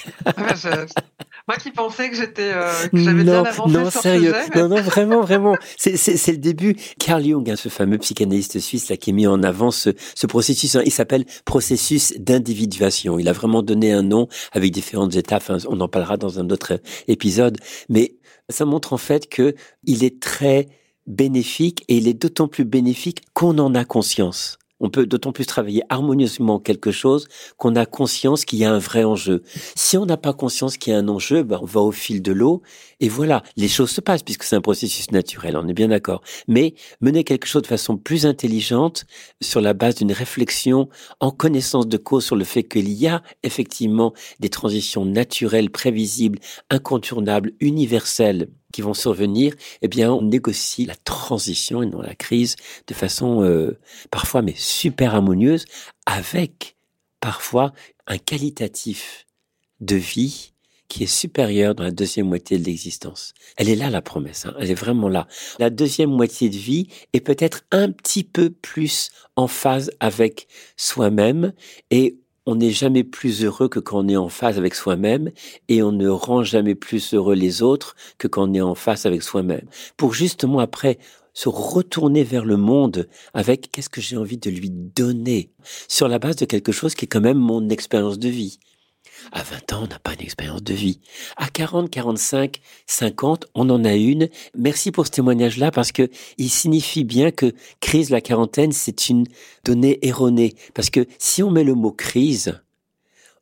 Moi 1.49 1.57
qui 1.57 1.71
pensais 1.71 2.11
que 2.11 2.15
j'étais, 2.15 2.53
euh, 2.53 2.71
j'avais 2.93 3.23
bien 3.23 3.43
avancé 3.43 3.71
non, 3.71 3.89
sur 3.89 4.01
sérieux. 4.03 4.35
ce 4.37 4.45
sujet. 4.45 4.61
Non, 4.61 4.69
non, 4.69 4.81
vraiment, 4.83 5.21
vraiment. 5.21 5.55
C'est, 5.77 5.97
c'est, 5.97 6.15
c'est 6.15 6.31
le 6.31 6.37
début. 6.37 6.75
Carl 6.99 7.25
Jung, 7.25 7.49
hein, 7.49 7.55
ce 7.55 7.69
fameux 7.69 7.97
psychanalyste 7.97 8.59
suisse 8.59 8.87
là, 8.89 8.97
qui 8.97 9.09
a 9.09 9.13
mis 9.13 9.25
en 9.25 9.41
avant 9.41 9.71
ce, 9.71 9.89
ce 10.13 10.27
processus. 10.27 10.75
Hein, 10.75 10.83
il 10.85 10.91
s'appelle 10.91 11.25
processus 11.45 12.13
d'individuation. 12.19 13.17
Il 13.17 13.27
a 13.27 13.33
vraiment 13.33 13.63
donné 13.63 13.91
un 13.91 14.03
nom 14.03 14.27
avec 14.51 14.71
différentes 14.71 15.15
étapes. 15.15 15.49
Hein, 15.49 15.57
on 15.67 15.79
en 15.79 15.87
parlera 15.87 16.17
dans 16.17 16.37
un 16.37 16.51
autre 16.51 16.79
épisode. 17.07 17.57
Mais 17.89 18.17
ça 18.49 18.65
montre 18.65 18.93
en 18.93 18.97
fait 18.97 19.27
que 19.27 19.55
il 19.85 20.03
est 20.03 20.21
très 20.21 20.67
bénéfique 21.07 21.83
et 21.87 21.97
il 21.97 22.07
est 22.07 22.13
d'autant 22.13 22.47
plus 22.47 22.65
bénéfique 22.65 23.23
qu'on 23.33 23.57
en 23.57 23.73
a 23.73 23.85
conscience. 23.85 24.59
On 24.79 24.89
peut 24.89 25.05
d'autant 25.05 25.31
plus 25.31 25.45
travailler 25.45 25.83
harmonieusement 25.89 26.59
quelque 26.59 26.91
chose 26.91 27.27
qu'on 27.57 27.75
a 27.75 27.85
conscience 27.85 28.45
qu'il 28.45 28.59
y 28.59 28.65
a 28.65 28.71
un 28.71 28.79
vrai 28.79 29.03
enjeu. 29.03 29.43
Si 29.75 29.97
on 29.97 30.05
n'a 30.05 30.17
pas 30.17 30.33
conscience 30.33 30.77
qu'il 30.77 30.93
y 30.93 30.95
a 30.95 30.99
un 30.99 31.07
enjeu, 31.07 31.43
ben 31.43 31.59
on 31.61 31.65
va 31.65 31.81
au 31.81 31.91
fil 31.91 32.21
de 32.21 32.31
l'eau 32.31 32.61
et 32.99 33.09
voilà, 33.09 33.43
les 33.57 33.67
choses 33.67 33.91
se 33.91 34.01
passent 34.01 34.23
puisque 34.23 34.43
c'est 34.43 34.55
un 34.55 34.61
processus 34.61 35.11
naturel, 35.11 35.57
on 35.57 35.67
est 35.67 35.73
bien 35.73 35.89
d'accord. 35.89 36.21
Mais 36.47 36.75
mener 37.01 37.23
quelque 37.23 37.45
chose 37.45 37.63
de 37.63 37.67
façon 37.67 37.97
plus 37.97 38.25
intelligente 38.25 39.05
sur 39.41 39.61
la 39.61 39.73
base 39.73 39.95
d'une 39.95 40.11
réflexion 40.11 40.89
en 41.19 41.31
connaissance 41.31 41.87
de 41.87 41.97
cause 41.97 42.25
sur 42.25 42.35
le 42.35 42.45
fait 42.45 42.63
qu'il 42.63 42.89
y 42.89 43.07
a 43.07 43.23
effectivement 43.43 44.13
des 44.39 44.49
transitions 44.49 45.05
naturelles, 45.05 45.69
prévisibles, 45.69 46.39
incontournables, 46.69 47.51
universelles 47.59 48.49
qui 48.71 48.81
vont 48.81 48.93
survenir, 48.93 49.53
eh 49.81 49.87
bien, 49.87 50.11
on 50.11 50.21
négocie 50.21 50.85
la 50.85 50.95
transition 50.95 51.81
et 51.81 51.85
non 51.85 52.01
la 52.01 52.15
crise 52.15 52.55
de 52.87 52.93
façon 52.93 53.43
euh, 53.43 53.79
parfois 54.11 54.41
mais 54.41 54.55
super 54.55 55.15
harmonieuse, 55.15 55.65
avec 56.05 56.75
parfois 57.19 57.73
un 58.07 58.17
qualitatif 58.17 59.25
de 59.81 59.95
vie 59.95 60.53
qui 60.89 61.03
est 61.03 61.07
supérieur 61.07 61.75
dans 61.75 61.83
la 61.83 61.91
deuxième 61.91 62.27
moitié 62.27 62.57
de 62.57 62.65
l'existence. 62.65 63.33
Elle 63.57 63.69
est 63.69 63.75
là 63.75 63.89
la 63.89 64.01
promesse, 64.01 64.47
hein, 64.47 64.55
elle 64.59 64.71
est 64.71 64.75
vraiment 64.75 65.07
là. 65.07 65.27
La 65.59 65.69
deuxième 65.69 66.09
moitié 66.09 66.49
de 66.49 66.57
vie 66.57 66.87
est 67.13 67.21
peut-être 67.21 67.61
un 67.71 67.91
petit 67.91 68.23
peu 68.23 68.49
plus 68.49 69.11
en 69.35 69.47
phase 69.47 69.91
avec 69.99 70.47
soi-même 70.75 71.53
et 71.91 72.17
on 72.45 72.55
n'est 72.55 72.71
jamais 72.71 73.03
plus 73.03 73.43
heureux 73.43 73.69
que 73.69 73.79
quand 73.79 74.05
on 74.05 74.07
est 74.07 74.17
en 74.17 74.29
phase 74.29 74.57
avec 74.57 74.75
soi-même 74.75 75.31
et 75.67 75.83
on 75.83 75.91
ne 75.91 76.07
rend 76.07 76.43
jamais 76.43 76.75
plus 76.75 77.13
heureux 77.13 77.35
les 77.35 77.61
autres 77.61 77.95
que 78.17 78.27
quand 78.27 78.49
on 78.49 78.53
est 78.53 78.61
en 78.61 78.75
face 78.75 79.05
avec 79.05 79.23
soi-même. 79.23 79.67
Pour 79.97 80.13
justement 80.13 80.59
après 80.59 80.97
se 81.33 81.49
retourner 81.49 82.23
vers 82.23 82.45
le 82.45 82.57
monde 82.57 83.07
avec 83.33 83.71
qu'est-ce 83.71 83.89
que 83.89 84.01
j'ai 84.01 84.17
envie 84.17 84.37
de 84.37 84.49
lui 84.49 84.69
donner 84.69 85.51
sur 85.87 86.07
la 86.07 86.19
base 86.19 86.35
de 86.37 86.45
quelque 86.45 86.71
chose 86.71 86.95
qui 86.95 87.05
est 87.05 87.07
quand 87.07 87.21
même 87.21 87.37
mon 87.37 87.69
expérience 87.69 88.19
de 88.19 88.29
vie. 88.29 88.59
À 89.31 89.43
20 89.43 89.73
ans, 89.73 89.83
on 89.83 89.87
n'a 89.87 89.99
pas 89.99 90.13
une 90.13 90.21
expérience 90.21 90.63
de 90.63 90.73
vie. 90.73 90.99
À 91.37 91.47
40, 91.47 91.89
45, 91.89 92.59
50, 92.87 93.45
on 93.55 93.69
en 93.69 93.83
a 93.85 93.93
une. 93.95 94.29
Merci 94.57 94.91
pour 94.91 95.05
ce 95.05 95.11
témoignage-là 95.11 95.71
parce 95.71 95.91
que 95.91 96.09
il 96.37 96.49
signifie 96.49 97.03
bien 97.03 97.31
que 97.31 97.53
crise 97.79 98.09
la 98.09 98.21
quarantaine, 98.21 98.71
c'est 98.71 99.09
une 99.09 99.25
donnée 99.63 99.99
erronée. 100.05 100.55
Parce 100.73 100.89
que 100.89 101.05
si 101.17 101.43
on 101.43 101.51
met 101.51 101.63
le 101.63 101.75
mot 101.75 101.91
crise, 101.91 102.59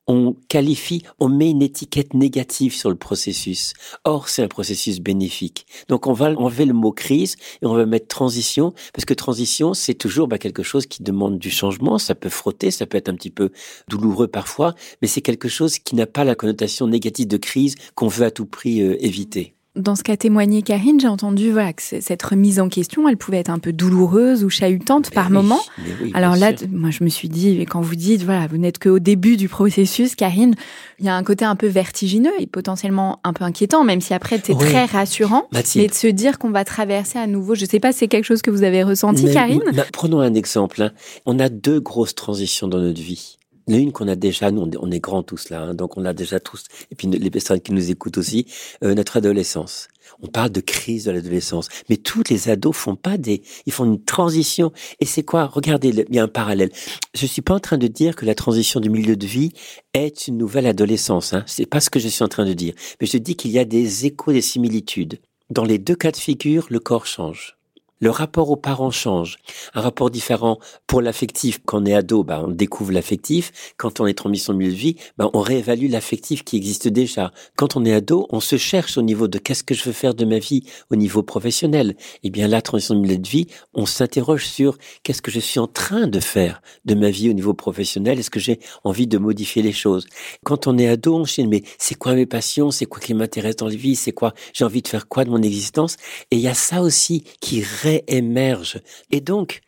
on 0.08 0.36
qualifie, 0.48 1.04
on 1.20 1.30
met 1.30 1.50
une 1.50 1.62
étiquette 1.62 2.14
négative 2.14 2.74
sur 2.74 2.90
le 2.90 2.96
processus. 2.96 3.74
Or, 4.06 4.30
c'est 4.30 4.44
un 4.44 4.48
processus 4.48 5.00
bénéfique. 5.00 5.66
Donc, 5.90 6.08
on 6.08 6.14
va 6.14 6.32
enlever 6.32 6.66
le 6.66 6.74
mot 6.74 6.92
crise 6.92 7.36
et 7.62 7.66
on 7.66 7.74
va 7.74 7.86
mettre 7.86 8.08
transition, 8.08 8.74
parce 8.94 9.06
que 9.06 9.14
transition, 9.14 9.74
c'est 9.74 9.96
toujours 9.96 10.28
bah, 10.28 10.38
quelque 10.38 10.64
chose 10.64 10.86
qui 10.86 11.04
demande 11.04 11.40
du 11.40 11.50
changement. 11.50 11.98
Ça 11.98 12.16
peut 12.16 12.30
frotter, 12.30 12.72
ça 12.72 12.86
peut 12.86 12.98
être 12.98 13.10
un 13.10 13.16
petit 13.16 13.32
peu 13.32 13.52
douloureux 13.90 14.28
parfois, 14.28 14.76
mais 15.02 15.08
c'est 15.08 15.22
quelque 15.22 15.50
chose 15.50 15.80
qui 15.80 15.96
n'a 15.96 16.08
pas 16.08 16.24
la 16.24 16.36
connotation 16.36 16.88
négative 16.88 17.28
de 17.28 17.38
crise 17.38 17.76
qu'on 17.96 18.08
veut 18.08 18.26
à 18.26 18.32
tout 18.32 18.46
prix 18.46 18.82
euh, 18.82 18.96
éviter. 19.04 19.57
Dans 19.78 19.96
ce 19.96 20.04
qu'a 20.04 20.18
témoigné 20.18 20.64
Karine, 20.64 21.00
j'ai 21.00 21.08
entendu 21.08 21.52
voilà, 21.52 21.72
que 21.72 21.82
cette 21.82 22.24
remise 22.24 22.60
en 22.60 22.68
question, 22.68 23.08
elle 23.08 23.16
pouvait 23.16 23.38
être 23.38 23.50
un 23.52 23.60
peu 23.60 23.72
douloureuse 23.72 24.44
ou 24.44 24.50
chahutante 24.50 25.12
par 25.12 25.28
oui, 25.28 25.34
moment. 25.34 25.60
oui, 26.02 26.12
Alors 26.16 26.36
là, 26.36 26.58
sûr. 26.58 26.68
moi 26.72 26.90
je 26.90 27.04
me 27.04 27.10
suis 27.10 27.30
dit, 27.30 27.60
quand 27.70 27.82
vous 27.82 27.96
dites, 27.96 28.24
voilà, 28.24 28.48
vous 28.48 28.58
n'êtes 28.58 28.80
qu'au 28.80 29.00
début 29.00 29.38
du 29.38 29.48
processus, 29.48 30.16
Karine, 30.16 30.56
il 31.00 31.06
y 31.06 31.10
a 31.10 31.16
un 31.16 31.24
côté 31.24 31.46
un 31.46 31.56
peu 31.56 31.68
vertigineux 31.68 32.32
et 32.40 32.48
potentiellement 32.48 33.20
un 33.24 33.34
peu 33.34 33.44
inquiétant, 33.44 33.84
même 33.84 34.02
si 34.02 34.14
après 34.16 34.42
c'est 34.44 34.54
Oui. 34.54 34.66
très 34.66 34.86
rassurant. 34.86 35.48
Mathilde. 35.52 35.84
Mais 35.86 35.90
de 35.90 35.94
se 35.96 36.08
dire 36.08 36.40
qu'on 36.40 36.50
va 36.50 36.66
traverser 36.66 37.20
à 37.20 37.28
nouveau, 37.28 37.54
je 37.54 37.66
sais 37.66 37.80
pas 37.80 37.92
si 37.92 38.00
c'est 38.00 38.08
quelque 38.08 38.26
chose 38.26 38.42
que 38.42 38.50
vous 38.52 38.64
avez 38.64 38.82
ressenti, 38.84 39.26
Mais- 39.26 39.34
Karine 39.34 39.62
mais 39.74 39.84
prenons 39.94 40.20
un 40.20 40.34
exemple. 40.34 40.82
hein. 40.82 40.92
On 41.28 41.38
a 41.40 41.50
deux 41.50 41.80
grosses 41.80 42.16
transitions 42.16 42.68
dans 42.68 42.80
notre 42.80 43.02
vie. 43.02 43.37
L'une 43.68 43.92
qu'on 43.92 44.08
a 44.08 44.16
déjà, 44.16 44.50
nous 44.52 44.70
on 44.80 44.92
est, 44.92 45.00
grands 45.00 45.24
tous 45.24 45.50
là, 45.50 45.62
hein, 45.62 45.74
donc 45.74 45.98
on 45.98 46.06
a 46.06 46.14
déjà 46.14 46.40
tous, 46.40 46.64
et 46.90 46.96
puis 46.96 47.08
les 47.08 47.30
personnes 47.30 47.60
qui 47.60 47.74
nous 47.74 47.92
écoutent 47.92 48.18
aussi, 48.18 48.46
euh, 48.84 48.96
notre 48.96 49.18
adolescence. 49.18 49.90
On 50.22 50.28
parle 50.28 50.52
de 50.52 50.62
crise 50.62 51.06
de 51.06 51.12
l'adolescence, 51.12 51.68
mais 51.90 51.98
tous 51.98 52.24
les 52.30 52.50
ados 52.50 52.76
font 52.76 52.96
pas 52.96 53.18
des, 53.18 53.42
ils 53.66 53.74
font 53.74 53.84
une 53.86 54.02
transition. 54.02 54.72
Et 55.02 55.06
c'est 55.06 55.24
quoi? 55.24 55.46
Regardez, 55.46 55.90
il 55.90 56.16
y 56.16 56.20
a 56.20 56.24
un 56.24 56.30
parallèle. 56.30 56.72
Je 57.14 57.26
suis 57.26 57.42
pas 57.42 57.56
en 57.56 57.60
train 57.60 57.78
de 57.78 57.88
dire 57.88 58.16
que 58.16 58.26
la 58.26 58.34
transition 58.34 58.80
du 58.80 58.90
milieu 58.90 59.18
de 59.18 59.28
vie 59.28 59.52
est 59.94 60.28
une 60.28 60.38
nouvelle 60.38 60.66
adolescence. 60.66 61.34
Hein. 61.34 61.44
C'est 61.46 61.66
pas 61.66 61.82
ce 61.82 61.90
que 61.90 62.00
je 62.00 62.08
suis 62.08 62.24
en 62.24 62.30
train 62.30 62.46
de 62.46 62.54
dire, 62.54 62.74
mais 63.02 63.08
je 63.08 63.18
dis 63.18 63.36
qu'il 63.36 63.52
y 63.52 63.60
a 63.60 63.66
des 63.66 64.06
échos, 64.06 64.32
des 64.32 64.42
similitudes. 64.42 65.20
Dans 65.50 65.66
les 65.66 65.78
deux 65.78 65.96
cas 65.96 66.12
de 66.12 66.18
figure, 66.18 66.68
le 66.70 66.80
corps 66.80 67.06
change. 67.06 67.57
Le 68.00 68.12
rapport 68.12 68.52
aux 68.52 68.56
parents 68.56 68.92
change. 68.92 69.38
Un 69.74 69.82
rapport 69.82 70.12
différent 70.12 70.60
pour 70.86 71.02
l'affectif. 71.02 71.60
Quand 71.66 71.82
on 71.82 71.86
est 71.86 71.96
ado, 71.96 72.24
bah, 72.24 72.44
on 72.46 72.52
découvre 72.52 72.92
l'affectif. 72.92 73.74
Quand 73.78 74.00
on 74.00 74.06
est 74.06 74.14
transition 74.14 74.54
de 74.54 74.60
milieu 74.60 74.72
de 74.72 74.78
vie, 74.78 74.96
bah, 75.18 75.32
on 75.34 75.42
réévalue 75.42 75.90
l'affectif 75.90 76.44
qui 76.44 76.58
existe 76.58 76.88
déjà. 76.88 77.32
Quand 77.56 77.76
on 77.76 77.86
est 77.86 77.94
ado, 77.94 78.28
on 78.30 78.40
se 78.40 78.58
cherche 78.58 79.00
au 79.00 79.02
niveau 79.02 79.28
de 79.28 79.40
qu'est-ce 79.40 79.64
que 79.64 79.74
je 79.74 79.84
veux 79.84 79.94
faire 79.94 80.14
de 80.14 80.26
ma 80.26 80.38
vie 80.38 80.64
au 80.92 80.96
niveau 80.96 81.24
professionnel. 81.24 81.96
Eh 82.22 82.30
bien, 82.30 82.48
la 82.48 82.62
transition 82.62 82.94
de 82.94 83.00
milieu 83.00 83.18
de 83.18 83.28
vie, 83.28 83.48
on 83.74 83.88
s'interroge 83.88 84.46
sur 84.46 84.78
qu'est-ce 85.02 85.24
que 85.24 85.32
je 85.32 85.40
suis 85.40 85.60
en 85.60 85.68
train 85.68 86.06
de 86.06 86.20
faire 86.20 86.62
de 86.86 86.94
ma 86.94 87.10
vie 87.10 87.32
au 87.32 87.34
niveau 87.34 87.56
professionnel. 87.56 88.20
Est-ce 88.20 88.30
que 88.30 88.40
j'ai 88.40 88.60
envie 88.84 89.08
de 89.08 89.18
modifier 89.18 89.64
les 89.64 89.72
choses? 89.72 90.06
Quand 90.44 90.68
on 90.68 90.78
est 90.78 90.88
ado, 90.88 91.16
on 91.16 91.26
cherche, 91.26 91.50
mais 91.50 91.64
c'est 91.80 91.96
quoi 91.96 92.14
mes 92.14 92.28
passions? 92.28 92.70
C'est 92.70 92.86
quoi 92.86 93.02
qui 93.02 93.16
m'intéresse 93.16 93.56
dans 93.56 93.70
la 93.70 93.76
vie? 93.76 93.96
C'est 93.96 94.12
quoi? 94.12 94.34
J'ai 94.54 94.66
envie 94.66 94.84
de 94.84 94.88
faire 94.88 95.08
quoi 95.08 95.26
de 95.26 95.32
mon 95.32 95.42
existence? 95.42 95.98
Et 96.30 96.36
il 96.36 96.42
y 96.42 96.48
a 96.48 96.54
ça 96.54 96.82
aussi 96.82 97.24
qui 97.42 97.62
réémerge. 97.88 98.82
Et 99.12 99.22
donc, 99.22 99.62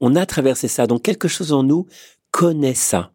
on 0.00 0.16
a 0.16 0.26
traversé 0.26 0.68
ça. 0.68 0.86
Donc, 0.86 1.02
quelque 1.02 1.28
chose 1.28 1.52
en 1.52 1.62
nous 1.62 1.86
connaît 2.30 2.74
ça. 2.74 3.12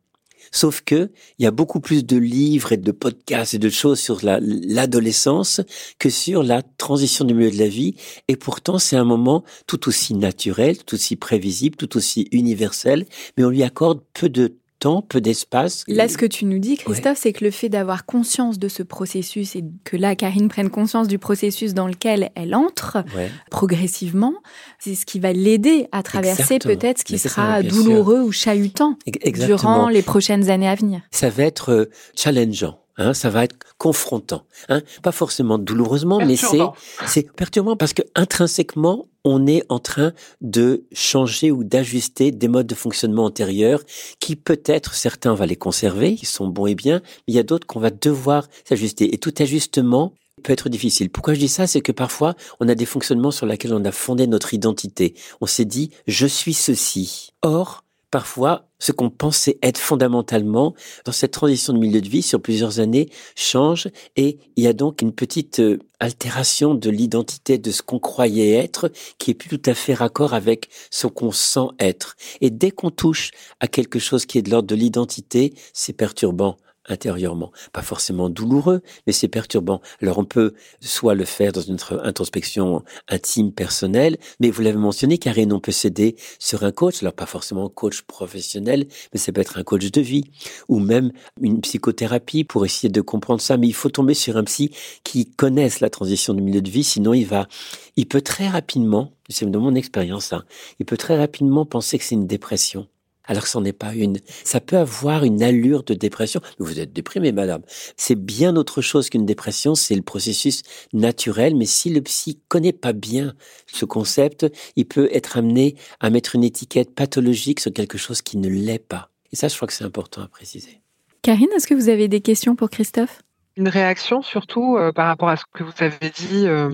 Sauf 0.52 0.82
que 0.82 1.12
il 1.38 1.44
y 1.44 1.48
a 1.48 1.52
beaucoup 1.52 1.80
plus 1.80 2.04
de 2.04 2.18
livres 2.18 2.72
et 2.72 2.78
de 2.78 2.92
podcasts 2.92 3.54
et 3.54 3.60
de 3.60 3.70
choses 3.70 4.00
sur 4.00 4.20
l'adolescence 4.24 5.62
que 6.00 6.10
sur 6.10 6.42
la 6.42 6.64
transition 6.64 7.26
du 7.26 7.34
milieu 7.34 7.52
de 7.52 7.60
la 7.60 7.68
vie. 7.68 7.96
Et 8.28 8.36
pourtant, 8.36 8.80
c'est 8.80 8.96
un 8.96 9.04
moment 9.04 9.44
tout 9.68 9.88
aussi 9.88 10.16
naturel, 10.16 10.78
tout 10.78 10.96
aussi 10.96 11.16
prévisible, 11.16 11.76
tout 11.76 11.98
aussi 11.98 12.28
universel, 12.32 13.06
mais 13.38 13.44
on 13.44 13.50
lui 13.50 13.64
accorde 13.64 14.02
peu 14.14 14.30
de 14.30 14.59
temps, 14.80 15.02
peu 15.02 15.22
d'espace. 15.22 15.84
Là, 15.88 16.08
ce 16.08 16.18
que 16.18 16.26
tu 16.26 16.46
nous 16.46 16.60
dis, 16.60 16.78
Christophe, 16.78 17.18
c'est 17.20 17.34
que 17.34 17.44
le 17.44 17.52
fait 17.52 17.70
d'avoir 17.70 18.06
conscience 18.06 18.58
de 18.58 18.68
ce 18.68 18.84
processus 18.84 19.56
et 19.56 19.64
que 19.84 19.98
là, 19.98 20.16
Karine 20.16 20.48
prenne 20.48 20.70
conscience 20.70 21.08
du 21.08 21.20
processus 21.20 21.74
dans 21.74 21.88
lequel 21.88 22.32
elle 22.36 22.56
entre 22.56 23.04
progressivement, 23.52 24.36
c'est 24.80 24.96
ce 24.96 25.06
qui 25.06 25.20
va 25.20 25.34
l'aider 25.34 25.88
à 25.92 26.04
traverser 26.04 26.60
peut-être 26.60 27.00
ce 27.00 27.04
qui 27.04 27.20
sera 27.20 27.62
douloureux 27.62 28.22
ou 28.22 28.32
chahutant 28.32 28.98
durant 29.34 29.90
les 29.90 30.02
prochaines 30.02 30.50
années 30.50 30.70
à 30.70 30.76
venir. 30.76 31.02
Ça 31.12 31.30
va 31.30 31.44
être 31.44 31.72
euh, 31.72 31.90
challengeant. 32.16 32.80
Hein, 33.02 33.14
ça 33.14 33.30
va 33.30 33.46
être 33.46 33.56
confrontant, 33.78 34.44
hein, 34.68 34.82
pas 35.02 35.14
forcément 35.14 35.58
douloureusement, 35.58 36.20
mais 36.20 36.36
c'est 36.36 36.60
c'est 37.08 37.32
perturbant 37.32 37.78
parce 37.78 37.94
que 37.94 38.02
intrinsèquement 38.14 39.08
on 39.32 39.46
est 39.46 39.64
en 39.70 39.78
train 39.78 40.14
de 40.42 40.86
changer 40.92 41.52
ou 41.52 41.64
d'ajuster 41.64 42.32
des 42.32 42.48
modes 42.48 42.66
de 42.66 42.74
fonctionnement 42.74 43.26
antérieurs 43.26 43.84
qui 44.20 44.36
peut-être 44.36 44.96
certains 44.96 45.32
on 45.32 45.36
va 45.36 45.46
les 45.46 45.56
conserver, 45.56 46.16
qui 46.16 46.26
sont 46.26 46.48
bons 46.48 46.66
et 46.66 46.74
bien, 46.74 47.02
mais 47.04 47.34
il 47.34 47.36
y 47.36 47.40
a 47.40 47.44
d'autres 47.44 47.68
qu'on 47.68 47.80
va 47.80 47.92
devoir 47.92 48.48
s'ajuster 48.66 49.14
et 49.14 49.20
tout 49.20 49.34
ajustement 49.38 50.14
peut 50.44 50.54
être 50.54 50.70
difficile. 50.70 51.10
Pourquoi 51.10 51.34
je 51.34 51.40
dis 51.40 51.48
ça? 51.48 51.68
C'est 51.68 51.82
que 51.82 51.92
parfois, 51.92 52.34
on 52.60 52.68
a 52.70 52.76
des 52.76 52.86
fonctionnements 52.86 53.32
sur 53.32 53.46
lesquels 53.46 53.74
on 53.74 53.86
a 53.86 53.92
fondé 53.92 54.26
notre 54.26 54.54
identité. 54.54 55.14
On 55.42 55.46
s'est 55.46 55.66
dit, 55.66 55.92
je 56.08 56.26
suis 56.26 56.54
ceci. 56.54 57.32
Or, 57.42 57.84
parfois, 58.12 58.68
ce 58.80 58.92
qu'on 58.92 59.10
pensait 59.10 59.60
être 59.62 59.78
fondamentalement 59.78 60.74
dans 61.06 61.12
cette 61.12 61.32
transition 61.32 61.74
de 61.74 61.80
milieu 61.80 62.02
de 62.02 62.08
vie 62.08 62.22
sur 62.22 62.42
plusieurs 62.42 62.80
années 62.80 63.10
change 63.36 63.90
et 64.16 64.40
il 64.56 64.64
y 64.64 64.68
a 64.68 64.74
donc 64.74 65.02
une 65.02 65.12
petite 65.12 65.60
euh, 65.60 65.80
altération 66.00 66.76
de 66.76 66.90
l'identité 66.90 67.58
de 67.58 67.72
ce 67.72 67.82
qu'on 67.82 68.00
croyait 68.00 68.54
être 68.54 68.92
qui 69.18 69.32
est 69.32 69.34
plus 69.34 69.50
tout 69.50 69.70
à 69.70 69.74
fait 69.74 69.94
raccord 69.94 70.34
avec 70.34 70.70
ce 70.92 71.08
qu'on 71.08 71.32
sent 71.32 71.68
être. 71.80 72.16
Et 72.42 72.50
dès 72.50 72.72
qu'on 72.72 72.90
touche 72.90 73.32
à 73.60 73.68
quelque 73.68 74.00
chose 74.00 74.26
qui 74.26 74.38
est 74.38 74.42
de 74.42 74.50
l'ordre 74.50 74.68
de 74.68 74.76
l'identité, 74.76 75.54
c'est 75.74 75.94
perturbant 75.94 76.58
intérieurement. 76.90 77.52
Pas 77.74 77.82
forcément 77.82 78.30
douloureux, 78.30 78.82
mais 79.08 79.14
c'est 79.14 79.28
perturbant. 79.28 79.82
Alors 80.02 80.18
on 80.18 80.26
peut 80.26 80.54
soit 80.82 81.16
le 81.16 81.26
faire 81.26 81.52
dans 81.52 81.62
une 81.62 81.78
introspection 82.04 82.84
intime, 83.08 83.52
personnelle, 83.52 84.18
mais 84.40 84.50
vous 84.50 84.62
l'avez 84.62 84.78
mentionné, 84.78 85.18
Karine, 85.18 85.54
on 85.54 85.60
peut 85.60 85.72
s'aider 85.72 86.16
sur 86.40 86.64
un 86.64 86.72
coach, 86.72 87.02
alors 87.02 87.14
pas 87.14 87.26
forcément 87.26 87.66
un 87.66 87.70
coach 87.70 88.02
professionnel, 88.02 88.88
mais 89.14 89.20
ça 89.20 89.32
peut 89.32 89.42
être 89.42 89.58
un 89.58 89.64
coach 89.64 89.92
de 89.92 90.02
vie, 90.02 90.26
ou 90.68 90.80
même 90.80 91.12
une 91.42 91.62
psychothérapie 91.62 92.44
pour 92.44 92.66
essayer 92.66 92.90
de 92.90 93.02
comprendre 93.02 93.42
ça. 93.42 93.58
Mais 93.58 93.68
il 93.68 93.74
faut 93.74 93.90
tomber 93.90 94.14
sur 94.14 94.38
un 94.38 94.44
psy 94.44 94.72
qui 95.04 95.26
connaisse 95.26 95.80
la 95.80 95.90
transition 95.90 96.34
du 96.34 96.42
milieu 96.42 96.62
de 96.62 96.70
vie, 96.70 96.84
sinon 96.84 97.14
il 97.14 97.26
va, 97.26 97.48
il 97.96 98.08
peut 98.08 98.22
très 98.22 98.48
rapidement, 98.48 99.14
c'est 99.30 99.50
de 99.50 99.58
mon 99.58 99.76
expérience, 99.76 100.34
hein, 100.34 100.44
il 100.80 100.86
peut 100.86 100.98
très 100.98 101.18
rapidement 101.18 101.66
penser 101.66 101.98
que 101.98 102.04
c'est 102.04 102.16
une 102.16 102.28
dépression 102.28 102.88
alors 103.30 103.44
que 103.44 103.50
ce 103.50 103.60
n'est 103.60 103.74
pas 103.74 103.94
une. 103.94 104.18
Ça 104.44 104.60
peut 104.60 104.78
avoir 104.78 105.24
une 105.24 105.42
allure 105.44 105.84
de 105.84 105.94
dépression. 105.94 106.42
Vous 106.58 106.80
êtes 106.80 106.92
déprimé, 106.92 107.32
madame. 107.32 107.62
C'est 107.96 108.16
bien 108.16 108.56
autre 108.56 108.82
chose 108.82 109.10
qu'une 109.10 109.26
dépression, 109.26 109.76
c'est 109.76 109.96
le 109.96 110.02
processus 110.02 110.64
naturel, 110.94 111.56
mais 111.56 111.66
si 111.66 111.92
le 111.92 112.02
psy 112.02 112.42
connaît 112.50 112.74
pas 112.74 112.92
bien 112.92 113.36
ce 113.68 113.86
concept, 113.86 114.48
il 114.76 114.86
peut 114.86 115.10
être 115.14 115.38
amené 115.38 115.76
à 116.00 116.10
mettre 116.10 116.36
une 116.36 116.44
étiquette 116.44 116.96
pathologique 116.96 117.60
sur 117.60 117.72
quelque 117.72 118.00
chose 118.00 118.24
qui 118.24 118.38
ne 118.38 118.50
l'est 118.50 118.80
pas. 118.80 119.12
Et 119.32 119.36
ça, 119.36 119.48
je 119.48 119.56
crois 119.56 119.68
que 119.68 119.74
c'est 119.74 119.84
important 119.84 120.24
à 120.24 120.28
préciser. 120.28 120.82
Karine, 121.22 121.50
est-ce 121.56 121.68
que 121.68 121.76
vous 121.76 121.90
avez 121.90 122.08
des 122.08 122.22
questions 122.22 122.56
pour 122.56 122.72
Christophe? 122.72 123.22
Une 123.58 123.68
réaction 123.68 124.24
surtout 124.24 124.76
euh, 124.78 124.92
par 124.92 125.06
rapport 125.06 125.30
à 125.30 125.38
ce 125.38 125.44
que 125.54 125.64
vous 125.64 125.74
avez 125.80 126.10
dit. 126.10 126.48
Euh, 126.48 126.72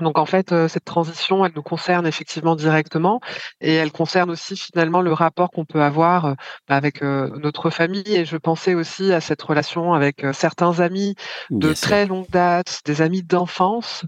donc 0.00 0.18
en 0.18 0.26
fait, 0.26 0.50
euh, 0.50 0.66
cette 0.66 0.84
transition, 0.84 1.44
elle 1.44 1.52
nous 1.54 1.62
concerne 1.62 2.04
effectivement 2.06 2.56
directement 2.56 3.20
et 3.60 3.74
elle 3.74 3.92
concerne 3.92 4.30
aussi 4.30 4.56
finalement 4.56 5.00
le 5.00 5.12
rapport 5.12 5.50
qu'on 5.50 5.64
peut 5.64 5.82
avoir 5.82 6.24
euh, 6.26 6.34
bah, 6.68 6.74
avec 6.74 7.02
euh, 7.02 7.30
notre 7.38 7.70
famille. 7.70 8.02
Et 8.08 8.24
je 8.24 8.36
pensais 8.36 8.74
aussi 8.74 9.12
à 9.12 9.20
cette 9.20 9.40
relation 9.42 9.94
avec 9.94 10.26
certains 10.32 10.80
amis 10.80 11.14
de 11.50 11.72
très 11.72 12.06
longue 12.06 12.28
date, 12.28 12.80
des 12.84 13.02
amis 13.02 13.22
d'enfance, 13.22 14.04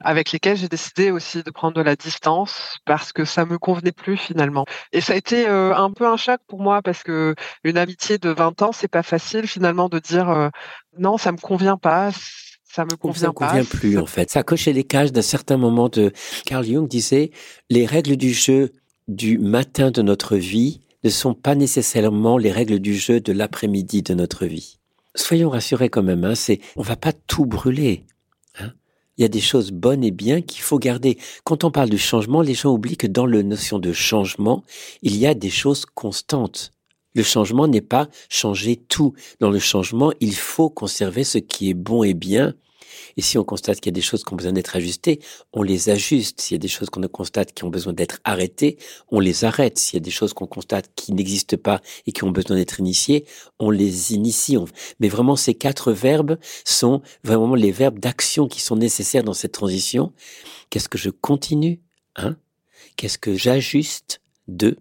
avec 0.00 0.32
lesquels 0.32 0.56
j'ai 0.56 0.68
décidé 0.68 1.12
aussi 1.12 1.44
de 1.44 1.50
prendre 1.52 1.76
de 1.76 1.82
la 1.82 1.94
distance 1.94 2.78
parce 2.84 3.12
que 3.12 3.24
ça 3.24 3.44
me 3.44 3.58
convenait 3.58 3.92
plus 3.92 4.16
finalement. 4.16 4.64
Et 4.92 5.00
ça 5.00 5.12
a 5.12 5.16
été 5.16 5.46
un 5.46 5.92
peu 5.92 6.06
un 6.06 6.16
choc 6.16 6.40
pour 6.48 6.60
moi 6.60 6.82
parce 6.82 7.02
que 7.04 7.34
une 7.62 7.78
amitié 7.78 8.18
de 8.18 8.30
20 8.30 8.62
ans, 8.62 8.72
c'est 8.72 8.88
pas 8.88 9.02
facile 9.04 9.46
finalement 9.46 9.88
de 9.88 9.98
dire 10.00 10.50
non, 10.98 11.16
ça 11.16 11.32
me 11.32 11.38
convient 11.38 11.76
pas 11.76 12.10
ça 12.70 12.84
me 12.84 12.96
convient, 12.96 13.32
convient 13.32 13.64
plus 13.64 13.98
en 13.98 14.06
fait. 14.06 14.30
Ça 14.30 14.42
cochait 14.42 14.72
les 14.72 14.84
cages 14.84 15.12
d'un 15.12 15.22
certain 15.22 15.56
moment 15.56 15.88
de 15.88 16.12
Carl 16.44 16.64
Jung 16.64 16.86
disait 16.86 17.30
les 17.70 17.86
règles 17.86 18.16
du 18.16 18.32
jeu 18.32 18.72
du 19.08 19.38
matin 19.38 19.90
de 19.90 20.02
notre 20.02 20.36
vie 20.36 20.80
ne 21.02 21.10
sont 21.10 21.34
pas 21.34 21.54
nécessairement 21.54 22.36
les 22.36 22.52
règles 22.52 22.78
du 22.78 22.94
jeu 22.94 23.20
de 23.20 23.32
l'après-midi 23.32 24.02
de 24.02 24.14
notre 24.14 24.46
vie. 24.46 24.78
Soyons 25.14 25.48
rassurés 25.48 25.88
quand 25.88 26.02
même, 26.02 26.24
hein, 26.24 26.34
c'est 26.34 26.60
on 26.76 26.82
va 26.82 26.96
pas 26.96 27.12
tout 27.12 27.46
brûler. 27.46 28.04
Hein. 28.60 28.72
Il 29.16 29.22
y 29.22 29.24
a 29.24 29.28
des 29.28 29.40
choses 29.40 29.72
bonnes 29.72 30.04
et 30.04 30.10
bien 30.10 30.42
qu'il 30.42 30.62
faut 30.62 30.78
garder. 30.78 31.18
Quand 31.44 31.64
on 31.64 31.70
parle 31.70 31.88
de 31.88 31.96
changement, 31.96 32.42
les 32.42 32.54
gens 32.54 32.72
oublient 32.72 32.98
que 32.98 33.06
dans 33.06 33.26
la 33.26 33.42
notion 33.42 33.78
de 33.78 33.92
changement, 33.92 34.62
il 35.02 35.16
y 35.16 35.26
a 35.26 35.34
des 35.34 35.50
choses 35.50 35.86
constantes. 35.86 36.72
Le 37.18 37.24
changement 37.24 37.66
n'est 37.66 37.80
pas 37.80 38.08
changer 38.28 38.76
tout. 38.76 39.12
Dans 39.40 39.50
le 39.50 39.58
changement, 39.58 40.12
il 40.20 40.36
faut 40.36 40.70
conserver 40.70 41.24
ce 41.24 41.38
qui 41.38 41.68
est 41.68 41.74
bon 41.74 42.04
et 42.04 42.14
bien. 42.14 42.54
Et 43.16 43.22
si 43.22 43.38
on 43.38 43.42
constate 43.42 43.80
qu'il 43.80 43.90
y 43.90 43.94
a 43.94 43.98
des 43.98 44.02
choses 44.02 44.22
qui 44.22 44.32
ont 44.32 44.36
besoin 44.36 44.52
d'être 44.52 44.76
ajustées, 44.76 45.18
on 45.52 45.64
les 45.64 45.88
ajuste. 45.88 46.40
S'il 46.40 46.54
y 46.54 46.60
a 46.60 46.60
des 46.60 46.68
choses 46.68 46.90
qu'on 46.90 47.00
constate 47.08 47.54
qui 47.54 47.64
ont 47.64 47.70
besoin 47.70 47.92
d'être 47.92 48.20
arrêtées, 48.22 48.78
on 49.08 49.18
les 49.18 49.44
arrête. 49.44 49.80
S'il 49.80 49.94
y 49.94 49.96
a 49.96 50.04
des 50.04 50.12
choses 50.12 50.32
qu'on 50.32 50.46
constate 50.46 50.90
qui 50.94 51.12
n'existent 51.12 51.56
pas 51.56 51.80
et 52.06 52.12
qui 52.12 52.22
ont 52.22 52.30
besoin 52.30 52.56
d'être 52.56 52.78
initiées, 52.78 53.24
on 53.58 53.70
les 53.70 54.14
initie. 54.14 54.56
Mais 55.00 55.08
vraiment, 55.08 55.34
ces 55.34 55.54
quatre 55.54 55.90
verbes 55.90 56.38
sont 56.64 57.02
vraiment 57.24 57.56
les 57.56 57.72
verbes 57.72 57.98
d'action 57.98 58.46
qui 58.46 58.60
sont 58.60 58.76
nécessaires 58.76 59.24
dans 59.24 59.34
cette 59.34 59.50
transition. 59.50 60.12
Qu'est-ce 60.70 60.88
que 60.88 60.98
je 60.98 61.10
continue? 61.10 61.80
Un. 62.14 62.36
Qu'est-ce 62.94 63.18
que 63.18 63.34
j'ajuste? 63.34 64.20
Deux. 64.46 64.76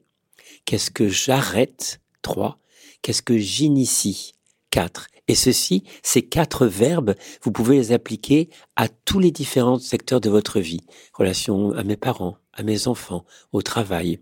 Qu'est-ce 0.65 0.91
que 0.91 1.09
j'arrête? 1.09 1.99
3. 2.21 2.59
Qu'est-ce 3.01 3.21
que 3.21 3.37
j'initie 3.37 4.33
4. 4.71 5.07
Et 5.27 5.35
ceci, 5.35 5.83
ces 6.03 6.21
quatre 6.21 6.67
verbes, 6.67 7.15
vous 7.41 7.51
pouvez 7.51 7.77
les 7.77 7.91
appliquer 7.91 8.49
à 8.75 8.87
tous 8.87 9.19
les 9.19 9.31
différents 9.31 9.79
secteurs 9.79 10.21
de 10.21 10.29
votre 10.29 10.59
vie. 10.59 10.81
Relation 11.13 11.73
à 11.73 11.83
mes 11.83 11.97
parents, 11.97 12.37
à 12.53 12.63
mes 12.63 12.87
enfants, 12.87 13.25
au 13.51 13.61
travail, 13.61 14.19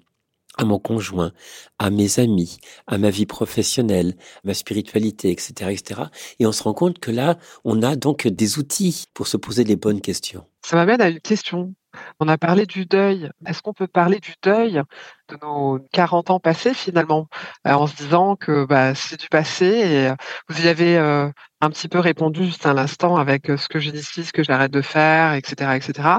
à 0.57 0.65
mon 0.65 0.79
conjoint, 0.79 1.31
à 1.77 1.89
mes 1.89 2.19
amis, 2.19 2.57
à 2.87 2.97
ma 2.97 3.09
vie 3.09 3.25
professionnelle, 3.25 4.15
à 4.37 4.47
ma 4.47 4.53
spiritualité, 4.53 5.29
etc., 5.29 5.71
etc. 5.71 6.01
Et 6.39 6.45
on 6.45 6.51
se 6.51 6.63
rend 6.63 6.73
compte 6.73 6.99
que 6.99 7.11
là, 7.11 7.37
on 7.63 7.83
a 7.83 7.95
donc 7.95 8.27
des 8.27 8.57
outils 8.57 9.05
pour 9.13 9.27
se 9.27 9.37
poser 9.37 9.63
les 9.63 9.75
bonnes 9.75 10.01
questions. 10.01 10.45
Ça 10.65 10.75
m'amène 10.75 11.01
à 11.01 11.09
une 11.09 11.21
question. 11.21 11.75
On 12.19 12.27
a 12.27 12.37
parlé 12.37 12.65
du 12.65 12.85
deuil. 12.85 13.29
Est-ce 13.47 13.61
qu'on 13.61 13.73
peut 13.73 13.87
parler 13.87 14.19
du 14.19 14.33
deuil 14.41 14.81
de 15.29 15.37
nos 15.41 15.79
40 15.91 16.29
ans 16.29 16.39
passés 16.39 16.73
finalement, 16.73 17.27
euh, 17.67 17.71
en 17.71 17.87
se 17.87 17.95
disant 17.95 18.35
que 18.35 18.65
bah, 18.65 18.93
c'est 18.93 19.19
du 19.19 19.27
passé 19.27 19.65
et 19.65 20.07
euh, 20.07 20.15
vous 20.49 20.65
y 20.65 20.67
avez 20.67 20.97
euh, 20.97 21.29
un 21.61 21.69
petit 21.69 21.87
peu 21.87 21.99
répondu 21.99 22.45
juste 22.45 22.65
à 22.65 22.73
l'instant 22.73 23.15
avec 23.15 23.47
ce 23.47 23.67
que 23.67 23.79
j'initie, 23.79 24.23
ce 24.23 24.31
que 24.31 24.43
j'arrête 24.43 24.71
de 24.71 24.81
faire, 24.81 25.33
etc., 25.33 25.71
etc. 25.75 26.09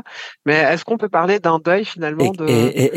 Mais 0.45 0.55
est-ce 0.55 0.85
qu'on 0.85 0.99
peut 0.99 1.09
parler 1.09 1.39
d'un 1.39 1.59
deuil 1.59 1.85
finalement 1.85 2.33
de 2.33 2.47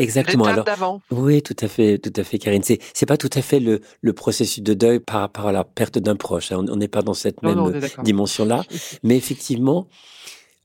exactement 0.00 0.46
alors 0.46 0.64
d'avant? 0.64 1.00
Oui, 1.10 1.42
tout 1.42 1.56
à 1.60 1.68
fait, 1.68 1.98
tout 1.98 2.12
à 2.16 2.24
fait, 2.24 2.38
Karine. 2.38 2.62
C'est 2.64 2.80
c'est 2.92 3.06
pas 3.06 3.16
tout 3.16 3.30
à 3.34 3.42
fait 3.42 3.60
le, 3.60 3.80
le 4.00 4.12
processus 4.12 4.62
de 4.62 4.74
deuil 4.74 4.98
par 4.98 5.20
rapport 5.20 5.46
à 5.46 5.52
la 5.52 5.62
perte 5.64 5.98
d'un 5.98 6.16
proche. 6.16 6.50
Hein. 6.50 6.64
On 6.68 6.76
n'est 6.76 6.88
pas 6.88 7.02
dans 7.02 7.14
cette 7.14 7.42
même 7.42 7.80
dimension 8.02 8.44
là, 8.44 8.64
mais 9.04 9.16
effectivement 9.16 9.86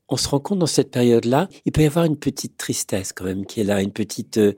on 0.08 0.16
se 0.16 0.28
rend 0.28 0.40
compte 0.40 0.58
dans 0.58 0.66
cette 0.66 0.90
période-là, 0.90 1.48
il 1.64 1.72
peut 1.72 1.82
y 1.82 1.86
avoir 1.86 2.04
une 2.04 2.16
petite 2.16 2.56
tristesse 2.56 3.12
quand 3.12 3.24
même 3.24 3.46
qui 3.46 3.60
est 3.60 3.64
là, 3.64 3.82
une 3.82 3.92
petite 3.92 4.38
euh, 4.38 4.52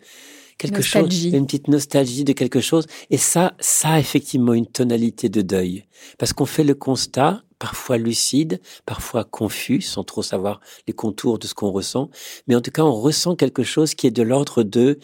quelque 0.58 0.82
chose, 0.82 1.24
une 1.24 1.46
petite 1.46 1.68
nostalgie 1.68 2.24
de 2.24 2.32
quelque 2.32 2.60
chose. 2.60 2.86
Et 3.10 3.16
ça, 3.16 3.54
ça 3.60 3.90
a 3.90 3.98
effectivement 3.98 4.52
une 4.52 4.66
tonalité 4.66 5.28
de 5.28 5.40
deuil, 5.40 5.84
parce 6.18 6.32
qu'on 6.32 6.46
fait 6.46 6.64
le 6.64 6.74
constat, 6.74 7.42
parfois 7.58 7.96
lucide, 7.96 8.60
parfois 8.84 9.24
confus, 9.24 9.80
sans 9.80 10.04
trop 10.04 10.22
savoir 10.22 10.60
les 10.86 10.92
contours 10.92 11.38
de 11.38 11.46
ce 11.46 11.54
qu'on 11.54 11.70
ressent, 11.70 12.10
mais 12.46 12.54
en 12.54 12.60
tout 12.60 12.70
cas, 12.70 12.82
on 12.82 12.92
ressent 12.92 13.36
quelque 13.36 13.62
chose 13.62 13.94
qui 13.94 14.06
est 14.06 14.12
de 14.12 14.22
l'ordre 14.22 14.62
de 14.62 14.98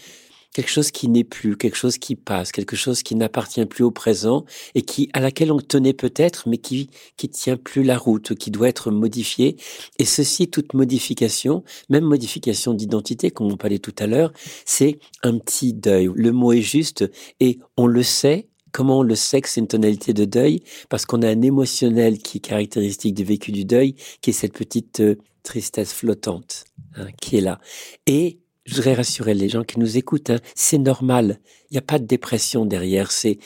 quelque 0.55 0.71
chose 0.71 0.91
qui 0.91 1.09
n'est 1.09 1.25
plus, 1.25 1.59
quelque 1.59 1.77
chose 1.77 1.99
qui 1.99 2.17
passe, 2.17 2.51
quelque 2.53 2.77
chose 2.77 3.03
qui 3.03 3.15
n'appartient 3.15 3.67
plus 3.67 3.85
au 3.85 3.91
présent 3.91 4.47
et 4.75 4.81
qui 4.81 5.11
à 5.13 5.21
laquelle 5.21 5.53
on 5.53 5.59
tenait 5.59 5.93
peut-être, 5.93 6.49
mais 6.49 6.57
qui 6.57 6.89
qui 7.19 7.29
tient 7.29 7.59
plus 7.59 7.83
la 7.83 7.99
route, 7.99 8.35
qui 8.35 8.51
doit 8.51 8.69
être 8.69 8.91
modifié. 8.91 9.57
Et 9.99 10.07
ceci, 10.07 10.49
toute 10.49 10.73
modification, 10.73 11.63
même 11.91 12.05
modification 12.05 12.73
d'identité, 12.73 13.31
comme 13.31 13.53
on 13.53 13.57
parlait 13.59 13.79
tout 13.79 13.95
à 13.99 14.07
l'heure, 14.07 14.33
c'est 14.65 14.99
un 15.23 15.39
petit 15.39 15.75
deuil. 15.75 16.09
Le 16.15 16.33
mot 16.33 16.53
est 16.53 16.63
juste 16.63 17.05
et 17.41 17.59
on 17.77 17.87
le 17.87 18.03
sait 18.03 18.49
Comment 18.73 18.99
on 18.99 19.03
le 19.05 19.15
sait 19.15 19.41
que 19.41 19.49
c'est 19.49 19.61
une 19.61 19.69
tonalité 19.69 20.13
de 20.13 20.25
deuil? 20.25 20.65
Parce 20.89 21.07
qu'on 21.07 21.23
a 21.23 21.29
un 21.29 21.43
émotionnel 21.43 22.19
qui 22.19 22.39
est 22.39 22.41
caractéristique 22.41 23.15
du 23.15 23.23
vécu 23.23 23.53
du 23.53 23.65
deuil, 23.65 23.95
qui 24.21 24.31
est 24.31 24.33
cette 24.33 24.53
petite 24.53 24.99
euh, 24.99 25.15
tristesse 25.45 25.93
flottante 25.93 26.65
hein, 26.97 27.07
qui 27.21 27.37
est 27.37 27.41
là. 27.41 27.61
Et 28.09 28.41
je 28.65 28.77
voudrais 28.77 28.95
rassurer 28.95 29.35
les 29.35 29.49
gens 29.49 29.63
qui 29.63 29.79
nous 29.79 29.99
écoutent, 29.99 30.31
hein, 30.31 30.39
c'est 30.55 30.79
normal. 30.79 31.39
Il 31.71 31.75
n'y 31.75 31.79
a 31.79 31.83
pas 31.83 31.99
de 31.99 32.07
dépression 32.07 32.65
derrière. 32.65 33.11
C'est 33.11 33.39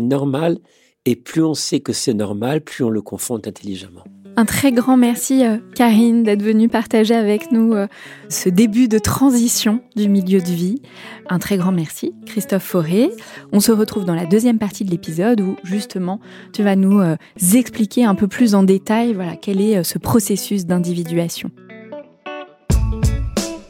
normal. 0.00 0.58
Et 1.04 1.16
plus 1.16 1.42
on 1.42 1.54
sait 1.54 1.80
que 1.80 1.92
c'est 1.92 2.14
normal, 2.14 2.62
plus 2.62 2.84
on 2.84 2.90
le 2.90 3.00
confronte 3.00 3.46
intelligemment. 3.46 4.04
Un 4.38 4.44
très 4.44 4.70
grand 4.70 4.98
merci, 4.98 5.46
euh, 5.46 5.56
Karine, 5.74 6.22
d'être 6.22 6.42
venue 6.42 6.68
partager 6.68 7.14
avec 7.14 7.52
nous 7.52 7.72
euh, 7.72 7.86
ce 8.28 8.50
début 8.50 8.86
de 8.86 8.98
transition 8.98 9.80
du 9.96 10.10
milieu 10.10 10.40
de 10.40 10.50
vie. 10.50 10.82
Un 11.30 11.38
très 11.38 11.56
grand 11.56 11.72
merci, 11.72 12.12
Christophe 12.26 12.64
Fauré. 12.64 13.10
On 13.52 13.60
se 13.60 13.72
retrouve 13.72 14.04
dans 14.04 14.14
la 14.14 14.26
deuxième 14.26 14.58
partie 14.58 14.84
de 14.84 14.90
l'épisode 14.90 15.40
où, 15.40 15.56
justement, 15.64 16.20
tu 16.52 16.62
vas 16.62 16.76
nous 16.76 17.00
euh, 17.00 17.16
expliquer 17.54 18.04
un 18.04 18.14
peu 18.14 18.28
plus 18.28 18.54
en 18.54 18.62
détail 18.62 19.14
voilà, 19.14 19.36
quel 19.36 19.58
est 19.58 19.82
ce 19.84 19.98
processus 19.98 20.66
d'individuation. 20.66 21.50